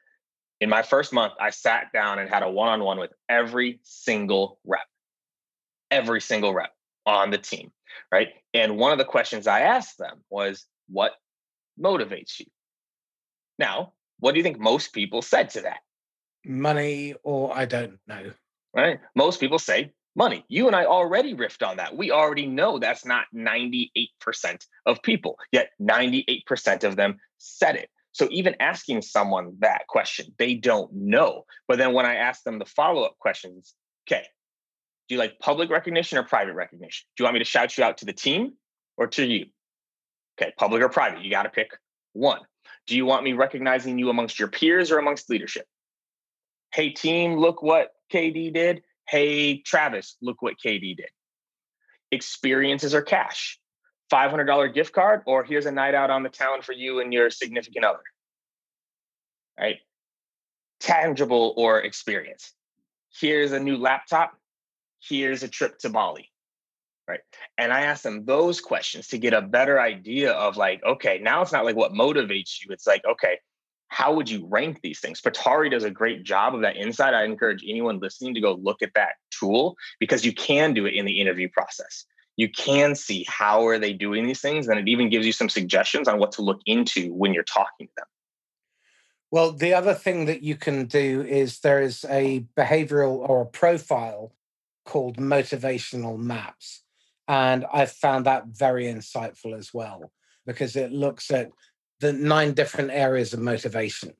In 0.62 0.69
my 0.69 0.82
first 0.82 1.13
month 1.13 1.34
i 1.39 1.49
sat 1.49 1.91
down 1.93 2.19
and 2.19 2.30
had 2.30 2.43
a 2.43 2.49
one-on-one 2.49 2.99
with 2.99 3.12
every 3.28 3.80
single 3.84 4.60
rep. 4.65 4.88
Every 5.91 6.21
single 6.21 6.54
rep 6.54 6.71
on 7.06 7.32
the 7.32 7.38
team 7.38 7.71
right? 8.12 8.30
And 8.54 8.78
one 8.78 8.91
of 8.91 8.97
the 8.97 9.06
questions 9.06 9.47
i 9.47 9.62
asked 9.62 9.97
them 9.97 10.23
was 10.30 10.65
what 10.88 11.13
motivates 11.80 12.39
you? 12.39 12.45
Now 13.58 13.93
what 14.19 14.34
do 14.34 14.38
you 14.38 14.43
think 14.43 14.60
most 14.60 14.93
people 14.93 15.21
said 15.21 15.49
to 15.52 15.62
that? 15.62 15.80
Money 16.45 17.15
or 17.23 17.56
I 17.56 17.65
don't 17.65 17.99
know. 18.08 18.32
Right? 18.76 19.00
Most 19.16 19.40
people 19.40 19.60
say 19.60 19.92
money. 20.16 20.46
You 20.48 20.68
and 20.68 20.76
I 20.76 20.86
already 20.86 21.34
riffed 21.34 21.68
on 21.68 21.78
that. 21.78 21.96
We 21.96 22.12
already 22.12 22.46
know 22.46 22.78
that's 22.78 23.06
not 23.06 23.26
98% 23.36 24.10
of 24.86 25.02
people, 25.02 25.38
yet 25.52 25.72
98% 25.82 26.84
of 26.84 26.96
them 26.96 27.18
said 27.38 27.76
it. 27.76 27.90
So 28.12 28.28
even 28.32 28.56
asking 28.60 29.04
someone 29.04 29.56
that 29.60 29.88
question, 29.88 30.34
they 30.38 30.56
don't 30.56 30.92
know. 30.94 31.46
But 31.68 31.78
then 31.78 31.94
when 31.94 32.06
I 32.06 32.16
ask 32.16 32.44
them 32.44 32.60
the 32.60 32.66
follow 32.66 33.04
up 33.04 33.18
questions, 33.20 33.76
okay, 34.08 34.24
do 35.08 35.16
you 35.16 35.20
like 35.20 35.40
public 35.40 35.70
recognition 35.70 36.18
or 36.18 36.24
private 36.24 36.54
recognition? 36.54 37.06
Do 37.16 37.24
you 37.24 37.26
want 37.26 37.36
me 37.36 37.40
to 37.40 37.46
shout 37.46 37.78
you 37.78 37.84
out 37.84 37.98
to 38.00 38.06
the 38.06 38.14
team 38.14 38.54
or 38.98 39.08
to 39.08 39.26
you? 39.26 39.46
Okay, 40.40 40.52
public 40.58 40.82
or 40.82 40.90
private, 40.90 41.24
you 41.24 41.32
got 41.32 41.44
to 41.44 41.50
pick 41.50 41.72
one. 42.14 42.42
Do 42.88 42.96
you 42.96 43.06
want 43.06 43.24
me 43.24 43.34
recognizing 43.34 43.98
you 44.00 44.10
amongst 44.10 44.40
your 44.40 44.48
peers 44.48 44.92
or 44.92 44.98
amongst 44.98 45.30
leadership? 45.30 45.66
Hey, 46.74 46.90
team, 46.90 47.38
look 47.38 47.62
what 47.62 47.92
KD 48.12 48.54
did. 48.54 48.84
Hey, 49.08 49.58
Travis, 49.58 50.15
look 50.22 50.41
what 50.41 50.56
KD 50.63 50.98
did. 50.98 51.10
Experiences 52.12 52.93
or 52.93 53.02
cash. 53.02 53.60
$500 54.12 54.74
gift 54.74 54.93
card, 54.93 55.22
or 55.28 55.43
here's 55.43 55.67
a 55.67 55.72
night 55.72 55.93
out 55.93 56.10
on 56.10 56.24
the 56.24 56.30
town 56.30 56.63
for 56.63 56.74
you 56.74 57.00
and 57.00 57.13
your 57.13 57.30
significant 57.30 57.86
other. 57.86 58.02
Right? 59.60 59.78
Tangible 60.80 61.54
or 61.58 61.82
experience. 61.82 62.54
Here's 63.19 63.52
a 63.52 63.60
new 63.60 63.78
laptop. 63.78 64.34
Here's 65.00 65.43
a 65.43 65.48
trip 65.48 65.78
to 65.80 65.89
Bali 65.89 66.30
right 67.10 67.19
and 67.58 67.74
i 67.74 67.82
asked 67.82 68.04
them 68.04 68.24
those 68.24 68.62
questions 68.62 69.08
to 69.08 69.17
get 69.17 69.34
a 69.34 69.41
better 69.41 69.82
idea 69.82 70.32
of 70.32 70.56
like 70.56 70.82
okay 70.86 71.19
now 71.22 71.41
it's 71.41 71.52
not 71.52 71.65
like 71.65 71.76
what 71.76 71.91
motivates 71.91 72.63
you 72.63 72.72
it's 72.72 72.88
like 72.88 73.04
okay 73.04 73.39
how 73.89 74.13
would 74.13 74.30
you 74.30 74.47
rank 74.47 74.80
these 74.82 74.99
things? 74.99 75.21
Pittari 75.21 75.69
does 75.69 75.84
a 75.84 75.91
great 75.91 76.23
job 76.23 76.56
of 76.56 76.62
that 76.62 76.78
inside 76.78 77.13
i 77.13 77.23
encourage 77.23 77.63
anyone 77.67 77.99
listening 77.99 78.34
to 78.34 78.41
go 78.41 78.54
look 78.54 78.82
at 78.82 78.93
that 78.95 79.13
tool 79.32 79.75
because 79.99 80.25
you 80.25 80.34
can 80.34 80.73
do 80.73 80.86
it 80.86 80.93
in 80.93 81.06
the 81.06 81.19
interview 81.19 81.49
process. 81.49 82.06
You 82.38 82.49
can 82.49 82.95
see 82.95 83.25
how 83.28 83.67
are 83.67 83.78
they 83.78 83.91
doing 83.91 84.25
these 84.25 84.41
things 84.41 84.67
and 84.67 84.80
it 84.80 84.88
even 84.88 85.10
gives 85.10 85.25
you 85.25 85.34
some 85.34 85.49
suggestions 85.49 86.08
on 86.08 86.19
what 86.19 86.32
to 86.34 86.41
look 86.41 86.62
into 86.65 87.13
when 87.13 87.34
you're 87.34 87.43
talking 87.43 87.88
to 87.88 87.93
them. 87.97 88.06
Well 89.32 89.52
the 89.52 89.73
other 89.73 89.93
thing 89.93 90.25
that 90.25 90.43
you 90.43 90.56
can 90.56 90.86
do 90.86 91.21
is 91.21 91.60
there 91.60 91.82
is 91.82 92.06
a 92.10 92.45
behavioral 92.58 93.17
or 93.28 93.41
a 93.41 93.45
profile 93.45 94.34
called 94.86 95.17
motivational 95.17 96.17
maps 96.17 96.84
and 97.30 97.63
I've 97.71 97.91
found 97.91 98.25
that 98.25 98.47
very 98.47 98.86
insightful 98.86 99.56
as 99.56 99.71
well, 99.71 100.12
because 100.47 100.75
it 100.75 100.91
looks 100.91 101.30
at 101.30 101.52
the 102.00 102.14
nine 102.14 102.54
different 102.54 102.92
areas 102.92 103.34
of 103.34 103.40
motivation. 103.40 104.14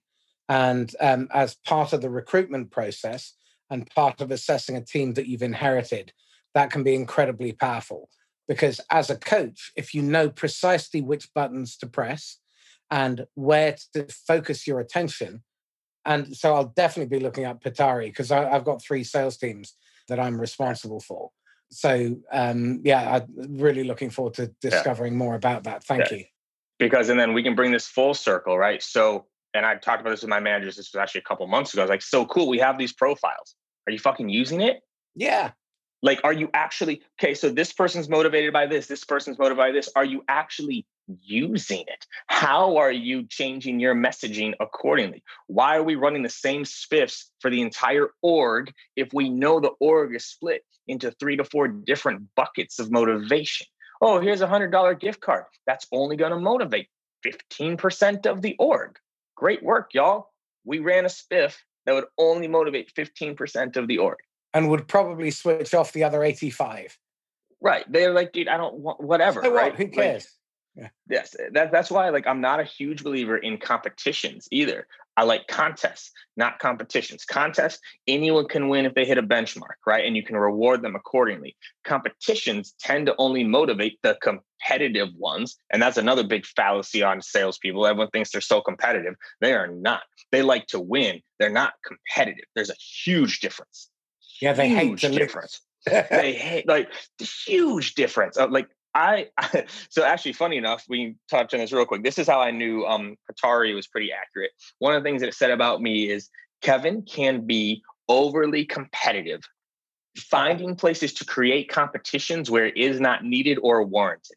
And 0.48 0.94
um, 1.00 1.28
as 1.34 1.56
part 1.66 1.94
of 1.94 2.02
the 2.02 2.10
recruitment 2.10 2.72
process 2.72 3.34
and 3.70 3.90
part 3.92 4.22
of 4.22 4.32
assessing 4.32 4.76
a 4.76 4.84
team 4.84 5.14
that 5.14 5.28
you've 5.28 5.44
inherited, 5.44 6.12
that 6.56 6.72
can 6.72 6.84
be 6.84 6.96
incredibly 6.96 7.52
powerful. 7.54 8.10
Because 8.48 8.82
as 8.90 9.10
a 9.12 9.16
coach, 9.16 9.72
if 9.76 9.94
you 9.94 10.02
know 10.02 10.30
precisely 10.30 11.02
which 11.02 11.32
buttons 11.34 11.78
to 11.78 11.88
press 11.88 12.38
and 12.90 13.28
where 13.36 13.76
to 13.94 14.08
focus 14.28 14.66
your 14.66 14.80
attention, 14.80 15.44
and 16.06 16.36
so 16.36 16.56
I'll 16.56 16.74
definitely 16.76 17.16
be 17.16 17.24
looking 17.24 17.44
at 17.44 17.62
Pittari 17.62 18.08
because 18.08 18.32
I've 18.32 18.66
got 18.66 18.82
three 18.82 19.04
sales 19.04 19.38
teams 19.38 19.76
that 20.08 20.20
I'm 20.20 20.42
responsible 20.42 21.00
for 21.00 21.30
so 21.72 22.18
um, 22.32 22.82
yeah, 22.84 23.22
I'm 23.22 23.58
really 23.58 23.84
looking 23.84 24.10
forward 24.10 24.34
to 24.36 24.48
discovering 24.62 25.14
yeah. 25.14 25.20
more 25.20 25.36
about 25.36 25.64
that. 25.64 25.84
Thank 25.84 26.12
yeah. 26.12 26.18
you. 26.18 26.24
Because 26.80 27.10
and 27.10 27.20
then 27.20 27.34
we 27.34 27.44
can 27.44 27.56
bring 27.56 27.72
this 27.72 27.88
full 27.88 28.14
circle, 28.14 28.58
right? 28.58 28.82
So, 28.82 29.26
and 29.54 29.66
I 29.66 29.76
talked 29.76 30.02
about 30.02 30.12
this 30.12 30.22
with 30.22 30.30
my 30.30 30.40
managers. 30.40 30.78
This 30.78 30.92
was 30.94 31.00
actually 31.00 31.20
a 31.20 31.24
couple 31.26 31.46
months 31.48 31.74
ago. 31.74 31.82
I 31.82 31.86
was 31.86 31.90
like, 31.90 32.02
so 32.02 32.26
cool. 32.26 32.48
We 32.48 32.60
have 32.60 32.78
these 32.78 32.94
profiles. 32.94 33.56
Are 33.88 33.92
you 33.92 34.00
fucking 34.00 34.30
using 34.30 34.62
it? 34.62 34.82
Yeah. 35.16 35.52
Like, 36.02 36.22
are 36.24 36.32
you 36.32 36.50
actually 36.54 37.02
okay? 37.20 37.34
So 37.34 37.50
this 37.50 37.74
person's 37.74 38.08
motivated 38.08 38.54
by 38.54 38.66
this, 38.66 38.88
this 38.88 39.04
person's 39.04 39.38
motivated 39.38 39.58
by 39.58 39.72
this. 39.72 39.90
Are 39.96 40.06
you 40.06 40.24
actually 40.30 40.86
using 41.22 41.82
it? 41.82 42.06
How 42.28 42.78
are 42.78 42.92
you 42.92 43.26
changing 43.28 43.80
your 43.80 43.96
messaging 43.96 44.54
accordingly? 44.60 45.24
Why 45.48 45.76
are 45.76 45.84
we 45.84 45.96
running 45.96 46.24
the 46.24 46.30
same 46.30 46.64
spiffs 46.64 47.26
for 47.40 47.50
the 47.50 47.62
entire 47.62 48.12
org 48.22 48.72
if 48.96 49.10
we 49.14 49.30
know 49.30 49.60
the 49.60 49.72
org 49.80 50.16
is 50.16 50.26
split 50.26 50.64
into 50.88 51.12
three 51.12 51.36
to 51.36 51.44
four 51.44 51.68
different 51.68 52.28
buckets 52.36 52.80
of 52.80 52.92
motivation? 52.92 53.68
Oh, 54.02 54.20
here's 54.20 54.42
a 54.42 54.48
hundred 54.48 54.72
dollar 54.72 54.94
gift 54.94 55.20
card. 55.20 55.46
That's 55.66 55.88
only 55.92 56.16
going 56.16 56.32
to 56.32 56.40
motivate 56.40 56.88
15% 57.26 58.26
of 58.26 58.42
the 58.42 58.56
org. 58.58 58.98
Great 59.36 59.64
work, 59.64 59.94
y'all. 59.94 60.30
We 60.66 60.80
ran 60.80 61.06
a 61.06 61.10
spiff 61.10 61.56
that 61.86 61.94
would 61.94 62.06
only 62.18 62.48
motivate 62.48 62.94
15% 62.94 63.78
of 63.78 63.88
the 63.88 63.98
org 63.98 64.18
and 64.54 64.70
would 64.70 64.88
probably 64.88 65.32
switch 65.32 65.74
off 65.74 65.94
the 65.94 66.04
other 66.04 66.24
85. 66.24 66.98
Right. 67.62 67.86
They're 67.92 68.14
like, 68.14 68.32
dude, 68.32 68.48
I 68.48 68.58
don't 68.58 68.76
want 68.76 69.02
whatever. 69.02 69.42
So 69.44 69.54
right. 69.54 69.76
Who 69.76 69.88
cares? 69.88 70.24
Like, 70.24 70.32
yeah. 70.76 70.90
Yes. 71.10 71.36
Eh, 71.40 71.50
that, 71.54 71.72
that's 71.72 71.92
why 71.92 72.10
like 72.10 72.28
I'm 72.28 72.42
not 72.42 72.60
a 72.60 72.64
huge 72.64 73.04
believer 73.04 73.38
in 73.38 73.58
competitions 73.58 74.48
either. 74.52 74.88
I 75.18 75.24
like 75.24 75.48
contests, 75.48 76.12
not 76.38 76.60
competitions. 76.60 77.26
Contests, 77.26 77.80
anyone 78.08 78.48
can 78.48 78.70
win 78.70 78.86
if 78.86 78.94
they 78.94 79.04
hit 79.04 79.18
a 79.18 79.24
benchmark, 79.24 79.76
right? 79.86 80.06
And 80.06 80.16
you 80.16 80.24
can 80.24 80.38
reward 80.38 80.82
them 80.82 80.96
accordingly. 80.96 81.58
Competitions 81.84 82.74
tend 82.80 83.08
to 83.08 83.16
only 83.18 83.44
motivate 83.44 84.00
the 84.02 84.18
competitive 84.22 85.10
ones. 85.18 85.58
And 85.72 85.82
that's 85.82 85.98
another 85.98 86.24
big 86.24 86.46
fallacy 86.46 87.04
on 87.04 87.22
salespeople. 87.22 87.86
Everyone 87.86 88.10
thinks 88.12 88.32
they're 88.32 88.40
so 88.40 88.62
competitive. 88.62 89.16
They 89.42 89.54
are 89.54 89.68
not. 89.68 90.04
They 90.32 90.42
like 90.42 90.68
to 90.68 90.80
win. 90.80 91.22
They're 91.38 91.50
not 91.50 91.74
competitive. 91.86 92.46
There's 92.56 92.70
a 92.70 92.76
huge 93.04 93.42
difference. 93.42 93.90
Yeah, 94.42 94.54
they 94.54 94.70
huge 94.70 95.02
hate 95.02 95.12
the 95.12 95.18
difference. 95.18 95.60
they 95.86 96.34
hate 96.34 96.66
like 96.66 96.90
the 97.18 97.26
huge 97.26 97.96
difference. 97.96 98.38
Of, 98.38 98.52
like 98.52 98.70
I, 98.94 99.28
I, 99.38 99.66
so 99.90 100.04
actually 100.04 100.34
funny 100.34 100.58
enough, 100.58 100.86
we 100.90 101.06
can 101.06 101.20
touch 101.30 101.54
on 101.54 101.60
this 101.60 101.72
real 101.72 101.86
quick. 101.86 102.04
This 102.04 102.18
is 102.18 102.28
how 102.28 102.42
I 102.42 102.52
knew 102.52 102.86
um 102.86 103.16
Pittari 103.30 103.74
was 103.76 103.88
pretty 103.88 104.12
accurate. 104.12 104.52
One 104.80 104.96
of 104.96 105.04
the 105.04 105.08
things 105.08 105.22
that 105.22 105.30
it 105.30 105.36
said 105.36 105.52
about 105.52 105.82
me 105.82 106.10
is 106.10 106.30
Kevin 106.62 107.04
can 107.04 107.46
be 107.46 107.82
overly 108.08 108.66
competitive, 108.66 109.42
finding 110.18 110.76
places 110.76 111.14
to 111.14 111.26
create 111.26 111.70
competitions 111.70 112.50
where 112.50 112.66
it 112.66 112.78
is 112.78 113.00
not 113.00 113.24
needed 113.24 113.60
or 113.62 113.84
warranted. 113.84 114.36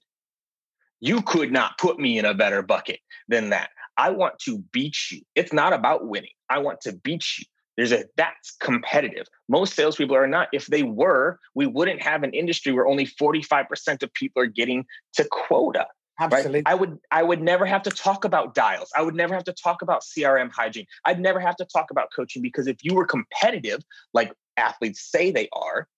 You 1.01 1.23
could 1.23 1.51
not 1.51 1.79
put 1.79 1.99
me 1.99 2.19
in 2.19 2.25
a 2.25 2.35
better 2.35 2.63
bucket 2.63 3.01
than 3.29 3.51
that. 3.51 3.71
I 3.97 4.11
want 4.11 4.39
to 4.41 4.59
beat 4.73 4.97
you. 5.11 5.23
It's 5.35 5.53
not 5.53 5.73
about 5.73 6.07
winning. 6.07 6.31
I 6.49 6.59
want 6.59 6.81
to 6.83 6.93
beat 6.93 7.25
you. 7.39 7.45
There's 7.77 7.93
a 7.93 8.05
that's 8.17 8.57
competitive. 8.61 9.27
Most 9.49 9.75
salespeople 9.75 10.17
are 10.17 10.27
not. 10.27 10.49
If 10.53 10.67
they 10.67 10.83
were, 10.83 11.39
we 11.55 11.67
wouldn't 11.67 12.03
have 12.03 12.23
an 12.23 12.33
industry 12.33 12.73
where 12.73 12.87
only 12.87 13.07
45% 13.07 14.03
of 14.03 14.13
people 14.13 14.43
are 14.43 14.47
getting 14.47 14.85
to 15.15 15.27
quota. 15.31 15.87
Absolutely. 16.21 16.59
Right? 16.59 16.65
I 16.67 16.75
would 16.75 16.99
I 17.11 17.23
would 17.23 17.43
never 17.43 17.65
have 17.67 17.83
to 17.85 17.91
talk 17.91 18.25
about 18.25 18.55
dials. 18.55 18.91
I 18.97 19.03
would 19.03 19.15
never 19.15 19.35
have 19.35 19.45
to 19.45 19.53
talk 19.53 19.83
about 19.83 20.03
CRM 20.03 20.51
hygiene. 20.53 20.87
I'd 21.07 21.21
never 21.21 21.41
have 21.41 21.57
to 21.57 21.65
talk 21.65 21.91
about 21.91 22.09
coaching 22.15 22.43
because 22.43 22.67
if 22.67 22.77
you 22.83 22.95
were 22.95 23.07
competitive, 23.07 23.81
like 24.13 24.33
athletes 24.57 25.01
say 25.01 25.31
they 25.31 25.49
are, 25.53 25.89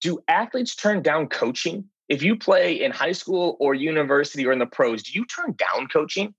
do 0.00 0.20
athletes 0.28 0.74
turn 0.76 1.02
down 1.02 1.28
coaching? 1.28 1.84
If 2.08 2.22
you 2.22 2.36
play 2.36 2.82
in 2.82 2.92
high 2.92 3.12
school 3.12 3.56
or 3.58 3.74
university 3.74 4.46
or 4.46 4.52
in 4.52 4.58
the 4.58 4.66
pros, 4.66 5.02
do 5.02 5.18
you 5.18 5.24
turn 5.24 5.56
down 5.56 5.88
coaching? 5.88 6.34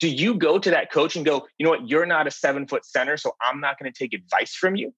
Do 0.00 0.08
you 0.08 0.34
go 0.34 0.58
to 0.58 0.70
that 0.70 0.92
coach 0.92 1.16
and 1.16 1.24
go, 1.24 1.46
you 1.58 1.64
know 1.64 1.70
what, 1.70 1.88
you're 1.88 2.06
not 2.06 2.26
a 2.26 2.30
seven 2.30 2.66
foot 2.66 2.84
center, 2.84 3.16
so 3.16 3.34
I'm 3.40 3.60
not 3.60 3.78
going 3.78 3.92
to 3.92 3.98
take 3.98 4.14
advice 4.14 4.54
from 4.54 4.76
you? 4.76 4.94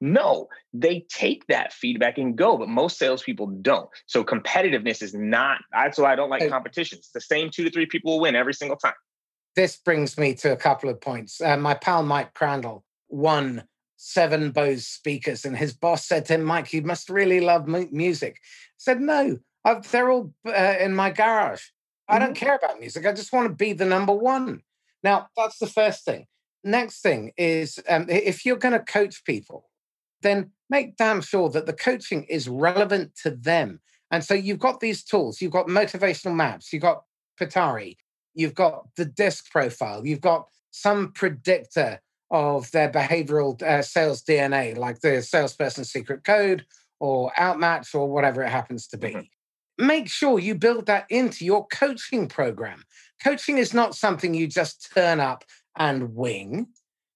No, 0.00 0.48
they 0.72 1.06
take 1.08 1.46
that 1.46 1.72
feedback 1.72 2.18
and 2.18 2.36
go, 2.36 2.58
but 2.58 2.68
most 2.68 2.98
salespeople 2.98 3.46
don't. 3.62 3.88
So 4.06 4.24
competitiveness 4.24 5.02
is 5.02 5.14
not, 5.14 5.58
that's 5.72 5.98
why 5.98 6.12
I 6.12 6.16
don't 6.16 6.30
like 6.30 6.48
competitions. 6.48 7.10
The 7.14 7.20
same 7.20 7.48
two 7.50 7.64
to 7.64 7.70
three 7.70 7.86
people 7.86 8.12
will 8.12 8.20
win 8.20 8.34
every 8.34 8.54
single 8.54 8.76
time. 8.76 8.94
This 9.56 9.76
brings 9.76 10.18
me 10.18 10.34
to 10.34 10.52
a 10.52 10.56
couple 10.56 10.90
of 10.90 11.00
points. 11.00 11.40
Uh, 11.40 11.56
my 11.56 11.74
pal 11.74 12.02
Mike 12.02 12.34
Crandall 12.34 12.84
won 13.08 13.64
seven 13.96 14.50
Bose 14.50 14.86
speakers, 14.86 15.44
and 15.44 15.56
his 15.56 15.72
boss 15.72 16.06
said 16.06 16.26
to 16.26 16.34
him, 16.34 16.44
Mike, 16.44 16.72
you 16.72 16.82
must 16.82 17.08
really 17.08 17.40
love 17.40 17.68
mu- 17.68 17.88
music. 17.92 18.40
I 18.42 18.76
said, 18.78 19.00
No, 19.00 19.38
I've, 19.64 19.90
they're 19.90 20.10
all 20.10 20.34
uh, 20.46 20.74
in 20.80 20.94
my 20.94 21.10
garage. 21.10 21.62
I 22.08 22.18
don't 22.18 22.34
mm-hmm. 22.34 22.44
care 22.44 22.56
about 22.56 22.80
music. 22.80 23.06
I 23.06 23.12
just 23.12 23.32
want 23.32 23.48
to 23.48 23.54
be 23.54 23.72
the 23.72 23.84
number 23.84 24.12
one. 24.12 24.62
Now, 25.02 25.28
that's 25.36 25.58
the 25.58 25.66
first 25.66 26.04
thing. 26.04 26.26
Next 26.62 27.02
thing 27.02 27.32
is 27.36 27.78
um, 27.88 28.06
if 28.08 28.44
you're 28.44 28.56
going 28.56 28.72
to 28.72 28.80
coach 28.80 29.24
people, 29.24 29.68
then 30.22 30.50
make 30.70 30.96
damn 30.96 31.20
sure 31.20 31.50
that 31.50 31.66
the 31.66 31.72
coaching 31.72 32.24
is 32.24 32.48
relevant 32.48 33.12
to 33.22 33.30
them. 33.30 33.80
And 34.10 34.24
so 34.24 34.32
you've 34.32 34.58
got 34.58 34.80
these 34.80 35.04
tools, 35.04 35.40
you've 35.40 35.52
got 35.52 35.66
motivational 35.66 36.34
maps, 36.34 36.72
you've 36.72 36.82
got 36.82 37.02
Pittari, 37.38 37.96
you've 38.34 38.54
got 38.54 38.86
the 38.96 39.04
disc 39.04 39.50
profile, 39.50 40.06
you've 40.06 40.20
got 40.20 40.46
some 40.70 41.12
predictor 41.12 42.00
of 42.30 42.70
their 42.70 42.90
behavioral 42.90 43.60
uh, 43.62 43.82
sales 43.82 44.22
DNA, 44.22 44.76
like 44.76 45.00
the 45.00 45.20
salesperson 45.20 45.84
secret 45.84 46.24
code 46.24 46.64
or 47.00 47.32
outmatch 47.36 47.94
or 47.94 48.08
whatever 48.08 48.42
it 48.42 48.50
happens 48.50 48.86
to 48.88 48.96
be. 48.96 49.08
Mm-hmm 49.08 49.20
make 49.78 50.08
sure 50.08 50.38
you 50.38 50.54
build 50.54 50.86
that 50.86 51.06
into 51.10 51.44
your 51.44 51.66
coaching 51.66 52.28
program. 52.28 52.84
Coaching 53.22 53.58
is 53.58 53.74
not 53.74 53.94
something 53.94 54.34
you 54.34 54.46
just 54.46 54.92
turn 54.92 55.20
up 55.20 55.44
and 55.76 56.14
wing. 56.14 56.68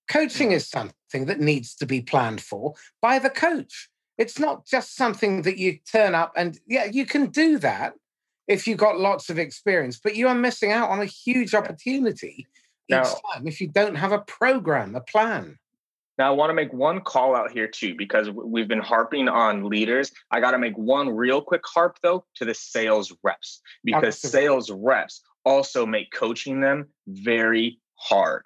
Coaching 0.09 0.51
mm. 0.51 0.55
is 0.55 0.69
something 0.69 1.27
that 1.27 1.41
needs 1.41 1.75
to 1.77 1.87
be 1.87 2.01
planned 2.01 2.41
for 2.41 2.75
by 3.01 3.19
the 3.19 3.31
coach. 3.31 3.89
It's 4.17 4.39
not 4.39 4.67
just 4.67 4.97
something 4.97 5.43
that 5.43 5.59
you 5.59 5.79
turn 5.91 6.15
up 6.15 6.33
and, 6.37 6.59
yeah, 6.67 6.87
you 6.87 7.07
can 7.07 7.27
do 7.27 7.59
that 7.59 7.95
if 8.49 8.67
you've 8.67 8.79
got 8.79 8.99
lots 8.99 9.31
of 9.31 9.39
experience, 9.39 10.01
but 10.03 10.17
you 10.17 10.27
are 10.27 10.35
missing 10.35 10.73
out 10.73 10.91
on 10.91 11.01
a 11.01 11.05
huge 11.05 11.55
opportunity 11.55 12.47
each 12.89 12.97
now, 12.97 13.03
time 13.03 13.47
if 13.47 13.61
you 13.61 13.69
don't 13.69 13.95
have 13.95 14.13
a 14.13 14.21
program, 14.21 14.97
a 14.97 15.01
plan. 15.01 15.59
Now, 16.19 16.33
I 16.33 16.35
want 16.35 16.51
to 16.51 16.55
make 16.55 16.73
one 16.73 17.01
call 17.01 17.37
out 17.37 17.53
here 17.53 17.69
too, 17.69 17.95
because 17.97 18.29
we've 18.31 18.69
been 18.69 18.81
harping 18.81 19.29
on 19.29 19.69
leaders. 19.69 20.13
I 20.31 20.41
got 20.41 20.51
to 20.51 20.59
make 20.59 20.77
one 20.77 21.11
real 21.11 21.41
quick 21.41 21.63
harp 21.65 21.99
though 22.03 22.25
to 22.37 22.45
the 22.45 22.55
sales 22.55 23.15
reps, 23.23 23.61
because 23.85 24.17
Absolutely. 24.17 24.41
sales 24.41 24.71
reps 24.71 25.23
also 25.45 25.87
make 25.87 26.13
coaching 26.13 26.61
them 26.61 26.89
very 27.07 27.81
hard 27.95 28.45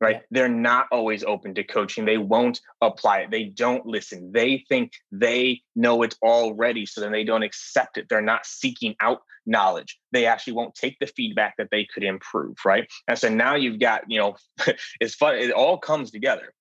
right? 0.00 0.22
They're 0.30 0.48
not 0.48 0.86
always 0.92 1.24
open 1.24 1.54
to 1.54 1.64
coaching. 1.64 2.04
They 2.04 2.18
won't 2.18 2.60
apply 2.82 3.20
it. 3.20 3.30
They 3.30 3.44
don't 3.44 3.86
listen. 3.86 4.32
They 4.32 4.64
think 4.68 4.92
they 5.10 5.62
know 5.74 6.02
it 6.02 6.14
already. 6.22 6.84
So 6.84 7.00
then 7.00 7.12
they 7.12 7.24
don't 7.24 7.42
accept 7.42 7.96
it. 7.96 8.08
They're 8.10 8.20
not 8.20 8.44
seeking 8.44 8.96
out 9.00 9.22
knowledge. 9.46 9.98
They 10.12 10.26
actually 10.26 10.54
won't 10.54 10.74
take 10.74 10.98
the 10.98 11.06
feedback 11.06 11.54
that 11.56 11.68
they 11.70 11.86
could 11.86 12.02
improve, 12.02 12.56
right? 12.66 12.86
And 13.08 13.18
so 13.18 13.28
now 13.28 13.54
you've 13.54 13.78
got, 13.78 14.02
you 14.08 14.18
know, 14.18 14.36
it's 15.00 15.14
fun. 15.14 15.36
It 15.36 15.52
all 15.52 15.78
comes 15.78 16.10
together 16.10 16.52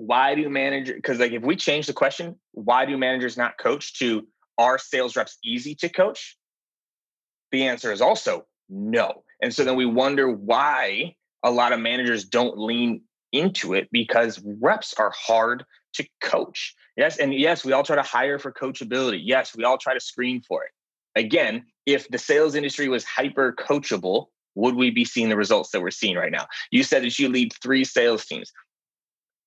why 0.00 0.34
do 0.34 0.48
managers 0.48 0.96
because 0.96 1.18
like 1.18 1.32
if 1.32 1.42
we 1.42 1.54
change 1.54 1.86
the 1.86 1.92
question 1.92 2.34
why 2.52 2.86
do 2.86 2.96
managers 2.96 3.36
not 3.36 3.58
coach 3.58 3.98
to 3.98 4.26
are 4.56 4.78
sales 4.78 5.14
reps 5.14 5.38
easy 5.44 5.74
to 5.74 5.88
coach? 5.88 6.36
The 7.52 7.66
answer 7.66 7.92
is 7.92 8.00
also 8.00 8.46
no. 8.68 9.24
And 9.42 9.54
so 9.54 9.64
then 9.64 9.76
we 9.76 9.86
wonder 9.86 10.30
why 10.30 11.16
a 11.42 11.50
lot 11.50 11.72
of 11.72 11.80
managers 11.80 12.24
don't 12.24 12.58
lean 12.58 13.02
into 13.32 13.74
it 13.74 13.88
because 13.92 14.42
reps 14.60 14.94
are 14.94 15.12
hard 15.14 15.64
to 15.94 16.06
coach. 16.22 16.74
Yes 16.96 17.18
and 17.18 17.34
yes 17.34 17.64
we 17.64 17.72
all 17.72 17.82
try 17.82 17.96
to 17.96 18.02
hire 18.02 18.38
for 18.38 18.52
coachability. 18.52 19.20
Yes 19.22 19.54
we 19.54 19.64
all 19.64 19.78
try 19.78 19.92
to 19.92 20.00
screen 20.00 20.40
for 20.40 20.64
it. 20.64 20.70
Again 21.14 21.64
if 21.84 22.08
the 22.08 22.18
sales 22.18 22.54
industry 22.54 22.88
was 22.88 23.04
hyper 23.04 23.54
coachable 23.58 24.26
would 24.54 24.74
we 24.74 24.90
be 24.90 25.04
seeing 25.04 25.28
the 25.28 25.36
results 25.36 25.70
that 25.70 25.80
we're 25.80 25.90
seeing 25.90 26.16
right 26.16 26.32
now? 26.32 26.46
You 26.70 26.84
said 26.84 27.02
that 27.02 27.18
you 27.18 27.28
lead 27.28 27.52
three 27.62 27.84
sales 27.84 28.24
teams 28.24 28.50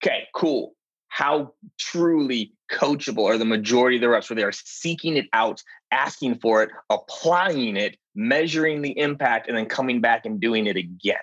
okay, 0.03 0.27
cool. 0.33 0.73
How 1.07 1.53
truly 1.79 2.53
coachable 2.71 3.25
are 3.29 3.37
the 3.37 3.45
majority 3.45 3.97
of 3.97 4.01
the 4.01 4.09
reps 4.09 4.29
where 4.29 4.35
they 4.35 4.43
are 4.43 4.51
seeking 4.51 5.15
it 5.15 5.27
out, 5.31 5.61
asking 5.91 6.39
for 6.39 6.63
it, 6.63 6.71
applying 6.89 7.77
it, 7.77 7.97
measuring 8.15 8.81
the 8.81 8.97
impact, 8.97 9.47
and 9.47 9.55
then 9.55 9.67
coming 9.67 10.01
back 10.01 10.25
and 10.25 10.39
doing 10.39 10.65
it 10.65 10.75
again? 10.75 11.17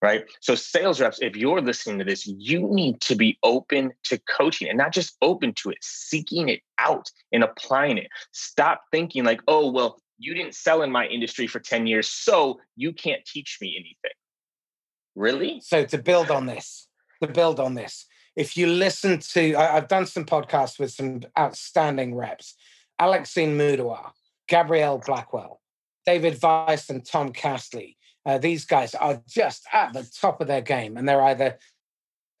Right. 0.00 0.24
So, 0.40 0.54
sales 0.54 1.00
reps, 1.00 1.18
if 1.20 1.36
you're 1.36 1.60
listening 1.60 1.98
to 1.98 2.04
this, 2.04 2.24
you 2.24 2.68
need 2.70 3.00
to 3.00 3.16
be 3.16 3.36
open 3.42 3.92
to 4.04 4.18
coaching 4.30 4.68
and 4.68 4.78
not 4.78 4.92
just 4.92 5.16
open 5.22 5.52
to 5.54 5.70
it, 5.70 5.78
seeking 5.82 6.48
it 6.48 6.60
out 6.78 7.10
and 7.32 7.42
applying 7.42 7.98
it. 7.98 8.06
Stop 8.30 8.82
thinking 8.92 9.24
like, 9.24 9.40
oh, 9.48 9.72
well, 9.72 10.00
you 10.16 10.34
didn't 10.34 10.54
sell 10.54 10.82
in 10.82 10.92
my 10.92 11.06
industry 11.06 11.48
for 11.48 11.58
10 11.58 11.88
years, 11.88 12.08
so 12.08 12.60
you 12.76 12.92
can't 12.92 13.24
teach 13.24 13.58
me 13.60 13.74
anything. 13.76 14.16
Really? 15.16 15.60
So, 15.64 15.84
to 15.84 15.98
build 15.98 16.30
on 16.30 16.46
this, 16.46 16.87
to 17.22 17.28
build 17.28 17.60
on 17.60 17.74
this. 17.74 18.06
If 18.36 18.56
you 18.56 18.66
listen 18.68 19.18
to, 19.32 19.54
I, 19.56 19.74
have 19.74 19.88
done 19.88 20.06
some 20.06 20.24
podcasts 20.24 20.78
with 20.78 20.92
some 20.92 21.22
outstanding 21.38 22.14
reps 22.14 22.54
Alexine 23.00 23.56
Mudawar, 23.56 24.10
Gabrielle 24.48 24.98
Blackwell, 24.98 25.60
David 26.06 26.38
Weiss, 26.42 26.90
and 26.90 27.04
Tom 27.04 27.32
Castley. 27.32 27.96
Uh, 28.26 28.38
these 28.38 28.64
guys 28.64 28.94
are 28.94 29.22
just 29.26 29.64
at 29.72 29.92
the 29.92 30.08
top 30.20 30.40
of 30.40 30.48
their 30.48 30.60
game, 30.60 30.96
and 30.96 31.08
they're 31.08 31.22
either 31.22 31.58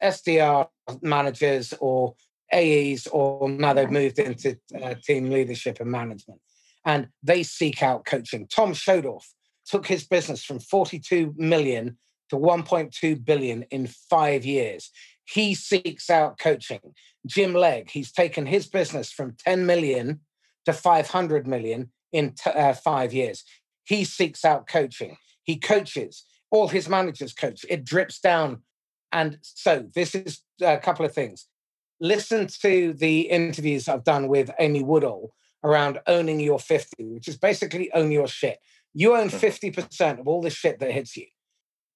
SDR 0.02 0.68
managers 1.02 1.74
or 1.80 2.14
AEs 2.52 3.06
or 3.08 3.48
now 3.48 3.72
they've 3.72 3.90
moved 3.90 4.18
into 4.18 4.58
uh, 4.82 4.94
team 5.04 5.30
leadership 5.30 5.80
and 5.80 5.90
management. 5.90 6.40
And 6.84 7.08
they 7.22 7.42
seek 7.42 7.82
out 7.82 8.04
coaching. 8.04 8.46
Tom 8.46 8.72
Schodorf 8.72 9.24
took 9.66 9.86
his 9.86 10.06
business 10.06 10.42
from 10.42 10.60
42 10.60 11.34
million 11.36 11.98
to 12.30 12.36
1.2 12.36 13.24
billion 13.24 13.62
in 13.64 13.86
five 13.86 14.44
years. 14.44 14.90
He 15.24 15.54
seeks 15.54 16.08
out 16.08 16.38
coaching. 16.38 16.80
Jim 17.26 17.52
Legg, 17.52 17.90
he's 17.90 18.12
taken 18.12 18.46
his 18.46 18.66
business 18.66 19.12
from 19.12 19.36
10 19.44 19.66
million 19.66 20.20
to 20.64 20.72
500 20.72 21.46
million 21.46 21.90
in 22.12 22.32
t- 22.32 22.50
uh, 22.50 22.72
five 22.72 23.12
years. 23.12 23.44
He 23.84 24.04
seeks 24.04 24.44
out 24.44 24.66
coaching. 24.66 25.16
He 25.42 25.58
coaches. 25.58 26.24
All 26.50 26.68
his 26.68 26.88
managers 26.88 27.34
coach. 27.34 27.64
It 27.68 27.84
drips 27.84 28.20
down. 28.20 28.62
And 29.12 29.38
so 29.42 29.86
this 29.94 30.14
is 30.14 30.40
a 30.62 30.78
couple 30.78 31.04
of 31.04 31.12
things. 31.12 31.46
Listen 32.00 32.46
to 32.62 32.92
the 32.92 33.22
interviews 33.22 33.88
I've 33.88 34.04
done 34.04 34.28
with 34.28 34.50
Amy 34.58 34.82
Woodall 34.82 35.34
around 35.64 35.98
owning 36.06 36.40
your 36.40 36.58
50, 36.58 37.04
which 37.04 37.28
is 37.28 37.36
basically 37.36 37.92
own 37.92 38.12
your 38.12 38.28
shit. 38.28 38.58
You 38.94 39.16
own 39.16 39.28
50% 39.28 39.74
mm-hmm. 39.74 40.20
of 40.20 40.28
all 40.28 40.40
the 40.40 40.50
shit 40.50 40.78
that 40.80 40.92
hits 40.92 41.16
you. 41.16 41.26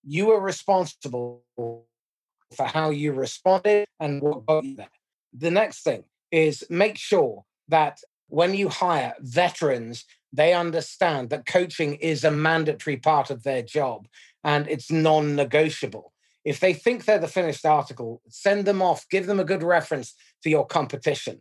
You 0.05 0.31
are 0.33 0.41
responsible 0.41 1.43
for 1.57 2.67
how 2.67 2.91
you 2.91 3.13
responded 3.13 3.87
and 4.01 4.23
what 4.23 4.47
got 4.47 4.65
you 4.65 4.77
there. 4.77 4.89
The 5.33 5.51
next 5.51 5.83
thing 5.83 6.05
is 6.31 6.65
make 6.69 6.99
sure 6.99 7.45
that 7.69 8.01
when 8.29 8.55
you 8.55 8.69
hire 8.69 9.15
veterans, 9.21 10.05
they 10.33 10.55
understand 10.55 11.31
that 11.31 11.47
coaching 11.47 11.95
is 11.97 12.25
a 12.25 12.31
mandatory 12.31 12.97
part 12.97 13.31
of 13.31 13.43
their 13.43 13.63
job 13.63 14.09
and 14.45 14.67
it's 14.69 14.91
non 14.91 15.37
negotiable. 15.37 16.13
If 16.45 16.59
they 16.59 16.73
think 16.73 17.05
they're 17.05 17.19
the 17.19 17.29
finished 17.29 17.65
article, 17.65 18.21
send 18.29 18.65
them 18.65 18.83
off, 18.83 19.09
give 19.11 19.27
them 19.27 19.39
a 19.39 19.45
good 19.45 19.63
reference 19.63 20.15
to 20.43 20.51
your 20.51 20.67
competition, 20.67 21.41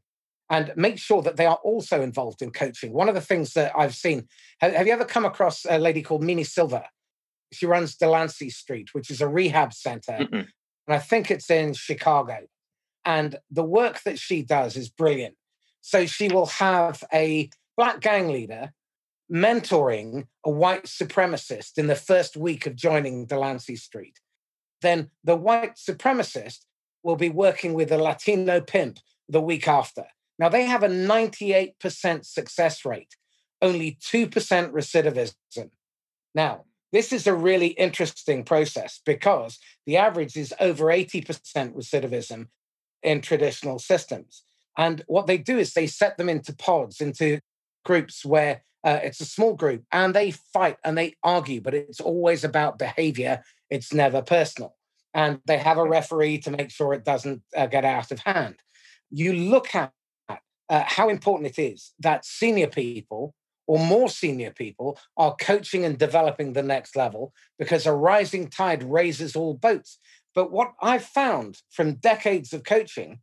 and 0.50 0.74
make 0.76 1.00
sure 1.00 1.22
that 1.24 1.38
they 1.38 1.46
are 1.48 1.60
also 1.64 2.02
involved 2.02 2.42
in 2.42 2.52
coaching. 2.52 2.94
One 2.94 3.10
of 3.10 3.16
the 3.16 3.22
things 3.22 3.54
that 3.54 3.72
I've 3.76 3.96
seen 3.96 4.28
have, 4.60 4.74
have 4.74 4.86
you 4.86 4.94
ever 4.94 5.06
come 5.06 5.26
across 5.26 5.66
a 5.66 5.80
lady 5.80 6.04
called 6.04 6.24
Mimi 6.24 6.44
Silbert? 6.44 6.86
She 7.52 7.66
runs 7.66 7.96
Delancey 7.96 8.50
Street, 8.50 8.94
which 8.94 9.10
is 9.10 9.22
a 9.22 9.28
rehab 9.28 9.74
center. 9.74 10.14
Mm-mm. 10.14 10.48
And 10.88 10.96
I 10.96 11.00
think 11.00 11.30
it's 11.30 11.50
in 11.50 11.74
Chicago. 11.74 12.40
And 13.06 13.38
the 13.50 13.64
work 13.64 14.04
that 14.04 14.20
she 14.20 14.42
does 14.42 14.76
is 14.76 14.90
brilliant. 14.90 15.36
So 15.82 16.06
she 16.06 16.28
will 16.28 16.46
have 16.46 17.04
a 17.14 17.50
black 17.76 18.00
gang 18.00 18.30
leader 18.30 18.72
mentoring 19.32 20.28
a 20.46 20.50
white 20.50 20.84
supremacist 20.86 21.78
in 21.78 21.88
the 21.88 21.96
first 21.96 22.36
week 22.36 22.66
of 22.66 22.76
joining 22.76 23.26
Delancey 23.26 23.76
Street. 23.76 24.20
Then 24.82 25.10
the 25.24 25.36
white 25.36 25.76
supremacist 25.76 26.66
will 27.04 27.16
be 27.16 27.30
working 27.30 27.74
with 27.74 27.92
a 27.92 27.98
Latino 27.98 28.62
pimp 28.62 29.00
the 29.30 29.42
week 29.42 29.68
after. 29.68 30.06
Now, 30.38 30.50
they 30.50 30.66
have 30.66 30.84
a 30.84 30.88
98% 30.88 32.26
success 32.26 32.84
rate, 32.84 33.16
only 33.62 33.98
2% 34.02 34.30
recidivism. 34.72 35.70
Now, 36.34 36.66
this 36.92 37.14
is 37.14 37.28
a 37.28 37.34
really 37.34 37.68
interesting 37.68 38.44
process 38.44 39.00
because 39.06 39.60
the 39.86 39.98
average 39.98 40.36
is 40.36 40.54
over 40.60 40.86
80% 40.86 41.26
recidivism 41.74 42.48
in 43.04 43.22
traditional 43.22 43.80
systems. 43.80 44.44
And 44.78 45.04
what 45.08 45.28
they 45.28 45.38
do 45.38 45.58
is 45.58 45.74
they 45.74 45.88
set 45.88 46.18
them 46.18 46.30
into 46.30 46.54
pods, 46.54 47.02
into 47.02 47.40
groups 47.86 48.26
where 48.26 48.64
uh, 48.84 49.00
it's 49.04 49.22
a 49.22 49.26
small 49.26 49.54
group 49.54 49.84
and 49.92 50.14
they 50.14 50.32
fight 50.32 50.78
and 50.84 50.98
they 50.98 51.16
argue, 51.24 51.62
but 51.62 51.74
it's 51.74 52.00
always 52.00 52.44
about 52.44 52.80
behavior. 52.80 53.44
It's 53.70 53.94
never 53.94 54.22
personal. 54.22 54.76
And 55.14 55.40
they 55.46 55.58
have 55.58 55.78
a 55.78 55.88
referee 55.88 56.40
to 56.40 56.52
make 56.52 56.72
sure 56.72 56.94
it 56.94 57.06
doesn't 57.06 57.42
uh, 57.56 57.68
get 57.68 57.86
out 57.86 58.12
of 58.12 58.20
hand. 58.20 58.56
You 59.10 59.34
look 59.34 59.76
at 59.76 59.92
uh, 60.30 60.84
how 60.86 61.10
important 61.10 61.50
it 61.50 61.62
is 61.62 61.92
that 62.00 62.26
senior 62.26 62.68
people 62.68 63.36
or 63.68 63.80
more 63.80 64.10
senior 64.10 64.52
people 64.52 65.00
are 65.18 65.36
coaching 65.36 65.86
and 65.86 65.98
developing 65.98 66.54
the 66.54 66.64
next 66.64 66.96
level 66.96 67.34
because 67.58 67.86
a 67.86 67.94
rising 67.94 68.48
tide 68.50 68.84
raises 68.84 69.36
all 69.36 69.54
boats. 69.54 70.00
But 70.34 70.52
what 70.52 70.74
I've 70.82 71.06
found 71.06 71.62
from 71.70 71.96
decades 71.96 72.54
of 72.54 72.64
coaching 72.64 73.20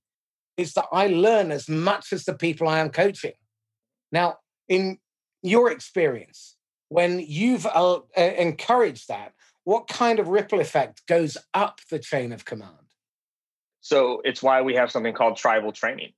is 0.56 0.74
that 0.74 0.86
I 0.92 1.06
learn 1.06 1.50
as 1.50 1.68
much 1.68 2.12
as 2.12 2.24
the 2.24 2.34
people 2.34 2.68
I 2.68 2.80
am 2.80 2.90
coaching. 2.90 3.34
Now, 4.12 4.38
in 4.68 4.98
your 5.42 5.70
experience, 5.70 6.56
when 6.88 7.20
you've 7.20 7.66
uh, 7.66 7.94
uh, 7.96 8.00
encouraged 8.16 9.08
that, 9.08 9.32
what 9.64 9.86
kind 9.86 10.18
of 10.18 10.28
ripple 10.28 10.60
effect 10.60 11.06
goes 11.06 11.36
up 11.54 11.80
the 11.90 11.98
chain 11.98 12.32
of 12.32 12.44
command? 12.44 12.72
So 13.80 14.20
it's 14.24 14.42
why 14.42 14.62
we 14.62 14.74
have 14.74 14.90
something 14.90 15.14
called 15.14 15.36
tribal 15.36 15.72
training. 15.72 16.12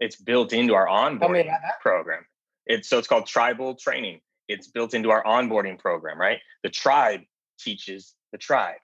It's 0.00 0.16
built 0.16 0.52
into 0.52 0.74
our 0.74 0.86
onboarding 0.86 1.52
program. 1.80 2.24
It's 2.66 2.88
so 2.88 2.98
it's 2.98 3.08
called 3.08 3.26
tribal 3.26 3.74
training. 3.74 4.20
It's 4.48 4.68
built 4.68 4.94
into 4.94 5.10
our 5.10 5.22
onboarding 5.24 5.78
program, 5.78 6.18
right? 6.18 6.38
The 6.62 6.68
tribe 6.68 7.20
teaches 7.58 8.14
the 8.32 8.38
tribe, 8.38 8.78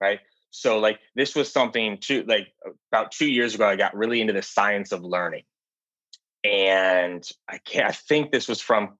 right? 0.00 0.20
So 0.50 0.78
like 0.78 0.98
this 1.14 1.34
was 1.34 1.52
something 1.52 1.98
to 2.02 2.24
like 2.24 2.48
about 2.92 3.12
two 3.12 3.30
years 3.30 3.54
ago, 3.54 3.66
I 3.66 3.76
got 3.76 3.94
really 3.96 4.20
into 4.20 4.32
the 4.32 4.42
science 4.42 4.92
of 4.92 5.02
learning. 5.02 5.42
And 6.44 7.26
I 7.48 7.58
can't 7.58 7.88
I 7.88 7.92
think 7.92 8.30
this 8.30 8.48
was 8.48 8.60
from 8.60 8.96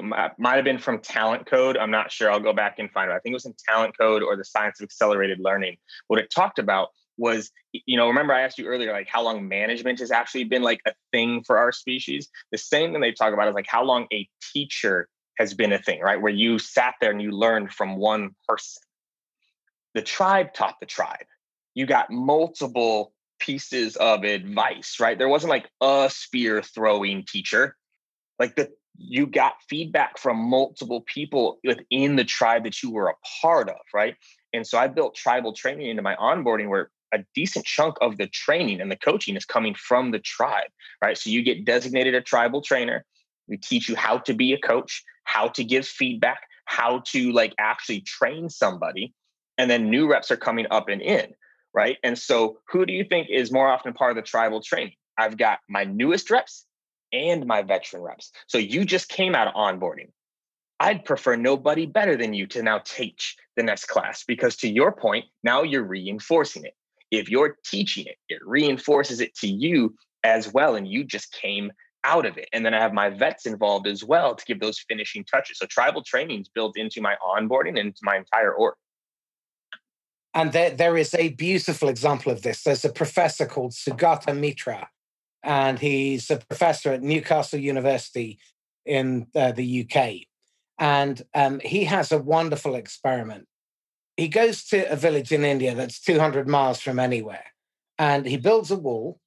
uh, 0.00 0.28
might 0.38 0.56
have 0.56 0.64
been 0.64 0.78
from 0.78 0.98
talent 1.00 1.46
code 1.46 1.76
i'm 1.76 1.90
not 1.90 2.10
sure 2.10 2.30
i'll 2.30 2.40
go 2.40 2.52
back 2.52 2.78
and 2.78 2.90
find 2.90 3.10
it 3.10 3.14
i 3.14 3.18
think 3.18 3.32
it 3.32 3.34
was 3.34 3.44
in 3.44 3.54
talent 3.68 3.92
code 3.98 4.22
or 4.22 4.36
the 4.36 4.44
science 4.44 4.80
of 4.80 4.84
accelerated 4.84 5.38
learning 5.40 5.76
what 6.06 6.18
it 6.18 6.30
talked 6.34 6.58
about 6.58 6.88
was 7.20 7.50
you 7.72 7.96
know 7.96 8.08
remember 8.08 8.34
i 8.34 8.40
asked 8.40 8.58
you 8.58 8.66
earlier 8.66 8.92
like 8.92 9.08
how 9.08 9.22
long 9.22 9.46
management 9.46 10.00
has 10.00 10.10
actually 10.10 10.44
been 10.44 10.62
like 10.62 10.80
a 10.86 10.92
thing 11.12 11.42
for 11.46 11.58
our 11.58 11.70
species 11.70 12.28
the 12.50 12.58
same 12.58 12.92
thing 12.92 13.00
they 13.00 13.12
talk 13.12 13.32
about 13.32 13.46
is 13.46 13.54
like 13.54 13.68
how 13.68 13.84
long 13.84 14.06
a 14.12 14.28
teacher 14.52 15.08
has 15.38 15.54
been 15.54 15.72
a 15.72 15.78
thing 15.78 16.00
right 16.00 16.20
where 16.20 16.32
you 16.32 16.58
sat 16.58 16.94
there 17.00 17.10
and 17.10 17.22
you 17.22 17.30
learned 17.30 17.72
from 17.72 17.96
one 17.96 18.30
person 18.48 18.82
the 19.94 20.02
tribe 20.02 20.52
taught 20.54 20.76
the 20.80 20.86
tribe. 20.86 21.26
You 21.74 21.86
got 21.86 22.10
multiple 22.10 23.12
pieces 23.38 23.96
of 23.96 24.24
advice, 24.24 24.98
right? 25.00 25.18
There 25.18 25.28
wasn't 25.28 25.50
like 25.50 25.68
a 25.80 26.10
spear 26.12 26.62
throwing 26.62 27.24
teacher. 27.24 27.76
Like 28.38 28.56
the 28.56 28.70
you 28.96 29.26
got 29.26 29.54
feedback 29.68 30.18
from 30.18 30.36
multiple 30.36 31.02
people 31.06 31.58
within 31.64 32.16
the 32.16 32.24
tribe 32.24 32.64
that 32.64 32.82
you 32.82 32.90
were 32.90 33.08
a 33.08 33.14
part 33.40 33.70
of, 33.70 33.80
right? 33.94 34.14
And 34.52 34.66
so 34.66 34.78
I 34.78 34.88
built 34.88 35.14
tribal 35.14 35.54
training 35.54 35.88
into 35.88 36.02
my 36.02 36.16
onboarding 36.16 36.68
where 36.68 36.90
a 37.12 37.18
decent 37.34 37.64
chunk 37.64 37.96
of 38.00 38.16
the 38.16 38.26
training 38.28 38.80
and 38.80 38.90
the 38.90 38.96
coaching 38.96 39.36
is 39.36 39.44
coming 39.44 39.74
from 39.74 40.10
the 40.10 40.18
tribe, 40.18 40.70
right? 41.02 41.16
So 41.16 41.30
you 41.30 41.42
get 41.42 41.64
designated 41.64 42.14
a 42.14 42.20
tribal 42.20 42.62
trainer. 42.62 43.04
We 43.48 43.56
teach 43.56 43.88
you 43.88 43.96
how 43.96 44.18
to 44.18 44.34
be 44.34 44.52
a 44.52 44.58
coach, 44.58 45.02
how 45.24 45.48
to 45.48 45.64
give 45.64 45.86
feedback, 45.86 46.42
how 46.64 47.02
to 47.12 47.32
like 47.32 47.54
actually 47.58 48.00
train 48.02 48.48
somebody 48.48 49.12
and 49.60 49.70
then 49.70 49.90
new 49.90 50.10
reps 50.10 50.30
are 50.30 50.38
coming 50.38 50.66
up 50.70 50.88
and 50.88 51.02
in, 51.02 51.34
right? 51.74 51.98
And 52.02 52.18
so, 52.18 52.60
who 52.70 52.86
do 52.86 52.94
you 52.94 53.04
think 53.04 53.28
is 53.28 53.52
more 53.52 53.68
often 53.68 53.92
part 53.92 54.10
of 54.10 54.16
the 54.16 54.22
tribal 54.22 54.62
training? 54.62 54.94
I've 55.18 55.36
got 55.36 55.58
my 55.68 55.84
newest 55.84 56.30
reps 56.30 56.64
and 57.12 57.44
my 57.44 57.60
veteran 57.60 58.02
reps. 58.02 58.32
So, 58.46 58.56
you 58.56 58.86
just 58.86 59.10
came 59.10 59.34
out 59.34 59.48
of 59.48 59.54
onboarding. 59.54 60.12
I'd 60.80 61.04
prefer 61.04 61.36
nobody 61.36 61.84
better 61.84 62.16
than 62.16 62.32
you 62.32 62.46
to 62.46 62.62
now 62.62 62.78
teach 62.78 63.36
the 63.54 63.62
next 63.62 63.84
class 63.84 64.24
because, 64.26 64.56
to 64.56 64.68
your 64.68 64.92
point, 64.92 65.26
now 65.44 65.62
you're 65.62 65.84
reinforcing 65.84 66.64
it. 66.64 66.74
If 67.10 67.28
you're 67.28 67.56
teaching 67.64 68.06
it, 68.06 68.16
it 68.28 68.40
reinforces 68.44 69.20
it 69.20 69.34
to 69.36 69.48
you 69.48 69.94
as 70.22 70.52
well. 70.52 70.76
And 70.76 70.86
you 70.86 71.04
just 71.04 71.32
came 71.32 71.72
out 72.04 72.26
of 72.26 72.38
it. 72.38 72.48
And 72.52 72.64
then 72.64 72.74
I 72.74 72.80
have 72.80 72.92
my 72.92 73.10
vets 73.10 73.46
involved 73.46 73.86
as 73.86 74.04
well 74.04 74.34
to 74.34 74.44
give 74.44 74.60
those 74.60 74.78
finishing 74.78 75.24
touches. 75.24 75.58
So 75.58 75.66
tribal 75.66 76.02
training 76.02 76.40
is 76.40 76.48
built 76.48 76.76
into 76.76 77.00
my 77.00 77.16
onboarding 77.22 77.70
and 77.70 77.78
into 77.78 78.00
my 78.02 78.16
entire 78.16 78.52
org. 78.52 78.74
And 80.32 80.52
there, 80.52 80.70
there 80.70 80.96
is 80.96 81.14
a 81.14 81.30
beautiful 81.30 81.88
example 81.88 82.30
of 82.30 82.42
this. 82.42 82.62
There's 82.62 82.84
a 82.84 82.92
professor 82.92 83.46
called 83.46 83.72
Sugata 83.72 84.36
Mitra, 84.36 84.88
and 85.42 85.78
he's 85.78 86.30
a 86.30 86.36
professor 86.36 86.92
at 86.92 87.02
Newcastle 87.02 87.58
University 87.58 88.38
in 88.86 89.26
uh, 89.34 89.52
the 89.52 89.88
UK. 89.88 90.26
And 90.78 91.20
um, 91.34 91.60
he 91.60 91.84
has 91.84 92.12
a 92.12 92.18
wonderful 92.18 92.76
experiment. 92.76 93.48
He 94.16 94.28
goes 94.28 94.64
to 94.66 94.90
a 94.90 94.96
village 94.96 95.32
in 95.32 95.44
India 95.44 95.74
that's 95.74 96.00
200 96.00 96.48
miles 96.48 96.80
from 96.80 96.98
anywhere, 96.98 97.46
and 97.98 98.26
he 98.26 98.36
builds 98.36 98.70
a 98.70 98.76
wall, 98.76 99.20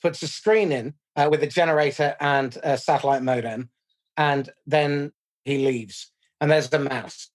puts 0.00 0.22
a 0.22 0.28
screen 0.28 0.72
in 0.72 0.94
uh, 1.16 1.28
with 1.30 1.42
a 1.42 1.46
generator 1.46 2.16
and 2.20 2.56
a 2.62 2.78
satellite 2.78 3.22
modem, 3.22 3.70
and 4.16 4.50
then 4.66 5.12
he 5.44 5.64
leaves. 5.64 6.12
And 6.40 6.50
there's 6.50 6.70
the 6.70 6.78
mouse 6.78 7.28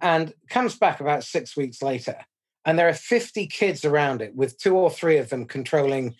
and 0.00 0.32
comes 0.48 0.76
back 0.76 1.00
about 1.00 1.24
six 1.24 1.56
weeks 1.56 1.82
later. 1.82 2.16
And 2.64 2.78
there 2.78 2.88
are 2.88 2.94
50 2.94 3.46
kids 3.46 3.84
around 3.84 4.20
it, 4.22 4.34
with 4.34 4.58
two 4.58 4.76
or 4.76 4.90
three 4.90 5.18
of 5.18 5.30
them 5.30 5.46
controlling 5.46 6.16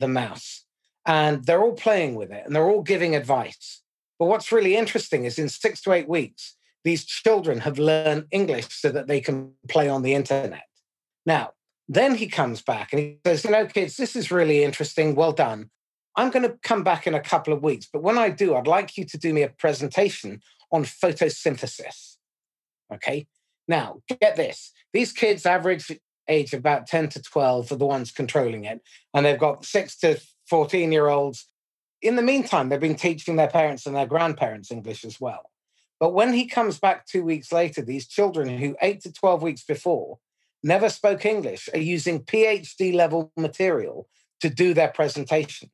the 0.00 0.08
mouse. 0.08 0.64
And 1.06 1.44
they're 1.44 1.62
all 1.62 1.74
playing 1.74 2.14
with 2.14 2.30
it 2.30 2.44
and 2.44 2.54
they're 2.54 2.68
all 2.68 2.82
giving 2.82 3.16
advice. 3.16 3.82
But 4.18 4.26
what's 4.26 4.52
really 4.52 4.76
interesting 4.76 5.24
is 5.24 5.38
in 5.38 5.48
six 5.48 5.80
to 5.82 5.92
eight 5.92 6.08
weeks, 6.08 6.56
these 6.84 7.04
children 7.04 7.60
have 7.60 7.78
learned 7.78 8.26
English 8.30 8.68
so 8.70 8.90
that 8.90 9.06
they 9.06 9.20
can 9.20 9.52
play 9.68 9.88
on 9.88 10.02
the 10.02 10.14
internet. 10.14 10.64
Now, 11.26 11.52
Then 11.88 12.14
he 12.14 12.26
comes 12.26 12.62
back 12.62 12.92
and 12.92 13.00
he 13.00 13.18
says, 13.26 13.44
You 13.44 13.50
know, 13.50 13.66
kids, 13.66 13.96
this 13.96 14.16
is 14.16 14.30
really 14.30 14.62
interesting. 14.62 15.14
Well 15.14 15.32
done. 15.32 15.70
I'm 16.16 16.30
going 16.30 16.48
to 16.48 16.56
come 16.62 16.84
back 16.84 17.06
in 17.06 17.14
a 17.14 17.20
couple 17.20 17.52
of 17.52 17.62
weeks. 17.62 17.88
But 17.92 18.02
when 18.02 18.18
I 18.18 18.30
do, 18.30 18.54
I'd 18.54 18.66
like 18.66 18.96
you 18.96 19.04
to 19.04 19.18
do 19.18 19.32
me 19.32 19.42
a 19.42 19.48
presentation 19.48 20.40
on 20.70 20.84
photosynthesis. 20.84 22.16
Okay. 22.92 23.26
Now, 23.68 24.00
get 24.20 24.36
this 24.36 24.72
these 24.92 25.12
kids, 25.12 25.46
average 25.46 25.90
age 26.28 26.54
about 26.54 26.86
10 26.86 27.08
to 27.10 27.22
12, 27.22 27.72
are 27.72 27.76
the 27.76 27.86
ones 27.86 28.12
controlling 28.12 28.64
it. 28.64 28.80
And 29.12 29.26
they've 29.26 29.38
got 29.38 29.64
six 29.64 29.96
to 29.98 30.20
14 30.48 30.92
year 30.92 31.08
olds. 31.08 31.46
In 32.00 32.16
the 32.16 32.22
meantime, 32.22 32.68
they've 32.68 32.80
been 32.80 32.94
teaching 32.94 33.36
their 33.36 33.48
parents 33.48 33.86
and 33.86 33.94
their 33.94 34.06
grandparents 34.06 34.70
English 34.70 35.04
as 35.04 35.20
well. 35.20 35.51
But 36.02 36.14
when 36.14 36.32
he 36.32 36.46
comes 36.46 36.80
back 36.80 37.06
two 37.06 37.22
weeks 37.22 37.52
later, 37.52 37.80
these 37.80 38.08
children 38.08 38.58
who 38.58 38.74
eight 38.82 39.02
to 39.02 39.12
12 39.12 39.40
weeks 39.40 39.62
before 39.62 40.18
never 40.60 40.88
spoke 40.88 41.24
English 41.24 41.68
are 41.72 41.78
using 41.78 42.24
PhD 42.24 42.92
level 42.92 43.30
material 43.36 44.08
to 44.40 44.50
do 44.50 44.74
their 44.74 44.88
presentations. 44.88 45.70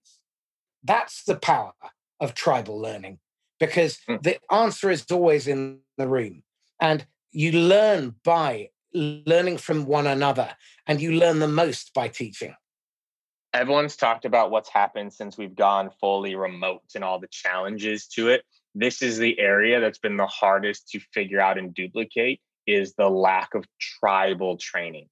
That's 0.85 1.25
the 1.25 1.37
power 1.37 1.73
of 2.21 2.35
tribal 2.35 2.79
learning 2.79 3.21
because 3.59 4.01
mm. 4.07 4.23
the 4.23 4.37
answer 4.53 4.91
is 4.91 5.07
always 5.11 5.49
in 5.49 5.79
the 5.97 6.07
room. 6.07 6.43
And 6.79 7.07
you 7.33 7.53
learn 7.53 8.15
by 8.23 8.69
learning 8.93 9.57
from 9.57 9.87
one 9.87 10.07
another, 10.07 10.51
and 10.87 11.01
you 11.01 11.13
learn 11.13 11.39
the 11.39 11.49
most 11.49 11.95
by 11.95 12.09
teaching. 12.09 12.55
Everyone's 13.55 13.97
talked 13.97 14.27
about 14.27 14.51
what's 14.51 14.69
happened 14.69 15.15
since 15.15 15.39
we've 15.39 15.57
gone 15.57 15.89
fully 15.99 16.35
remote 16.35 16.83
and 16.95 17.03
all 17.03 17.19
the 17.19 17.29
challenges 17.29 18.07
to 18.09 18.29
it. 18.29 18.45
This 18.75 19.03
is 19.03 19.19
the 19.19 19.39
area 19.39 19.81
that's 19.81 19.99
been 19.99 20.17
the 20.17 20.27
hardest 20.27 20.91
to 20.91 21.01
figure 21.13 21.41
out 21.41 21.59
and 21.59 21.75
duplicate 21.75 22.41
is 22.67 22.95
the 22.95 23.09
lack 23.09 23.55
of 23.55 23.65
tribal 23.81 24.57
training. 24.57 25.09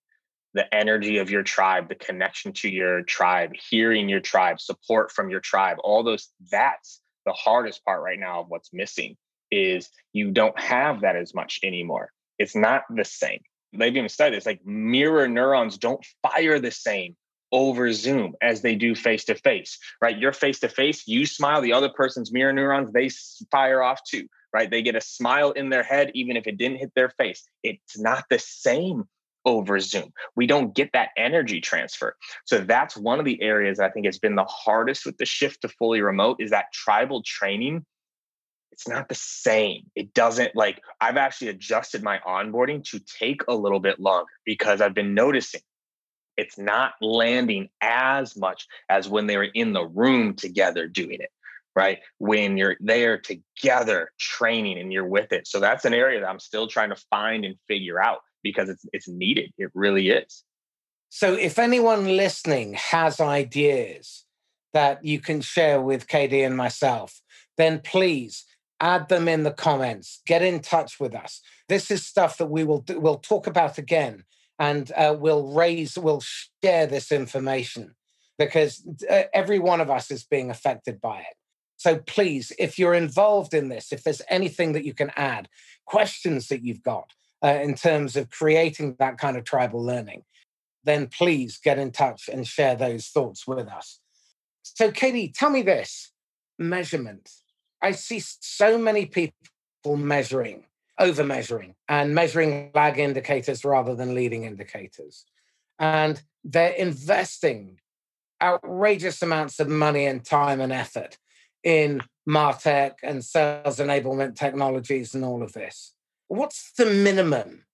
The 0.54 0.72
energy 0.74 1.18
of 1.18 1.30
your 1.30 1.42
tribe 1.42 1.88
the 1.88 1.94
connection 1.94 2.52
to 2.54 2.68
your 2.68 3.02
tribe 3.02 3.52
hearing 3.70 4.08
your 4.08 4.20
tribe 4.20 4.60
support 4.60 5.12
from 5.12 5.28
your 5.28 5.40
tribe 5.40 5.76
all 5.84 6.02
those 6.02 6.30
that's 6.50 7.02
the 7.26 7.32
hardest 7.32 7.84
part 7.84 8.02
right 8.02 8.18
now 8.18 8.40
of 8.40 8.48
what's 8.48 8.72
missing 8.72 9.16
is 9.50 9.90
you 10.12 10.30
don't 10.30 10.58
have 10.58 11.02
that 11.02 11.16
as 11.16 11.34
much 11.34 11.60
anymore. 11.62 12.10
It's 12.38 12.56
not 12.56 12.84
the 12.94 13.04
same. 13.04 13.40
They've 13.72 13.94
even 13.94 14.08
studied 14.08 14.36
this 14.36 14.46
like 14.46 14.64
mirror 14.64 15.28
neurons 15.28 15.76
don't 15.76 16.04
fire 16.22 16.58
the 16.58 16.70
same 16.70 17.16
over 17.56 17.90
zoom 17.92 18.34
as 18.42 18.60
they 18.60 18.74
do 18.74 18.94
face 18.94 19.24
to 19.24 19.34
face 19.34 19.78
right 20.02 20.18
you're 20.18 20.32
face 20.32 20.60
to 20.60 20.68
face 20.68 21.08
you 21.08 21.24
smile 21.24 21.62
the 21.62 21.72
other 21.72 21.88
person's 21.88 22.30
mirror 22.30 22.52
neurons 22.52 22.92
they 22.92 23.08
fire 23.50 23.82
off 23.82 24.00
too 24.04 24.26
right? 24.56 24.70
They 24.70 24.80
get 24.80 24.96
a 24.96 25.02
smile 25.02 25.50
in 25.50 25.68
their 25.68 25.82
head, 25.82 26.10
even 26.14 26.34
if 26.34 26.46
it 26.46 26.56
didn't 26.56 26.78
hit 26.78 26.92
their 26.94 27.10
face. 27.10 27.46
It's 27.62 27.98
not 27.98 28.24
the 28.30 28.38
same 28.38 29.04
over 29.44 29.78
Zoom. 29.78 30.12
We 30.34 30.46
don't 30.46 30.74
get 30.74 30.92
that 30.94 31.10
energy 31.16 31.60
transfer. 31.60 32.16
So 32.46 32.58
that's 32.58 32.96
one 32.96 33.18
of 33.18 33.26
the 33.26 33.40
areas 33.42 33.78
I 33.78 33.90
think 33.90 34.06
has 34.06 34.18
been 34.18 34.34
the 34.34 34.44
hardest 34.44 35.04
with 35.04 35.18
the 35.18 35.26
shift 35.26 35.60
to 35.60 35.68
fully 35.68 36.00
remote 36.00 36.38
is 36.40 36.50
that 36.50 36.72
tribal 36.72 37.22
training. 37.22 37.84
It's 38.72 38.88
not 38.88 39.10
the 39.10 39.14
same. 39.14 39.82
It 39.94 40.14
doesn't 40.14 40.56
like 40.56 40.82
I've 41.00 41.18
actually 41.18 41.48
adjusted 41.48 42.02
my 42.02 42.18
onboarding 42.26 42.82
to 42.90 43.00
take 43.20 43.42
a 43.48 43.54
little 43.54 43.80
bit 43.80 44.00
longer 44.00 44.30
because 44.44 44.80
I've 44.80 44.94
been 44.94 45.14
noticing 45.14 45.60
it's 46.36 46.58
not 46.58 46.94
landing 47.00 47.68
as 47.80 48.36
much 48.36 48.66
as 48.88 49.08
when 49.08 49.26
they 49.26 49.36
were 49.36 49.48
in 49.54 49.72
the 49.72 49.84
room 49.86 50.34
together 50.34 50.86
doing 50.86 51.20
it 51.20 51.30
right? 51.76 51.98
When 52.16 52.56
you're 52.56 52.76
there 52.80 53.18
together 53.18 54.10
training 54.18 54.78
and 54.78 54.92
you're 54.92 55.06
with 55.06 55.30
it. 55.30 55.46
So 55.46 55.60
that's 55.60 55.84
an 55.84 55.92
area 55.92 56.20
that 56.20 56.28
I'm 56.28 56.40
still 56.40 56.66
trying 56.66 56.88
to 56.88 56.96
find 57.10 57.44
and 57.44 57.54
figure 57.68 58.02
out 58.02 58.20
because 58.42 58.68
it's 58.70 58.84
it's 58.92 59.06
needed. 59.06 59.52
It 59.58 59.70
really 59.74 60.08
is. 60.08 60.42
So 61.10 61.34
if 61.34 61.58
anyone 61.58 62.16
listening 62.16 62.72
has 62.74 63.20
ideas 63.20 64.24
that 64.72 65.04
you 65.04 65.20
can 65.20 65.40
share 65.40 65.80
with 65.80 66.08
KD 66.08 66.44
and 66.44 66.56
myself, 66.56 67.20
then 67.56 67.80
please 67.80 68.44
add 68.80 69.08
them 69.08 69.28
in 69.28 69.42
the 69.42 69.52
comments. 69.52 70.20
Get 70.26 70.42
in 70.42 70.60
touch 70.60 70.98
with 70.98 71.14
us. 71.14 71.40
This 71.68 71.90
is 71.90 72.04
stuff 72.04 72.38
that 72.38 72.46
we 72.46 72.64
will 72.64 72.80
do, 72.80 72.98
we'll 73.00 73.16
talk 73.16 73.46
about 73.46 73.78
again, 73.78 74.24
and 74.58 74.90
uh, 74.92 75.16
we'll 75.18 75.52
raise, 75.52 75.98
we'll 75.98 76.22
share 76.62 76.86
this 76.86 77.12
information 77.12 77.94
because 78.38 78.86
uh, 79.10 79.22
every 79.32 79.58
one 79.58 79.80
of 79.80 79.90
us 79.90 80.10
is 80.10 80.24
being 80.24 80.50
affected 80.50 81.00
by 81.00 81.20
it. 81.20 81.36
So 81.76 81.98
please, 81.98 82.52
if 82.58 82.78
you're 82.78 82.94
involved 82.94 83.54
in 83.54 83.68
this, 83.68 83.92
if 83.92 84.02
there's 84.02 84.22
anything 84.30 84.72
that 84.72 84.84
you 84.84 84.94
can 84.94 85.10
add, 85.16 85.48
questions 85.86 86.48
that 86.48 86.62
you've 86.62 86.82
got 86.82 87.12
uh, 87.44 87.58
in 87.62 87.74
terms 87.74 88.16
of 88.16 88.30
creating 88.30 88.96
that 88.98 89.18
kind 89.18 89.36
of 89.36 89.44
tribal 89.44 89.84
learning, 89.84 90.24
then 90.84 91.06
please 91.06 91.58
get 91.58 91.78
in 91.78 91.90
touch 91.90 92.28
and 92.32 92.46
share 92.46 92.76
those 92.76 93.08
thoughts 93.08 93.46
with 93.46 93.68
us. 93.68 94.00
So, 94.62 94.90
KD, 94.90 95.32
tell 95.34 95.50
me 95.50 95.62
this 95.62 96.12
measurement. 96.58 97.30
I 97.82 97.92
see 97.92 98.20
so 98.20 98.78
many 98.78 99.06
people 99.06 99.32
measuring, 99.96 100.64
over 100.98 101.24
measuring, 101.24 101.74
and 101.88 102.14
measuring 102.14 102.70
lag 102.74 102.98
indicators 102.98 103.64
rather 103.64 103.94
than 103.94 104.14
leading 104.14 104.44
indicators. 104.44 105.24
And 105.78 106.20
they're 106.44 106.70
investing 106.70 107.78
outrageous 108.42 109.22
amounts 109.22 109.60
of 109.60 109.68
money 109.68 110.06
and 110.06 110.24
time 110.24 110.60
and 110.60 110.72
effort 110.72 111.18
in 111.62 112.00
Martech 112.28 112.94
and 113.02 113.24
sales 113.24 113.78
enablement 113.78 114.36
technologies 114.36 115.14
and 115.14 115.24
all 115.24 115.42
of 115.42 115.52
this. 115.52 115.94
What's 116.28 116.72
the 116.72 116.86
minimum 116.86 117.64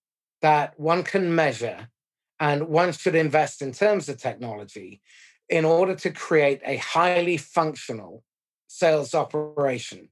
that 0.41 0.79
one 0.79 1.03
can 1.03 1.35
measure 1.35 1.89
and 2.41 2.69
one 2.69 2.93
should 2.93 3.15
invest 3.15 3.63
in 3.63 3.73
terms 3.73 4.09
of 4.09 4.19
technology 4.19 5.01
in 5.49 5.65
order 5.65 5.95
to 5.95 6.11
create 6.11 6.61
a 6.65 6.77
highly 6.77 7.37
functional 7.37 8.25
sales 8.67 9.15
operation? 9.15 10.09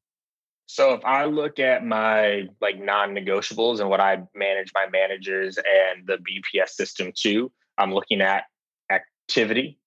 So 0.73 0.93
if 0.93 1.05
I 1.05 1.25
look 1.25 1.59
at 1.59 1.85
my 1.85 2.49
like 2.61 2.81
non-negotiables 2.81 3.81
and 3.81 3.91
what 3.91 3.99
I 3.99 4.23
manage 4.37 4.71
my 4.73 4.87
managers 4.89 5.59
and 5.59 6.07
the 6.07 6.19
BPS 6.19 6.69
system 6.69 7.11
too, 7.13 7.51
I'm 7.77 7.93
looking 7.93 8.21
at 8.21 8.45
activity, 8.89 9.81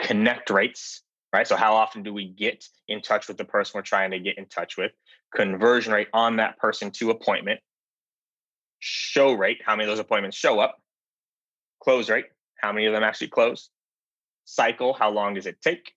connect 0.00 0.50
rates, 0.50 1.02
right? 1.32 1.46
So, 1.46 1.54
how 1.54 1.76
often 1.76 2.02
do 2.02 2.12
we 2.12 2.26
get 2.26 2.64
in 2.88 3.02
touch 3.02 3.28
with 3.28 3.36
the 3.36 3.44
person 3.44 3.78
we're 3.78 3.82
trying 3.82 4.10
to 4.10 4.18
get 4.18 4.36
in 4.36 4.46
touch 4.46 4.76
with? 4.76 4.90
Conversion 5.32 5.92
rate 5.92 6.08
on 6.12 6.38
that 6.38 6.58
person 6.58 6.90
to 6.90 7.10
appointment, 7.10 7.60
show 8.80 9.32
rate, 9.32 9.62
how 9.64 9.76
many 9.76 9.88
of 9.88 9.92
those 9.92 10.00
appointments 10.00 10.36
show 10.36 10.58
up, 10.58 10.76
close 11.80 12.10
rate, 12.10 12.26
how 12.60 12.72
many 12.72 12.86
of 12.86 12.92
them 12.92 13.04
actually 13.04 13.28
close, 13.28 13.70
cycle, 14.44 14.92
how 14.92 15.08
long 15.08 15.34
does 15.34 15.46
it 15.46 15.62
take, 15.62 15.92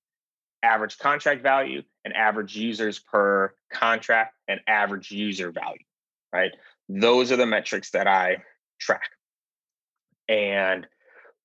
average 0.64 0.98
contract 0.98 1.42
value, 1.42 1.84
and 2.04 2.16
average 2.16 2.56
users 2.56 3.00
per 3.00 3.54
contract, 3.72 4.36
and 4.48 4.60
average 4.68 5.12
user 5.12 5.52
value, 5.52 5.84
right? 6.34 6.52
Those 6.88 7.32
are 7.32 7.38
the 7.38 7.46
metrics 7.46 7.92
that 7.92 8.08
I 8.08 8.44
track. 8.80 9.10
And 10.28 10.88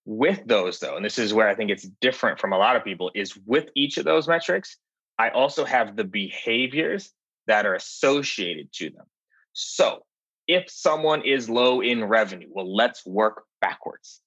with 0.04 0.42
those, 0.46 0.78
though, 0.78 0.96
and 0.96 1.04
this 1.04 1.18
is 1.18 1.32
where 1.32 1.48
I 1.48 1.54
think 1.54 1.70
it's 1.70 1.88
different 2.00 2.38
from 2.38 2.52
a 2.52 2.58
lot 2.58 2.76
of 2.76 2.84
people, 2.84 3.10
is 3.14 3.36
with 3.46 3.68
each 3.74 3.96
of 3.98 4.04
those 4.04 4.28
metrics, 4.28 4.76
I 5.18 5.30
also 5.30 5.64
have 5.64 5.96
the 5.96 6.04
behaviors 6.04 7.12
that 7.46 7.66
are 7.66 7.74
associated 7.74 8.72
to 8.74 8.90
them. 8.90 9.06
So 9.52 10.04
if 10.46 10.70
someone 10.70 11.22
is 11.22 11.48
low 11.48 11.80
in 11.80 12.04
revenue, 12.04 12.48
well, 12.50 12.74
let's 12.74 13.06
work 13.06 13.44
backwards. 13.60 14.20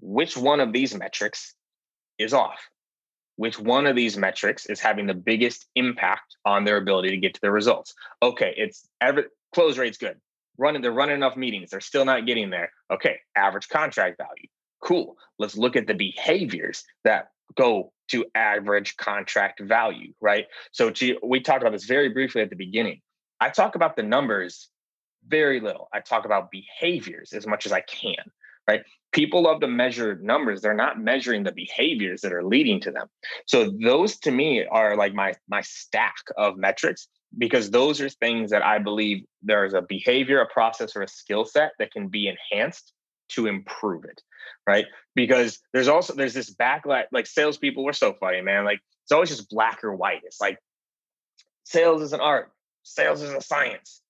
Which 0.00 0.36
one 0.36 0.60
of 0.60 0.72
these 0.72 0.94
metrics 0.94 1.54
is 2.18 2.32
off? 2.32 2.60
Which 3.36 3.58
one 3.58 3.86
of 3.86 3.96
these 3.96 4.16
metrics 4.16 4.66
is 4.66 4.80
having 4.80 5.06
the 5.06 5.14
biggest 5.14 5.66
impact 5.74 6.36
on 6.44 6.64
their 6.64 6.78
ability 6.78 7.10
to 7.10 7.18
get 7.18 7.34
to 7.34 7.40
their 7.40 7.52
results? 7.52 7.94
Okay, 8.22 8.54
it's 8.56 8.88
every 9.00 9.24
close 9.54 9.78
rate's 9.78 9.98
good. 9.98 10.16
Running, 10.58 10.80
they're 10.80 10.90
running 10.90 11.16
enough 11.16 11.36
meetings, 11.36 11.70
they're 11.70 11.80
still 11.80 12.06
not 12.06 12.26
getting 12.26 12.50
there. 12.50 12.70
Okay, 12.90 13.18
average 13.36 13.68
contract 13.68 14.16
value 14.16 14.48
cool 14.86 15.16
let's 15.38 15.56
look 15.56 15.76
at 15.76 15.86
the 15.86 15.94
behaviors 15.94 16.84
that 17.04 17.28
go 17.56 17.92
to 18.08 18.24
average 18.34 18.96
contract 18.96 19.60
value 19.60 20.12
right 20.20 20.46
so 20.72 20.90
to, 20.90 21.18
we 21.22 21.40
talked 21.40 21.62
about 21.62 21.72
this 21.72 21.84
very 21.84 22.10
briefly 22.10 22.42
at 22.42 22.50
the 22.50 22.56
beginning 22.56 23.00
i 23.40 23.48
talk 23.48 23.74
about 23.74 23.96
the 23.96 24.02
numbers 24.02 24.68
very 25.26 25.60
little 25.60 25.88
i 25.92 26.00
talk 26.00 26.24
about 26.24 26.50
behaviors 26.50 27.32
as 27.32 27.46
much 27.46 27.66
as 27.66 27.72
i 27.72 27.80
can 27.80 28.14
right 28.68 28.82
people 29.12 29.42
love 29.42 29.60
to 29.60 29.68
measure 29.68 30.18
numbers 30.22 30.60
they're 30.60 30.74
not 30.74 31.00
measuring 31.00 31.42
the 31.42 31.52
behaviors 31.52 32.20
that 32.20 32.32
are 32.32 32.44
leading 32.44 32.80
to 32.80 32.90
them 32.90 33.06
so 33.46 33.70
those 33.82 34.16
to 34.18 34.30
me 34.30 34.64
are 34.66 34.96
like 34.96 35.14
my 35.14 35.32
my 35.48 35.60
stack 35.60 36.14
of 36.36 36.56
metrics 36.56 37.08
because 37.38 37.70
those 37.70 38.00
are 38.00 38.08
things 38.08 38.50
that 38.50 38.64
i 38.64 38.78
believe 38.78 39.24
there's 39.42 39.74
a 39.74 39.82
behavior 39.82 40.40
a 40.40 40.46
process 40.46 40.96
or 40.96 41.02
a 41.02 41.08
skill 41.08 41.44
set 41.44 41.72
that 41.78 41.92
can 41.92 42.08
be 42.08 42.28
enhanced 42.28 42.92
to 43.28 43.46
improve 43.46 44.04
it, 44.04 44.22
right? 44.66 44.86
Because 45.14 45.58
there's 45.72 45.88
also 45.88 46.14
there's 46.14 46.34
this 46.34 46.54
backlash. 46.54 47.04
Like 47.12 47.26
salespeople, 47.26 47.84
we're 47.84 47.92
so 47.92 48.14
funny, 48.14 48.40
man. 48.40 48.64
Like 48.64 48.80
it's 49.04 49.12
always 49.12 49.30
just 49.30 49.48
black 49.48 49.84
or 49.84 49.94
white. 49.94 50.22
It's 50.24 50.40
like 50.40 50.58
sales 51.64 52.02
is 52.02 52.12
an 52.12 52.20
art, 52.20 52.52
sales 52.82 53.22
is 53.22 53.32
a 53.32 53.40
science. 53.40 54.02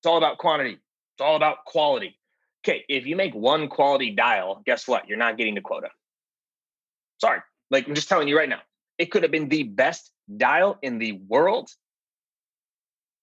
It's 0.00 0.06
all 0.06 0.18
about 0.18 0.38
quantity. 0.38 0.72
It's 0.72 1.20
all 1.20 1.36
about 1.36 1.64
quality. 1.64 2.18
Okay, 2.62 2.84
if 2.88 3.06
you 3.06 3.16
make 3.16 3.34
one 3.34 3.68
quality 3.68 4.10
dial, 4.10 4.62
guess 4.66 4.86
what? 4.86 5.08
You're 5.08 5.18
not 5.18 5.38
getting 5.38 5.54
to 5.54 5.60
quota. 5.60 5.88
Sorry. 7.20 7.40
Like 7.70 7.88
I'm 7.88 7.94
just 7.94 8.08
telling 8.08 8.28
you 8.28 8.36
right 8.36 8.48
now, 8.48 8.60
it 8.98 9.10
could 9.10 9.22
have 9.22 9.32
been 9.32 9.48
the 9.48 9.62
best 9.62 10.10
dial 10.36 10.78
in 10.82 10.98
the 10.98 11.12
world. 11.28 11.70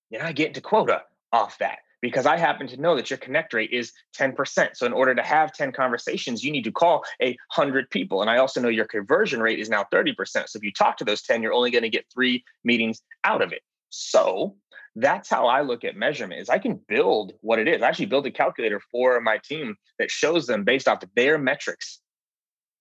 You're 0.09 0.23
not 0.23 0.35
getting 0.35 0.53
to 0.53 0.61
quota 0.61 1.03
off 1.31 1.57
that 1.59 1.79
because 2.01 2.25
I 2.25 2.38
happen 2.38 2.67
to 2.67 2.77
know 2.77 2.95
that 2.95 3.09
your 3.09 3.17
connect 3.17 3.53
rate 3.53 3.71
is 3.71 3.91
10%. 4.17 4.69
So 4.75 4.85
in 4.85 4.93
order 4.93 5.13
to 5.15 5.23
have 5.23 5.53
10 5.53 5.71
conversations, 5.71 6.43
you 6.43 6.51
need 6.51 6.63
to 6.63 6.71
call 6.71 7.03
a 7.21 7.38
hundred 7.51 7.89
people. 7.89 8.21
And 8.21 8.29
I 8.29 8.38
also 8.38 8.61
know 8.61 8.69
your 8.69 8.85
conversion 8.85 9.41
rate 9.41 9.59
is 9.59 9.69
now 9.69 9.85
30%. 9.91 10.15
So 10.27 10.57
if 10.57 10.63
you 10.63 10.71
talk 10.71 10.97
to 10.97 11.05
those 11.05 11.21
10, 11.23 11.41
you're 11.41 11.53
only 11.53 11.71
going 11.71 11.83
to 11.83 11.89
get 11.89 12.05
three 12.13 12.43
meetings 12.63 13.01
out 13.23 13.41
of 13.41 13.51
it. 13.51 13.61
So 13.89 14.55
that's 14.95 15.29
how 15.29 15.47
I 15.47 15.61
look 15.61 15.83
at 15.83 15.95
measurement 15.95 16.41
is 16.41 16.49
I 16.49 16.57
can 16.57 16.79
build 16.88 17.33
what 17.41 17.59
it 17.59 17.67
is. 17.67 17.81
I 17.81 17.88
actually 17.88 18.07
build 18.07 18.25
a 18.25 18.31
calculator 18.31 18.81
for 18.91 19.21
my 19.21 19.39
team 19.43 19.75
that 19.99 20.09
shows 20.09 20.47
them 20.47 20.63
based 20.63 20.88
off 20.88 21.03
their 21.15 21.38
metrics 21.38 21.99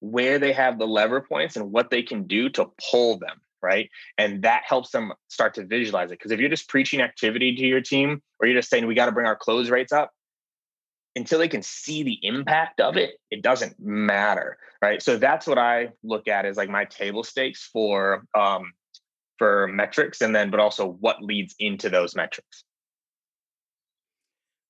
where 0.00 0.38
they 0.38 0.52
have 0.52 0.78
the 0.78 0.86
lever 0.86 1.20
points 1.20 1.56
and 1.56 1.72
what 1.72 1.90
they 1.90 2.02
can 2.02 2.26
do 2.26 2.48
to 2.50 2.66
pull 2.90 3.18
them 3.18 3.40
right? 3.62 3.88
And 4.16 4.42
that 4.42 4.62
helps 4.64 4.90
them 4.90 5.12
start 5.28 5.54
to 5.54 5.64
visualize 5.64 6.10
it. 6.10 6.18
Because 6.18 6.30
if 6.30 6.38
you're 6.38 6.50
just 6.50 6.68
preaching 6.68 7.00
activity 7.00 7.56
to 7.56 7.66
your 7.66 7.80
team 7.80 8.22
or 8.38 8.46
you're 8.46 8.56
just 8.56 8.70
saying 8.70 8.86
we 8.86 8.94
got 8.94 9.06
to 9.06 9.12
bring 9.12 9.26
our 9.26 9.34
close 9.34 9.70
rates 9.70 9.92
up 9.92 10.12
until 11.16 11.38
they 11.38 11.48
can 11.48 11.62
see 11.62 12.02
the 12.02 12.18
impact 12.22 12.78
of 12.78 12.96
it 12.96 13.14
it 13.30 13.42
doesn't 13.42 13.74
matter 13.80 14.58
right? 14.82 15.02
So 15.02 15.16
that's 15.16 15.46
what 15.46 15.58
i 15.58 15.88
look 16.04 16.28
at 16.28 16.44
as 16.44 16.56
like 16.56 16.68
my 16.68 16.84
table 16.84 17.24
stakes 17.24 17.68
for 17.72 18.24
um 18.38 18.72
for 19.38 19.68
metrics 19.68 20.20
and 20.20 20.34
then 20.34 20.50
but 20.50 20.60
also 20.60 20.86
what 20.86 21.22
leads 21.22 21.54
into 21.58 21.88
those 21.88 22.14
metrics. 22.14 22.64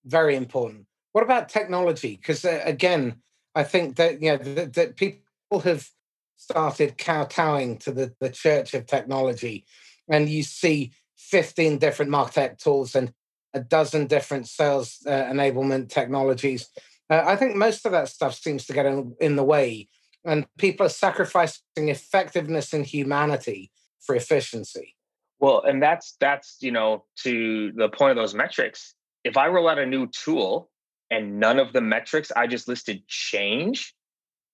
Very 0.04 0.36
important. 0.36 0.86
What 1.12 1.24
about 1.24 1.48
technology? 1.48 2.16
Because 2.16 2.44
uh, 2.44 2.60
again 2.64 3.22
i 3.56 3.64
think 3.64 3.96
that 3.96 4.22
you 4.22 4.30
know 4.30 4.36
that, 4.36 4.74
that 4.74 4.96
people 4.96 5.60
have 5.60 5.88
started 6.36 6.98
kowtowing 6.98 7.78
to 7.78 7.90
the, 7.90 8.14
the 8.20 8.30
church 8.30 8.74
of 8.74 8.86
technology 8.86 9.64
and 10.08 10.28
you 10.28 10.42
see 10.42 10.92
15 11.16 11.78
different 11.78 12.12
martech 12.12 12.58
tools 12.58 12.94
and 12.94 13.12
a 13.54 13.60
dozen 13.60 14.06
different 14.06 14.46
sales 14.46 14.98
uh, 15.06 15.10
enablement 15.10 15.88
technologies. 15.88 16.68
Uh, 17.10 17.22
i 17.26 17.34
think 17.34 17.56
most 17.56 17.86
of 17.86 17.92
that 17.92 18.08
stuff 18.08 18.34
seems 18.34 18.66
to 18.66 18.72
get 18.72 18.86
in, 18.86 19.16
in 19.20 19.34
the 19.36 19.44
way 19.44 19.88
and 20.24 20.46
people 20.58 20.84
are 20.84 20.90
sacrificing 20.90 21.88
effectiveness 21.88 22.72
and 22.72 22.84
humanity 22.84 23.70
for 24.00 24.14
efficiency. 24.14 24.94
Well, 25.38 25.62
and 25.62 25.82
that's 25.82 26.16
that's 26.20 26.56
you 26.60 26.72
know 26.72 27.04
to 27.22 27.72
the 27.72 27.88
point 27.88 28.12
of 28.12 28.16
those 28.16 28.34
metrics. 28.34 28.94
If 29.24 29.36
I 29.36 29.48
roll 29.48 29.68
out 29.68 29.78
a 29.78 29.86
new 29.86 30.06
tool 30.06 30.70
and 31.10 31.38
none 31.40 31.58
of 31.58 31.72
the 31.72 31.80
metrics 31.80 32.32
I 32.34 32.46
just 32.46 32.68
listed 32.68 33.06
change, 33.08 33.94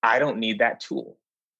I 0.01 0.19
don't 0.19 0.39
need 0.39 0.59
that 0.59 0.79
tool. 0.79 1.17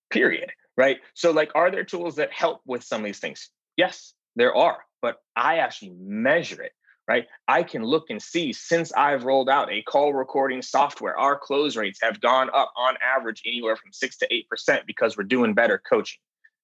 Period. 0.09 0.51
Right? 0.75 0.97
So 1.13 1.31
like 1.31 1.51
are 1.55 1.71
there 1.71 1.83
tools 1.83 2.15
that 2.15 2.31
help 2.33 2.61
with 2.65 2.83
some 2.83 3.01
of 3.01 3.05
these 3.05 3.19
things? 3.19 3.49
Yes, 3.77 4.13
there 4.35 4.55
are, 4.55 4.79
but 5.01 5.17
I 5.35 5.57
actually 5.57 5.93
measure 5.99 6.61
it 6.61 6.73
right? 7.07 7.25
I 7.47 7.63
can 7.63 7.83
look 7.83 8.05
and 8.09 8.21
see 8.21 8.53
since 8.53 8.93
I've 8.93 9.25
rolled 9.25 9.49
out 9.49 9.71
a 9.71 9.81
call 9.81 10.13
recording 10.13 10.61
software, 10.61 11.17
our 11.17 11.37
close 11.37 11.75
rates 11.75 11.99
have 12.01 12.21
gone 12.21 12.49
up 12.53 12.71
on 12.77 12.95
average 13.01 13.41
anywhere 13.45 13.75
from 13.75 13.91
six 13.91 14.17
to 14.17 14.27
8% 14.27 14.85
because 14.85 15.17
we're 15.17 15.25
doing 15.25 15.53
better 15.53 15.81
coaching. 15.89 16.19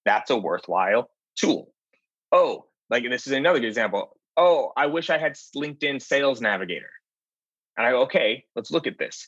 That's 0.05 0.29
a 0.29 0.37
worthwhile 0.37 1.09
tool. 1.35 1.73
Oh, 2.31 2.65
like 2.89 3.03
this 3.09 3.27
is 3.27 3.33
another 3.33 3.59
good 3.59 3.67
example. 3.67 4.17
Oh, 4.37 4.71
I 4.77 4.87
wish 4.87 5.09
I 5.09 5.17
had 5.17 5.35
LinkedIn 5.55 6.01
Sales 6.01 6.41
Navigator. 6.41 6.89
And 7.77 7.85
I 7.85 7.91
go, 7.91 8.01
okay, 8.03 8.45
let's 8.55 8.71
look 8.71 8.87
at 8.87 8.97
this. 8.97 9.27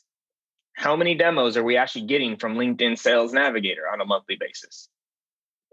How 0.74 0.96
many 0.96 1.14
demos 1.14 1.56
are 1.56 1.62
we 1.62 1.76
actually 1.76 2.06
getting 2.06 2.36
from 2.36 2.54
LinkedIn 2.54 2.98
Sales 2.98 3.32
Navigator 3.32 3.82
on 3.92 4.00
a 4.00 4.04
monthly 4.04 4.36
basis? 4.38 4.88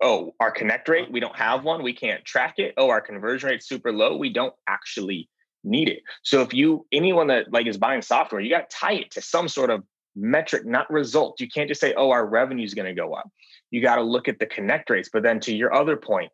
Oh, 0.02 0.34
our 0.40 0.52
connect 0.52 0.88
rate, 0.88 1.12
we 1.12 1.20
don't 1.20 1.36
have 1.36 1.64
one. 1.64 1.84
We 1.84 1.94
can't 1.94 2.24
track 2.24 2.56
it. 2.58 2.74
Oh, 2.78 2.90
our 2.90 3.02
conversion 3.02 3.50
rate 3.50 3.64
super 3.64 3.92
low. 3.92 4.18
We 4.18 4.32
don't 4.32 4.54
actually 4.68 5.30
need 5.64 5.90
it. 5.90 6.04
So 6.24 6.42
if 6.42 6.54
you 6.54 6.86
anyone 6.92 7.28
that 7.28 7.52
like 7.52 7.68
is 7.68 7.78
buying 7.78 8.02
software, 8.02 8.40
you 8.40 8.50
got 8.50 8.70
to 8.70 8.76
tie 8.76 8.94
it 8.94 9.12
to 9.12 9.22
some 9.22 9.48
sort 9.48 9.70
of 9.70 9.84
metric, 10.20 10.66
not 10.66 10.90
result. 10.92 11.40
You 11.40 11.48
can't 11.50 11.68
just 11.68 11.82
say, 11.82 11.94
"Oh, 11.96 12.12
our 12.12 12.26
revenue 12.26 12.66
is 12.66 12.74
going 12.74 12.88
to 12.88 13.00
go 13.00 13.14
up." 13.14 13.30
You 13.72 13.82
got 13.82 13.96
to 13.96 14.02
look 14.02 14.28
at 14.28 14.40
the 14.40 14.46
connect 14.46 14.90
rates. 14.90 15.10
But 15.12 15.24
then 15.24 15.40
to 15.42 15.56
your 15.56 15.74
other 15.74 15.96
point, 15.96 16.32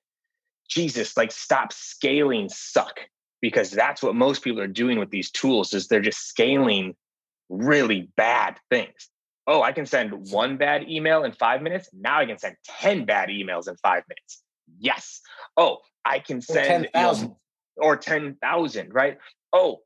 Jesus, 0.69 1.15
like 1.17 1.31
stop 1.31 1.71
scaling 1.71 2.49
suck 2.49 2.99
because 3.41 3.71
that's 3.71 4.01
what 4.01 4.15
most 4.15 4.43
people 4.43 4.61
are 4.61 4.67
doing 4.67 4.99
with 4.99 5.11
these 5.11 5.29
tools 5.31 5.73
is 5.73 5.87
they're 5.87 6.01
just 6.01 6.27
scaling 6.27 6.95
really 7.49 8.09
bad 8.15 8.57
things. 8.69 9.09
Oh, 9.47 9.61
I 9.61 9.73
can 9.73 9.85
send 9.85 10.31
one 10.31 10.57
bad 10.57 10.89
email 10.89 11.23
in 11.23 11.31
5 11.31 11.61
minutes. 11.61 11.89
Now 11.93 12.19
I 12.19 12.25
can 12.25 12.39
send 12.39 12.55
10 12.65 13.05
bad 13.05 13.29
emails 13.29 13.67
in 13.67 13.75
5 13.77 14.03
minutes. 14.09 14.43
Yes. 14.79 15.21
Oh, 15.55 15.79
I 16.03 16.19
can 16.19 16.41
send 16.41 16.85
or 16.85 16.89
10,000, 16.89 17.27
you 17.27 17.29
know, 17.29 17.37
or 17.77 17.97
10,000, 17.97 18.93
right? 18.93 19.19
Oh, 19.53 19.81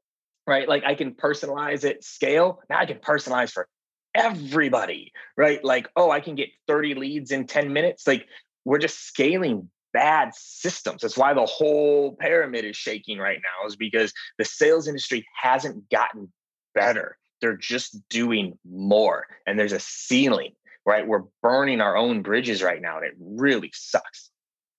right, 0.47 0.67
like 0.67 0.83
I 0.85 0.95
can 0.95 1.13
personalize 1.13 1.83
it 1.83 2.03
scale. 2.03 2.61
Now 2.69 2.79
I 2.79 2.85
can 2.85 2.99
personalize 2.99 3.51
for 3.51 3.67
everybody, 4.15 5.11
right? 5.37 5.63
Like, 5.63 5.87
oh, 5.95 6.11
I 6.11 6.19
can 6.19 6.35
get 6.35 6.49
30 6.67 6.95
leads 6.95 7.31
in 7.31 7.47
10 7.47 7.73
minutes. 7.73 8.07
Like, 8.07 8.27
we're 8.65 8.79
just 8.79 9.05
scaling 9.07 9.69
bad 9.93 10.31
systems. 10.35 11.01
That's 11.01 11.17
why 11.17 11.33
the 11.33 11.45
whole 11.45 12.15
pyramid 12.15 12.65
is 12.65 12.75
shaking 12.75 13.17
right 13.17 13.39
now, 13.41 13.67
is 13.67 13.75
because 13.75 14.13
the 14.37 14.45
sales 14.45 14.87
industry 14.87 15.25
hasn't 15.41 15.89
gotten 15.89 16.31
better. 16.75 17.17
They're 17.41 17.57
just 17.57 17.97
doing 18.09 18.57
more. 18.69 19.25
And 19.47 19.57
there's 19.57 19.71
a 19.71 19.79
ceiling, 19.79 20.53
right? 20.85 21.07
We're 21.07 21.23
burning 21.41 21.81
our 21.81 21.95
own 21.95 22.21
bridges 22.21 22.61
right 22.61 22.81
now, 22.81 22.97
and 22.97 23.05
it 23.05 23.13
really 23.19 23.71
sucks. 23.73 24.29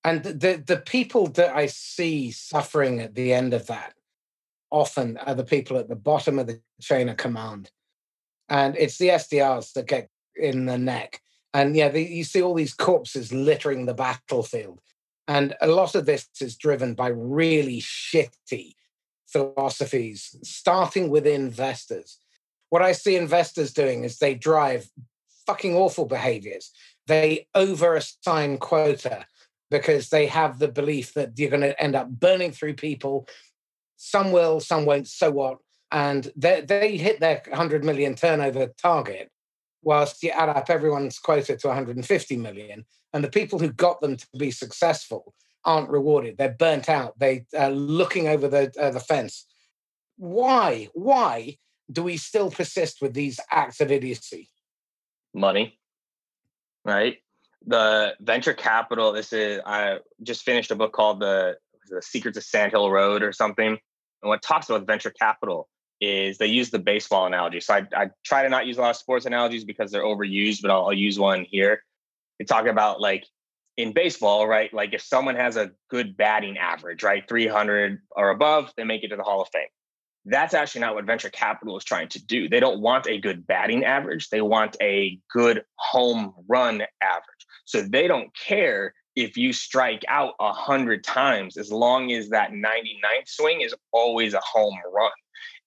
And 0.05 0.23
the 0.23 0.63
the 0.65 0.79
people 0.79 1.27
that 1.29 1.55
I 1.55 1.67
see 1.67 2.31
suffering 2.31 3.01
at 3.01 3.15
the 3.15 3.35
end 3.35 3.53
of 3.53 3.67
that 3.67 3.95
often 4.71 5.19
are 5.19 5.35
the 5.35 5.45
people 5.45 5.77
at 5.77 5.89
the 5.89 5.97
bottom 5.97 6.39
of 6.39 6.47
the 6.47 6.61
chain 6.81 7.09
of 7.09 7.17
command 7.17 7.71
and 8.51 8.77
it's 8.77 8.99
the 8.99 9.09
SDRs 9.09 9.73
that 9.75 9.87
get 9.87 10.09
in 10.37 10.67
the 10.67 10.77
neck. 10.77 11.23
And 11.55 11.75
yeah, 11.77 11.89
the, 11.89 12.03
you 12.03 12.25
see 12.25 12.43
all 12.43 12.55
these 12.55 12.75
corpses 12.75 13.33
littering 13.33 13.87
the 13.87 13.95
battlefield. 13.95 14.81
And 15.29 15.55
a 15.61 15.69
lot 15.69 15.95
of 15.95 16.07
this 16.07 16.29
is 16.41 16.57
driven 16.57 16.95
by 16.95 17.09
really 17.09 17.81
shitty 17.81 18.75
philosophies, 19.29 20.37
starting 20.43 21.09
with 21.09 21.27
investors. 21.27 22.19
What 22.71 22.83
I 22.83 22.93
see 22.93 23.17
investors 23.17 23.73
doing 23.73 24.05
is 24.05 24.19
they 24.19 24.35
drive 24.35 24.89
fucking 25.47 25.77
awful 25.77 26.05
behaviors. 26.05 26.73
They 27.07 27.47
overassign 27.57 28.59
quota 28.59 29.27
because 29.71 30.09
they 30.09 30.27
have 30.27 30.59
the 30.59 30.69
belief 30.69 31.15
that 31.15 31.39
you're 31.39 31.51
going 31.51 31.61
to 31.63 31.81
end 31.81 31.95
up 31.95 32.09
burning 32.09 32.51
through 32.51 32.75
people. 32.75 33.29
Some 33.97 34.33
will, 34.33 34.59
some 34.59 34.85
won't. 34.85 35.07
So 35.07 35.31
what? 35.31 35.59
And 35.93 36.31
they, 36.37 36.61
they 36.61 36.97
hit 36.97 37.21
their 37.21 37.43
100 37.49 37.85
million 37.85 38.15
turnover 38.15 38.69
target 38.81 39.31
whilst 39.83 40.23
you 40.23 40.31
add 40.31 40.49
up 40.49 40.69
everyone's 40.69 41.19
quota 41.19 41.57
to 41.57 41.67
150 41.69 42.37
million 42.37 42.85
and 43.13 43.25
the 43.25 43.31
people 43.31 43.59
who 43.59 43.73
got 43.73 44.01
them 44.01 44.17
to 44.17 44.27
be 44.39 44.51
successful 44.51 45.35
aren't 45.65 45.91
rewarded. 45.91 46.39
They're 46.39 46.57
burnt 46.59 46.89
out. 46.89 47.19
They 47.19 47.45
are 47.57 47.71
looking 47.71 48.29
over 48.29 48.49
the, 48.49 48.73
uh, 48.81 48.91
the 48.91 49.01
fence. 49.01 49.47
Why 50.17 50.89
why 50.93 51.57
do 51.91 52.03
we 52.03 52.19
still 52.19 52.51
persist 52.51 52.99
with 53.01 53.15
these 53.15 53.41
acts 53.51 53.81
of 53.81 53.91
idiocy? 53.91 54.51
Money 55.35 55.79
right? 56.85 57.19
The 57.67 58.15
venture 58.21 58.55
capital 58.55 59.13
this 59.13 59.33
is 59.33 59.61
i 59.67 59.99
just 60.23 60.43
finished 60.43 60.71
a 60.71 60.77
book 60.77 60.93
called 60.93 61.21
the 61.21 61.57
the 61.89 62.01
secrets 62.03 62.39
of 62.39 62.45
sand 62.45 62.73
hill 62.73 62.91
road 62.91 63.23
or 63.23 63.33
something? 63.33 63.79
And 64.23 64.29
what 64.29 64.43
talks 64.43 64.69
about 64.69 64.87
venture 64.87 65.11
capital 65.11 65.69
is 66.01 66.39
they 66.39 66.47
use 66.47 66.71
the 66.71 66.79
baseball 66.79 67.27
analogy. 67.27 67.61
So 67.61 67.75
I, 67.75 67.87
I 67.95 68.11
try 68.25 68.43
to 68.43 68.49
not 68.49 68.67
use 68.67 68.79
a 68.79 68.81
lot 68.81 68.91
of 68.91 68.97
sports 68.97 69.27
analogies 69.27 69.65
because 69.65 69.91
they're 69.91 70.03
overused, 70.03 70.63
but 70.63 70.71
I'll, 70.71 70.87
I'll 70.87 70.93
use 70.93 71.19
one 71.19 71.45
here. 71.49 71.83
They 72.39 72.45
talk 72.45 72.67
about 72.67 73.01
like 73.01 73.27
in 73.77 73.93
baseball, 73.93 74.47
right? 74.47 74.73
Like 74.73 74.95
if 74.95 75.03
someone 75.03 75.37
has 75.37 75.57
a 75.57 75.73
good 75.91 76.17
batting 76.17 76.59
average, 76.59 77.03
right? 77.03 77.27
300 77.29 78.01
or 78.13 78.31
above, 78.31 78.73
they 78.77 78.85
make 78.85 79.05
it 79.05 79.09
to 79.09 79.17
the 79.17 79.23
Hall 79.23 79.43
of 79.43 79.49
Fame. 79.53 79.69
That's 80.27 80.55
actually 80.55 80.83
not 80.83 80.95
what 80.95 81.07
venture 81.07 81.31
capital 81.31 81.77
is 81.79 81.85
trying 81.85 82.09
to 82.09 82.25
do. 82.25 82.49
They 82.49 82.61
don't 82.61 82.81
want 82.81 83.07
a 83.07 83.19
good 83.19 83.47
batting 83.47 83.85
average. 83.85 84.29
They 84.29 84.43
want 84.43 84.77
a 84.81 85.19
good 85.33 85.65
home 85.77 86.35
run 86.49 86.83
average. 87.03 87.47
So 87.65 87.83
they 87.83 88.07
don't 88.07 88.35
care 88.37 88.95
if 89.21 89.37
you 89.37 89.53
strike 89.53 90.03
out 90.09 90.35
a 90.41 90.53
hundred 90.53 91.05
times, 91.05 91.57
as 91.57 91.71
long 91.71 92.11
as 92.13 92.31
that 92.31 92.53
99th 92.53 93.27
swing 93.27 93.61
is 93.61 93.75
always 93.93 94.35
a 94.35 94.41
home 94.41 94.79
run. 94.93 95.11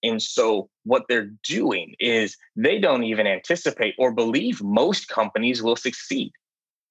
And 0.01 0.21
so 0.21 0.69
what 0.83 1.03
they're 1.07 1.31
doing 1.47 1.95
is 1.99 2.35
they 2.55 2.79
don't 2.79 3.03
even 3.03 3.25
anticipate 3.27 3.95
or 3.97 4.11
believe 4.11 4.61
most 4.61 5.07
companies 5.07 5.63
will 5.63 5.75
succeed. 5.75 6.31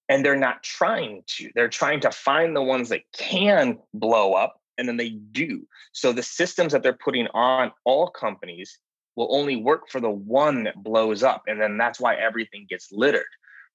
And 0.09 0.25
they're 0.25 0.37
not 0.37 0.63
trying 0.63 1.23
to. 1.39 1.51
They're 1.55 1.69
trying 1.69 2.01
to 2.01 2.11
find 2.11 2.57
the 2.57 2.63
ones 2.63 2.89
that 2.89 3.03
can 3.13 3.79
blow 3.93 4.33
up 4.33 4.61
and 4.79 4.89
then 4.89 4.97
they 4.97 5.11
do. 5.11 5.67
So 5.93 6.13
the 6.13 6.23
systems 6.23 6.73
that 6.73 6.83
they're 6.83 6.93
putting 6.93 7.27
on 7.35 7.73
all 7.85 8.09
companies 8.09 8.79
will 9.17 9.35
only 9.35 9.57
work 9.57 9.89
for 9.89 10.01
the 10.01 10.11
one 10.11 10.65
that 10.65 10.83
blows 10.83 11.23
up. 11.23 11.43
And 11.47 11.61
then 11.61 11.77
that's 11.77 12.01
why 12.01 12.15
everything 12.15 12.67
gets 12.69 12.91
littered, 12.91 13.25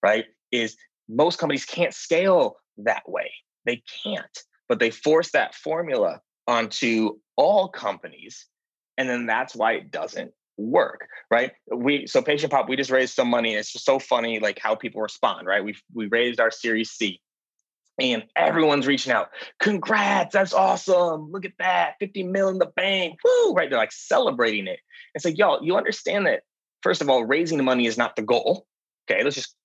right? 0.02 0.26
Is 0.52 0.76
most 1.08 1.38
companies 1.38 1.66
can't 1.66 1.94
scale 1.94 2.58
that 2.80 3.08
way. 3.10 3.32
They 3.66 3.84
can't, 4.04 4.38
but 4.70 4.80
they 4.80 4.92
force 4.92 5.32
that 5.32 5.56
formula 5.56 6.22
onto 6.48 7.18
all 7.36 7.68
companies. 7.70 8.46
And 8.98 9.10
then 9.10 9.26
that's 9.26 9.56
why 9.56 9.74
it 9.74 9.92
doesn't 9.92 10.32
work, 10.58 11.08
right? 11.30 11.52
We 11.72 12.08
so 12.08 12.22
PatientPop, 12.22 12.68
we 12.68 12.76
just 12.76 12.90
raised 12.90 13.14
some 13.14 13.30
money. 13.30 13.54
It's 13.56 13.72
just 13.72 13.86
so 13.86 14.00
funny, 14.00 14.40
like 14.40 14.60
how 14.60 14.76
people 14.76 15.02
respond, 15.02 15.48
right? 15.48 15.64
We 15.64 15.76
we 15.94 16.08
raised 16.08 16.40
our 16.40 16.50
Series 16.50 16.90
C, 16.90 17.22
and 18.00 18.24
everyone's 18.36 18.88
reaching 18.88 19.12
out. 19.12 19.30
Congrats, 19.60 20.34
that's 20.34 20.54
awesome! 20.54 21.32
Look 21.32 21.46
at 21.46 21.54
that, 21.60 21.96
fifty 22.00 22.24
mil 22.24 22.50
in 22.50 22.58
the 22.58 22.72
bank, 22.76 23.20
woo! 23.24 23.54
Right? 23.54 23.70
They're 23.70 23.78
like 23.78 23.92
celebrating 23.92 24.68
it. 24.68 24.80
It's 25.14 25.26
like, 25.26 25.38
y'all, 25.38 25.64
you 25.64 25.78
understand 25.78 26.26
that? 26.26 26.42
First 26.82 27.02
of 27.02 27.10
all, 27.10 27.24
raising 27.24 27.58
the 27.58 27.64
money 27.64 27.86
is 27.86 27.98
not 27.98 28.16
the 28.16 28.22
goal. 28.22 28.66
Okay, 29.10 29.24
let's 29.24 29.36
just 29.36 29.56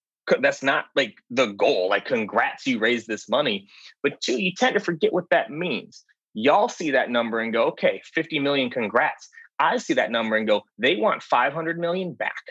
that's 0.41 0.63
not 0.63 0.87
like 0.95 1.17
the 1.31 1.47
goal. 1.47 1.89
Like, 1.91 2.07
congrats, 2.07 2.67
you 2.67 2.79
raised 2.79 3.07
this 3.07 3.29
money. 3.29 3.69
But 4.03 4.21
two, 4.21 4.41
you 4.41 4.53
tend 4.57 4.75
to 4.75 4.81
forget 4.81 5.13
what 5.13 5.31
that 5.31 5.51
means. 5.51 6.05
Y'all 6.35 6.69
see 6.69 6.93
that 6.93 7.11
number 7.11 7.41
and 7.41 7.53
go, 7.53 7.65
okay, 7.69 8.01
50 8.15 8.39
million, 8.39 8.71
congrats. 8.71 9.29
I 9.59 9.77
see 9.79 9.95
that 9.95 10.11
number 10.11 10.37
and 10.37 10.47
go, 10.47 10.63
they 10.79 10.97
want 10.97 11.23
500 11.23 11.79
million 11.79 12.15
back. 12.15 12.43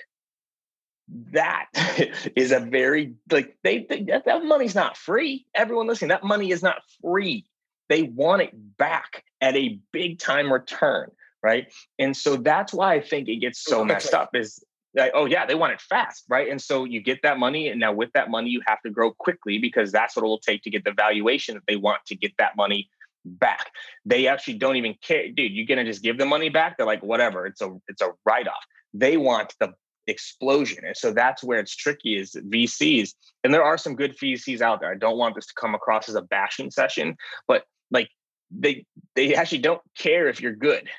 That 1.34 1.68
is 2.36 2.52
a 2.52 2.60
very 2.60 3.16
like 3.30 3.58
they, 3.64 3.86
they 3.90 4.04
that, 4.04 4.26
that 4.26 4.46
money's 4.46 4.76
not 4.76 4.96
free. 4.96 5.46
Everyone 5.54 5.88
listening, 5.88 6.10
that 6.10 6.24
money 6.24 6.52
is 6.52 6.64
not 6.64 6.78
free. 7.02 7.46
They 7.90 8.04
want 8.04 8.44
it 8.44 8.52
back 8.78 9.26
at 9.42 9.58
a 9.58 9.80
big 9.92 10.20
time 10.20 10.54
return, 10.54 11.12
right? 11.44 11.68
And 12.00 12.16
so 12.16 12.38
that's 12.38 12.74
why 12.74 12.94
I 12.94 13.02
think 13.02 13.28
it 13.28 13.38
gets 13.38 13.62
so 13.62 13.84
messed 13.84 14.14
up 14.14 14.30
is 14.34 14.64
like, 14.96 15.12
oh 15.14 15.26
yeah, 15.26 15.46
they 15.46 15.56
want 15.56 15.74
it 15.74 15.82
fast, 15.82 16.26
right? 16.28 16.50
And 16.50 16.62
so 16.62 16.84
you 16.84 17.02
get 17.02 17.22
that 17.24 17.40
money, 17.40 17.70
and 17.70 17.80
now 17.80 17.94
with 17.94 18.12
that 18.14 18.30
money, 18.30 18.50
you 18.50 18.62
have 18.68 18.82
to 18.82 18.90
grow 18.90 19.12
quickly 19.12 19.58
because 19.58 19.92
that's 19.92 20.16
what 20.16 20.24
it 20.24 20.28
will 20.28 20.40
take 20.40 20.64
to 20.64 20.70
get 20.70 20.84
the 20.84 20.92
valuation 20.92 21.56
that 21.56 21.64
they 21.68 21.76
want 21.78 22.06
to 22.08 22.16
get 22.16 22.34
that 22.38 22.56
money 22.58 22.90
back. 23.24 23.72
They 24.06 24.28
actually 24.28 24.56
don't 24.56 24.76
even 24.76 24.96
care, 25.02 25.30
dude. 25.30 25.54
You're 25.54 25.68
gonna 25.68 25.86
just 25.86 26.04
give 26.04 26.18
the 26.18 26.26
money 26.26 26.50
back. 26.50 26.78
They're 26.78 26.86
like, 26.86 27.04
whatever. 27.04 27.46
It's 27.46 27.62
a 27.62 27.78
it's 27.88 28.02
a 28.02 28.10
write 28.26 28.48
off. 28.48 28.66
They 28.94 29.18
want 29.18 29.56
the 29.60 29.74
explosion, 30.08 30.84
and 30.86 30.98
so 30.98 31.14
that's 31.14 31.44
where 31.44 31.60
it's 31.60 31.76
tricky. 31.76 32.18
Is 32.18 32.36
VCs, 32.36 33.14
and 33.44 33.54
there 33.54 33.64
are 33.64 33.78
some 33.78 33.96
good 33.96 34.18
VCs 34.18 34.62
out 34.62 34.82
there. 34.82 34.92
I 34.92 34.98
don't 34.98 35.18
want 35.18 35.36
this 35.36 35.48
to 35.48 35.54
come 35.56 35.74
across 35.74 36.10
as 36.10 36.16
a 36.16 36.22
bashing 36.22 36.72
session, 36.72 37.16
but 37.48 37.64
like 37.92 38.10
they 38.52 38.86
they 39.16 39.36
actually 39.36 39.60
don't 39.60 39.82
care 39.98 40.28
if 40.28 40.42
you're 40.42 40.56
good. 40.56 40.90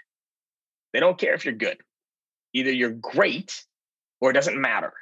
They 0.94 1.00
don't 1.00 1.18
care 1.18 1.34
if 1.34 1.44
you're 1.44 1.54
good. 1.54 1.78
Either 2.54 2.70
you're 2.70 2.90
great 2.90 3.64
or 4.22 4.30
it 4.30 4.34
doesn't 4.34 4.58
matter, 4.58 4.94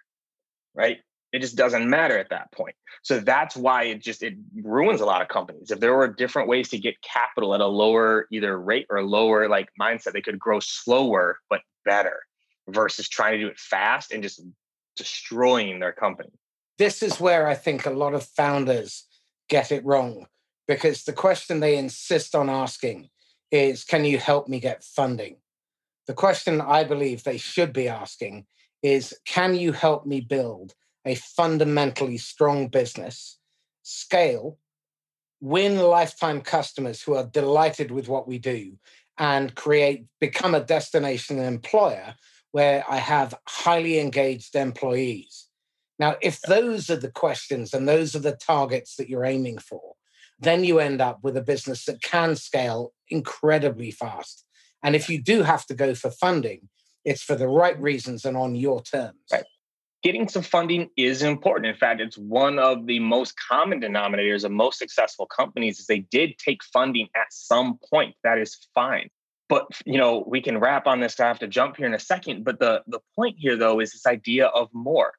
right? 0.74 0.98
it 1.32 1.40
just 1.40 1.56
doesn't 1.56 1.88
matter 1.88 2.18
at 2.18 2.30
that 2.30 2.50
point. 2.52 2.74
So 3.02 3.20
that's 3.20 3.56
why 3.56 3.84
it 3.84 4.02
just 4.02 4.22
it 4.22 4.34
ruins 4.62 5.00
a 5.00 5.06
lot 5.06 5.22
of 5.22 5.28
companies. 5.28 5.70
If 5.70 5.80
there 5.80 5.94
were 5.94 6.08
different 6.08 6.48
ways 6.48 6.68
to 6.70 6.78
get 6.78 7.00
capital 7.02 7.54
at 7.54 7.60
a 7.60 7.66
lower 7.66 8.26
either 8.32 8.58
rate 8.58 8.86
or 8.90 9.02
lower 9.02 9.48
like 9.48 9.68
mindset 9.80 10.12
they 10.12 10.22
could 10.22 10.38
grow 10.38 10.60
slower 10.60 11.38
but 11.48 11.60
better 11.84 12.20
versus 12.68 13.08
trying 13.08 13.38
to 13.38 13.44
do 13.44 13.48
it 13.48 13.58
fast 13.58 14.12
and 14.12 14.22
just 14.22 14.42
destroying 14.96 15.78
their 15.78 15.92
company. 15.92 16.30
This 16.78 17.02
is 17.02 17.20
where 17.20 17.46
i 17.46 17.54
think 17.54 17.86
a 17.86 17.90
lot 17.90 18.14
of 18.14 18.24
founders 18.24 19.04
get 19.48 19.70
it 19.70 19.84
wrong 19.84 20.26
because 20.66 21.04
the 21.04 21.12
question 21.12 21.60
they 21.60 21.76
insist 21.76 22.34
on 22.34 22.50
asking 22.50 23.08
is 23.50 23.84
can 23.84 24.04
you 24.04 24.18
help 24.18 24.48
me 24.48 24.58
get 24.58 24.82
funding? 24.82 25.36
The 26.06 26.14
question 26.14 26.60
i 26.60 26.82
believe 26.82 27.22
they 27.22 27.38
should 27.38 27.72
be 27.72 27.88
asking 27.88 28.46
is 28.82 29.14
can 29.26 29.54
you 29.54 29.72
help 29.72 30.06
me 30.06 30.20
build 30.20 30.74
a 31.04 31.14
fundamentally 31.14 32.18
strong 32.18 32.68
business, 32.68 33.38
scale, 33.82 34.58
win 35.40 35.78
lifetime 35.78 36.40
customers 36.40 37.02
who 37.02 37.14
are 37.14 37.24
delighted 37.24 37.90
with 37.90 38.08
what 38.08 38.28
we 38.28 38.38
do, 38.38 38.76
and 39.18 39.54
create, 39.54 40.06
become 40.20 40.54
a 40.54 40.64
destination 40.64 41.38
employer 41.38 42.14
where 42.52 42.84
I 42.88 42.96
have 42.96 43.34
highly 43.46 43.98
engaged 43.98 44.54
employees. 44.54 45.46
Now, 45.98 46.16
if 46.22 46.40
those 46.42 46.88
are 46.88 46.96
the 46.96 47.10
questions 47.10 47.74
and 47.74 47.86
those 47.86 48.16
are 48.16 48.20
the 48.20 48.36
targets 48.36 48.96
that 48.96 49.08
you're 49.08 49.24
aiming 49.24 49.58
for, 49.58 49.94
then 50.38 50.64
you 50.64 50.78
end 50.78 51.02
up 51.02 51.18
with 51.22 51.36
a 51.36 51.42
business 51.42 51.84
that 51.84 52.02
can 52.02 52.34
scale 52.34 52.92
incredibly 53.08 53.90
fast. 53.90 54.44
And 54.82 54.96
if 54.96 55.10
you 55.10 55.22
do 55.22 55.42
have 55.42 55.66
to 55.66 55.74
go 55.74 55.94
for 55.94 56.10
funding, 56.10 56.68
it's 57.04 57.22
for 57.22 57.34
the 57.34 57.48
right 57.48 57.80
reasons 57.80 58.24
and 58.24 58.36
on 58.36 58.54
your 58.54 58.82
terms. 58.82 59.18
Right 59.32 59.44
getting 60.02 60.28
some 60.28 60.42
funding 60.42 60.88
is 60.96 61.22
important. 61.22 61.66
In 61.66 61.76
fact, 61.76 62.00
it's 62.00 62.16
one 62.16 62.58
of 62.58 62.86
the 62.86 62.98
most 63.00 63.34
common 63.36 63.80
denominators 63.80 64.44
of 64.44 64.52
most 64.52 64.78
successful 64.78 65.26
companies 65.26 65.78
is 65.78 65.86
they 65.86 66.00
did 66.00 66.38
take 66.38 66.62
funding 66.64 67.08
at 67.14 67.26
some 67.30 67.78
point. 67.90 68.14
That 68.24 68.38
is 68.38 68.68
fine. 68.74 69.10
But 69.48 69.66
you 69.84 69.98
know, 69.98 70.24
we 70.26 70.40
can 70.40 70.58
wrap 70.58 70.86
on 70.86 71.00
this. 71.00 71.18
I 71.18 71.26
have 71.26 71.40
to 71.40 71.48
jump 71.48 71.76
here 71.76 71.86
in 71.86 71.94
a 71.94 71.98
second. 71.98 72.44
But 72.44 72.60
the, 72.60 72.82
the 72.86 73.00
point 73.16 73.36
here 73.38 73.56
though 73.56 73.80
is 73.80 73.92
this 73.92 74.06
idea 74.06 74.46
of 74.46 74.68
more. 74.72 75.12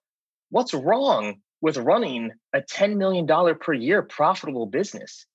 What's 0.49 0.73
wrong 0.73 1.35
with 1.61 1.77
running 1.77 2.31
a 2.53 2.61
$10 2.61 2.97
million 2.97 3.27
per 3.57 3.73
year 3.73 4.01
profitable 4.01 4.65
business? 4.65 5.25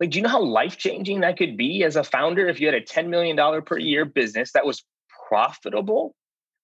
Like, 0.00 0.10
do 0.10 0.18
you 0.18 0.22
know 0.22 0.28
how 0.28 0.42
life-changing 0.42 1.20
that 1.20 1.38
could 1.38 1.56
be 1.56 1.82
as 1.82 1.96
a 1.96 2.04
founder 2.04 2.46
if 2.48 2.60
you 2.60 2.66
had 2.66 2.74
a 2.74 2.82
$10 2.82 3.08
million 3.08 3.62
per 3.62 3.78
year 3.78 4.04
business 4.04 4.52
that 4.52 4.66
was 4.66 4.84
profitable 5.28 6.14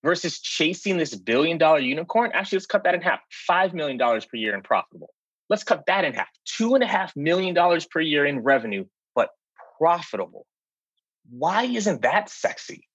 versus 0.02 0.40
chasing 0.40 0.96
this 0.96 1.14
billion 1.14 1.58
dollar 1.58 1.78
unicorn, 1.78 2.30
actually, 2.34 2.56
let's 2.56 2.66
cut 2.66 2.84
that 2.84 2.94
in 2.94 3.02
half 3.02 3.20
$5 3.48 3.72
million 3.72 3.98
per 3.98 4.36
year 4.36 4.54
in 4.54 4.62
profitable. 4.62 5.10
Let's 5.48 5.64
cut 5.64 5.84
that 5.86 6.04
in 6.04 6.14
half 6.14 6.28
$2.5 6.58 7.16
million 7.16 7.80
per 7.90 8.00
year 8.00 8.24
in 8.24 8.40
revenue, 8.40 8.84
but 9.14 9.30
profitable. 9.78 10.46
Why 11.30 11.64
isn't 11.64 12.02
that 12.02 12.30
sexy? 12.30 12.88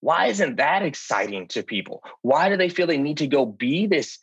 Why 0.00 0.26
isn't 0.26 0.56
that 0.56 0.82
exciting 0.82 1.48
to 1.48 1.62
people? 1.62 2.02
Why 2.22 2.48
do 2.48 2.56
they 2.56 2.68
feel 2.68 2.86
they 2.86 2.98
need 2.98 3.18
to 3.18 3.26
go 3.26 3.46
be 3.46 3.86
this 3.86 4.18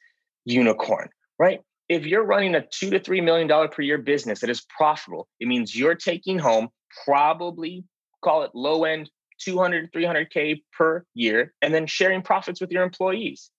unicorn, 0.45 1.09
right? 1.39 1.61
If 1.89 2.05
you're 2.05 2.23
running 2.23 2.55
a 2.55 2.65
two 2.65 2.91
to 2.91 2.99
three 2.99 3.19
million 3.19 3.47
dollar 3.47 3.67
per 3.67 3.81
year 3.81 3.97
business 3.97 4.41
that 4.41 4.49
is 4.49 4.61
profitable, 4.61 5.27
it 5.39 5.47
means 5.47 5.75
you're 5.75 5.95
taking 5.95 6.39
home 6.39 6.69
probably 7.05 7.83
call 8.23 8.43
it 8.43 8.51
low 8.53 8.83
end 8.83 9.09
200, 9.43 9.91
300K 9.91 10.63
per 10.71 11.05
year, 11.13 11.53
and 11.61 11.73
then 11.73 11.87
sharing 11.87 12.21
profits 12.21 12.61
with 12.61 12.71
your 12.71 12.83
employees. 12.83 13.51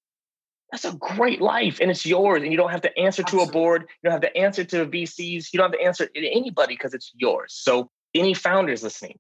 That's 0.73 0.87
a 0.87 0.95
great 0.95 1.43
life 1.43 1.79
and 1.81 1.91
it's 1.91 2.07
yours. 2.07 2.43
And 2.43 2.51
you 2.51 2.57
don't 2.57 2.71
have 2.71 2.81
to 2.81 2.99
answer 2.99 3.23
Absolutely. 3.23 3.47
to 3.47 3.51
a 3.51 3.53
board. 3.53 3.83
You 3.83 4.11
don't 4.11 4.13
have 4.13 4.33
to 4.33 4.37
answer 4.37 4.65
to 4.65 4.87
VCs. 4.87 5.53
You 5.53 5.59
don't 5.59 5.71
have 5.71 5.79
to 5.79 5.85
answer 5.85 6.07
to 6.07 6.29
anybody 6.29 6.75
because 6.75 6.95
it's 6.95 7.13
yours. 7.15 7.53
So, 7.55 7.91
any 8.15 8.35
founders 8.35 8.83
listening, 8.83 9.19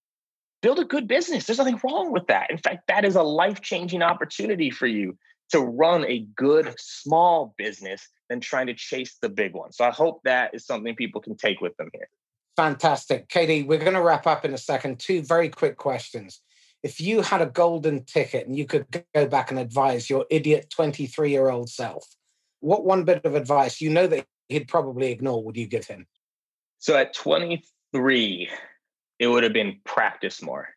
build 0.61 0.79
a 0.79 0.85
good 0.85 1.07
business. 1.07 1.45
There's 1.45 1.59
nothing 1.59 1.81
wrong 1.85 2.13
with 2.13 2.27
that. 2.27 2.51
In 2.51 2.59
fact, 2.59 2.87
that 2.89 3.05
is 3.05 3.17
a 3.17 3.23
life 3.23 3.61
changing 3.61 4.03
opportunity 4.03 4.71
for 4.71 4.87
you 4.87 5.17
to 5.51 5.61
run 5.61 6.07
a 6.07 6.27
good 6.37 6.75
small 6.79 7.55
business 7.59 8.09
than 8.31 8.41
trying 8.41 8.67
to 8.67 8.75
chase 8.75 9.17
the 9.21 9.29
big 9.29 9.55
one. 9.55 9.73
So, 9.73 9.85
I 9.85 9.91
hope 9.91 10.23
that 10.25 10.55
is 10.55 10.65
something 10.65 10.97
people 10.97 11.21
can 11.21 11.37
take 11.37 11.61
with 11.61 11.77
them 11.77 11.91
here. 11.93 12.09
Fantastic. 12.57 13.29
KD, 13.29 13.67
we're 13.67 13.79
going 13.79 13.93
to 13.93 14.03
wrap 14.03 14.27
up 14.27 14.47
in 14.47 14.55
a 14.55 14.59
second. 14.59 14.99
Two 14.99 15.23
very 15.23 15.51
quick 15.51 15.77
questions 15.77 16.41
if 16.83 17.01
you 17.01 17.23
had 17.23 17.41
a 17.41 17.47
golden 17.47 18.05
ticket 18.05 18.47
and 18.47 18.57
you 18.57 18.67
could 18.67 18.87
go 19.15 19.27
back 19.27 19.51
and 19.51 19.61
advise 19.61 20.11
your 20.11 20.27
idiot 20.31 20.71
23 20.71 21.31
year 21.31 21.49
old 21.49 21.69
self, 21.69 22.05
what 22.61 22.85
one 22.85 23.05
bit 23.05 23.25
of 23.25 23.35
advice 23.35 23.81
you 23.81 23.91
know 23.91 24.07
that 24.07 24.27
he'd 24.49 24.69
probably 24.69 25.11
ignore 25.11 25.43
would 25.45 25.57
you 25.57 25.67
give 25.67 25.87
him? 25.87 26.07
So 26.79 26.97
at 26.97 27.15
23, 27.15 28.51
it 29.19 29.27
would 29.27 29.45
have 29.45 29.53
been 29.53 29.81
practice 29.85 30.43
more. 30.43 30.69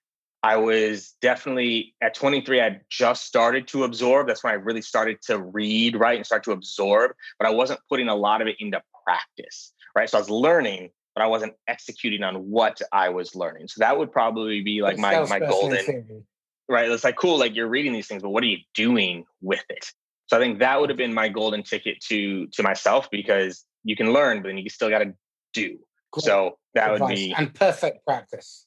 I 0.44 0.58
was 0.58 1.16
definitely 1.24 1.96
at 2.04 2.14
23, 2.14 2.62
I 2.62 2.80
just 2.92 3.26
started 3.26 3.68
to 3.70 3.84
absorb. 3.84 4.28
That's 4.28 4.44
when 4.44 4.54
I 4.54 4.58
really 4.58 4.84
started 4.84 5.18
to 5.24 5.40
read, 5.40 5.96
right, 5.96 6.18
and 6.18 6.26
start 6.26 6.44
to 6.44 6.52
absorb, 6.52 7.14
but 7.40 7.48
I 7.48 7.52
wasn't 7.52 7.80
putting 7.90 8.10
a 8.10 8.16
lot 8.16 8.44
of 8.44 8.48
it 8.48 8.56
into 8.60 8.80
practice, 9.04 9.74
right? 9.96 10.08
So 10.08 10.20
I 10.20 10.22
was 10.22 10.30
learning, 10.30 10.92
but 11.16 11.24
I 11.24 11.28
wasn't 11.28 11.54
executing 11.68 12.24
on 12.24 12.36
what 12.36 12.82
I 12.92 13.10
was 13.10 13.36
learning. 13.36 13.70
So 13.70 13.80
that 13.80 13.98
would 13.98 14.12
probably 14.12 14.62
be 14.62 14.82
like 14.82 14.98
my 14.98 15.26
my 15.26 15.40
golden 15.40 16.26
right. 16.68 16.92
It's 16.92 17.04
like 17.04 17.16
cool, 17.16 17.40
like 17.40 17.56
you're 17.56 17.70
reading 17.70 17.94
these 17.94 18.08
things, 18.08 18.22
but 18.22 18.30
what 18.30 18.44
are 18.44 18.48
you 18.48 18.58
doing 18.76 19.24
with 19.42 19.64
it? 19.70 19.86
So 20.28 20.38
I 20.38 20.40
think 20.40 20.60
that 20.60 20.80
would 20.80 20.90
have 20.90 20.98
been 20.98 21.14
my 21.14 21.30
golden 21.30 21.64
ticket 21.64 22.02
to 22.10 22.48
to 22.48 22.64
myself 22.64 23.10
because 23.10 23.66
you 23.84 23.96
can 23.96 24.12
learn, 24.12 24.42
but 24.42 24.50
then 24.50 24.58
you 24.58 24.70
still 24.70 24.90
got 24.90 25.00
to 25.00 25.14
do. 25.54 25.80
Cool. 26.12 26.22
So 26.22 26.58
that 26.74 26.92
Advice. 26.92 27.10
would 27.10 27.16
be 27.16 27.34
and 27.34 27.54
perfect 27.54 28.06
practice. 28.06 28.66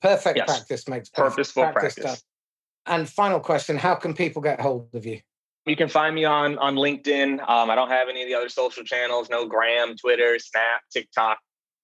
Perfect 0.00 0.38
yes. 0.38 0.46
practice 0.46 0.88
makes 0.88 1.10
purposeful 1.10 1.64
practice. 1.64 1.94
practice. 1.94 2.24
And 2.86 3.08
final 3.08 3.38
question: 3.38 3.76
How 3.76 3.94
can 3.96 4.14
people 4.14 4.40
get 4.40 4.60
hold 4.60 4.88
of 4.94 5.04
you? 5.04 5.20
You 5.66 5.76
can 5.76 5.88
find 5.88 6.14
me 6.14 6.24
on 6.24 6.58
on 6.58 6.74
LinkedIn. 6.74 7.34
Um, 7.48 7.70
I 7.70 7.74
don't 7.74 7.90
have 7.90 8.08
any 8.08 8.22
of 8.22 8.28
the 8.28 8.34
other 8.34 8.48
social 8.48 8.82
channels, 8.82 9.28
no 9.28 9.46
Gram, 9.46 9.94
Twitter, 9.96 10.38
Snap, 10.38 10.80
TikTok 10.90 11.38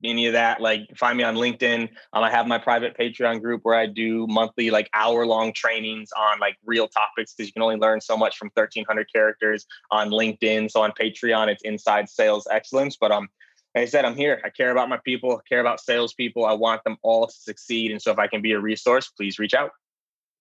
any 0.04 0.26
of 0.26 0.32
that, 0.34 0.60
like 0.60 0.82
find 0.96 1.18
me 1.18 1.24
on 1.24 1.34
LinkedIn. 1.34 1.88
Um, 2.12 2.22
I 2.22 2.30
have 2.30 2.46
my 2.46 2.58
private 2.58 2.96
Patreon 2.96 3.40
group 3.40 3.60
where 3.64 3.74
I 3.74 3.86
do 3.86 4.26
monthly, 4.28 4.70
like 4.70 4.88
hour 4.94 5.26
long 5.26 5.52
trainings 5.52 6.10
on 6.16 6.38
like 6.38 6.56
real 6.64 6.88
topics 6.88 7.34
because 7.34 7.48
you 7.48 7.52
can 7.52 7.62
only 7.62 7.76
learn 7.76 8.00
so 8.00 8.16
much 8.16 8.36
from 8.36 8.50
1300 8.54 9.12
characters 9.12 9.66
on 9.90 10.10
LinkedIn. 10.10 10.70
So 10.70 10.82
on 10.82 10.92
Patreon, 10.92 11.48
it's 11.48 11.62
Inside 11.62 12.08
Sales 12.08 12.46
Excellence. 12.50 12.96
But 13.00 13.10
um, 13.10 13.28
like 13.74 13.82
I 13.82 13.86
said, 13.86 14.04
I'm 14.04 14.16
here. 14.16 14.40
I 14.44 14.50
care 14.50 14.70
about 14.70 14.88
my 14.88 14.98
people, 15.04 15.36
I 15.36 15.48
care 15.48 15.60
about 15.60 15.80
salespeople. 15.80 16.44
I 16.44 16.52
want 16.52 16.84
them 16.84 16.96
all 17.02 17.26
to 17.26 17.34
succeed. 17.34 17.90
And 17.90 18.00
so 18.00 18.12
if 18.12 18.18
I 18.18 18.26
can 18.26 18.40
be 18.40 18.52
a 18.52 18.60
resource, 18.60 19.08
please 19.08 19.38
reach 19.38 19.54
out. 19.54 19.72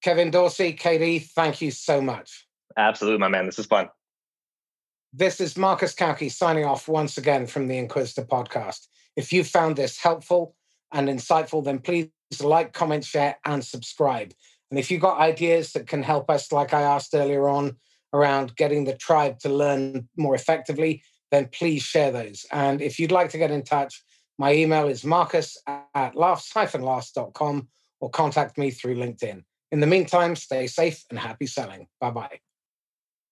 Kevin 0.03 0.29
Dorsey, 0.29 0.73
KD, 0.73 1.25
thank 1.31 1.61
you 1.61 1.71
so 1.71 1.99
much. 1.99 2.45
Absolutely, 2.77 3.19
my 3.19 3.27
man. 3.27 3.45
This 3.47 3.57
is 3.57 3.65
fun. 3.65 3.89
This 5.13 5.41
is 5.41 5.57
Marcus 5.57 5.95
Cauchi 5.95 6.31
signing 6.31 6.65
off 6.65 6.87
once 6.87 7.17
again 7.17 7.47
from 7.47 7.67
the 7.67 7.77
Inquisitor 7.77 8.23
podcast. 8.23 8.87
If 9.17 9.33
you 9.33 9.43
found 9.43 9.75
this 9.75 9.97
helpful 9.97 10.55
and 10.93 11.09
insightful, 11.09 11.65
then 11.65 11.79
please 11.79 12.09
like, 12.41 12.71
comment, 12.71 13.03
share, 13.03 13.37
and 13.43 13.63
subscribe. 13.65 14.33
And 14.69 14.79
if 14.79 14.91
you've 14.91 15.01
got 15.01 15.19
ideas 15.19 15.73
that 15.73 15.87
can 15.87 16.03
help 16.03 16.29
us, 16.29 16.51
like 16.51 16.73
I 16.73 16.83
asked 16.83 17.13
earlier 17.13 17.49
on, 17.49 17.75
around 18.13 18.55
getting 18.55 18.85
the 18.85 18.95
tribe 18.95 19.39
to 19.39 19.49
learn 19.49 20.07
more 20.15 20.35
effectively, 20.35 21.03
then 21.31 21.49
please 21.51 21.83
share 21.83 22.11
those. 22.11 22.45
And 22.51 22.81
if 22.81 22.99
you'd 22.99 23.11
like 23.11 23.29
to 23.31 23.37
get 23.37 23.51
in 23.51 23.63
touch, 23.63 24.01
my 24.37 24.53
email 24.53 24.87
is 24.87 25.03
marcus 25.03 25.57
at 25.67 26.15
laughs-last.com 26.15 27.67
or 27.99 28.09
contact 28.09 28.57
me 28.57 28.71
through 28.71 28.95
LinkedIn. 28.95 29.43
In 29.71 29.79
the 29.79 29.87
meantime, 29.87 30.35
stay 30.35 30.67
safe 30.67 31.03
and 31.09 31.19
happy 31.19 31.47
selling. 31.47 31.87
Bye 31.99 32.11
bye. 32.11 32.39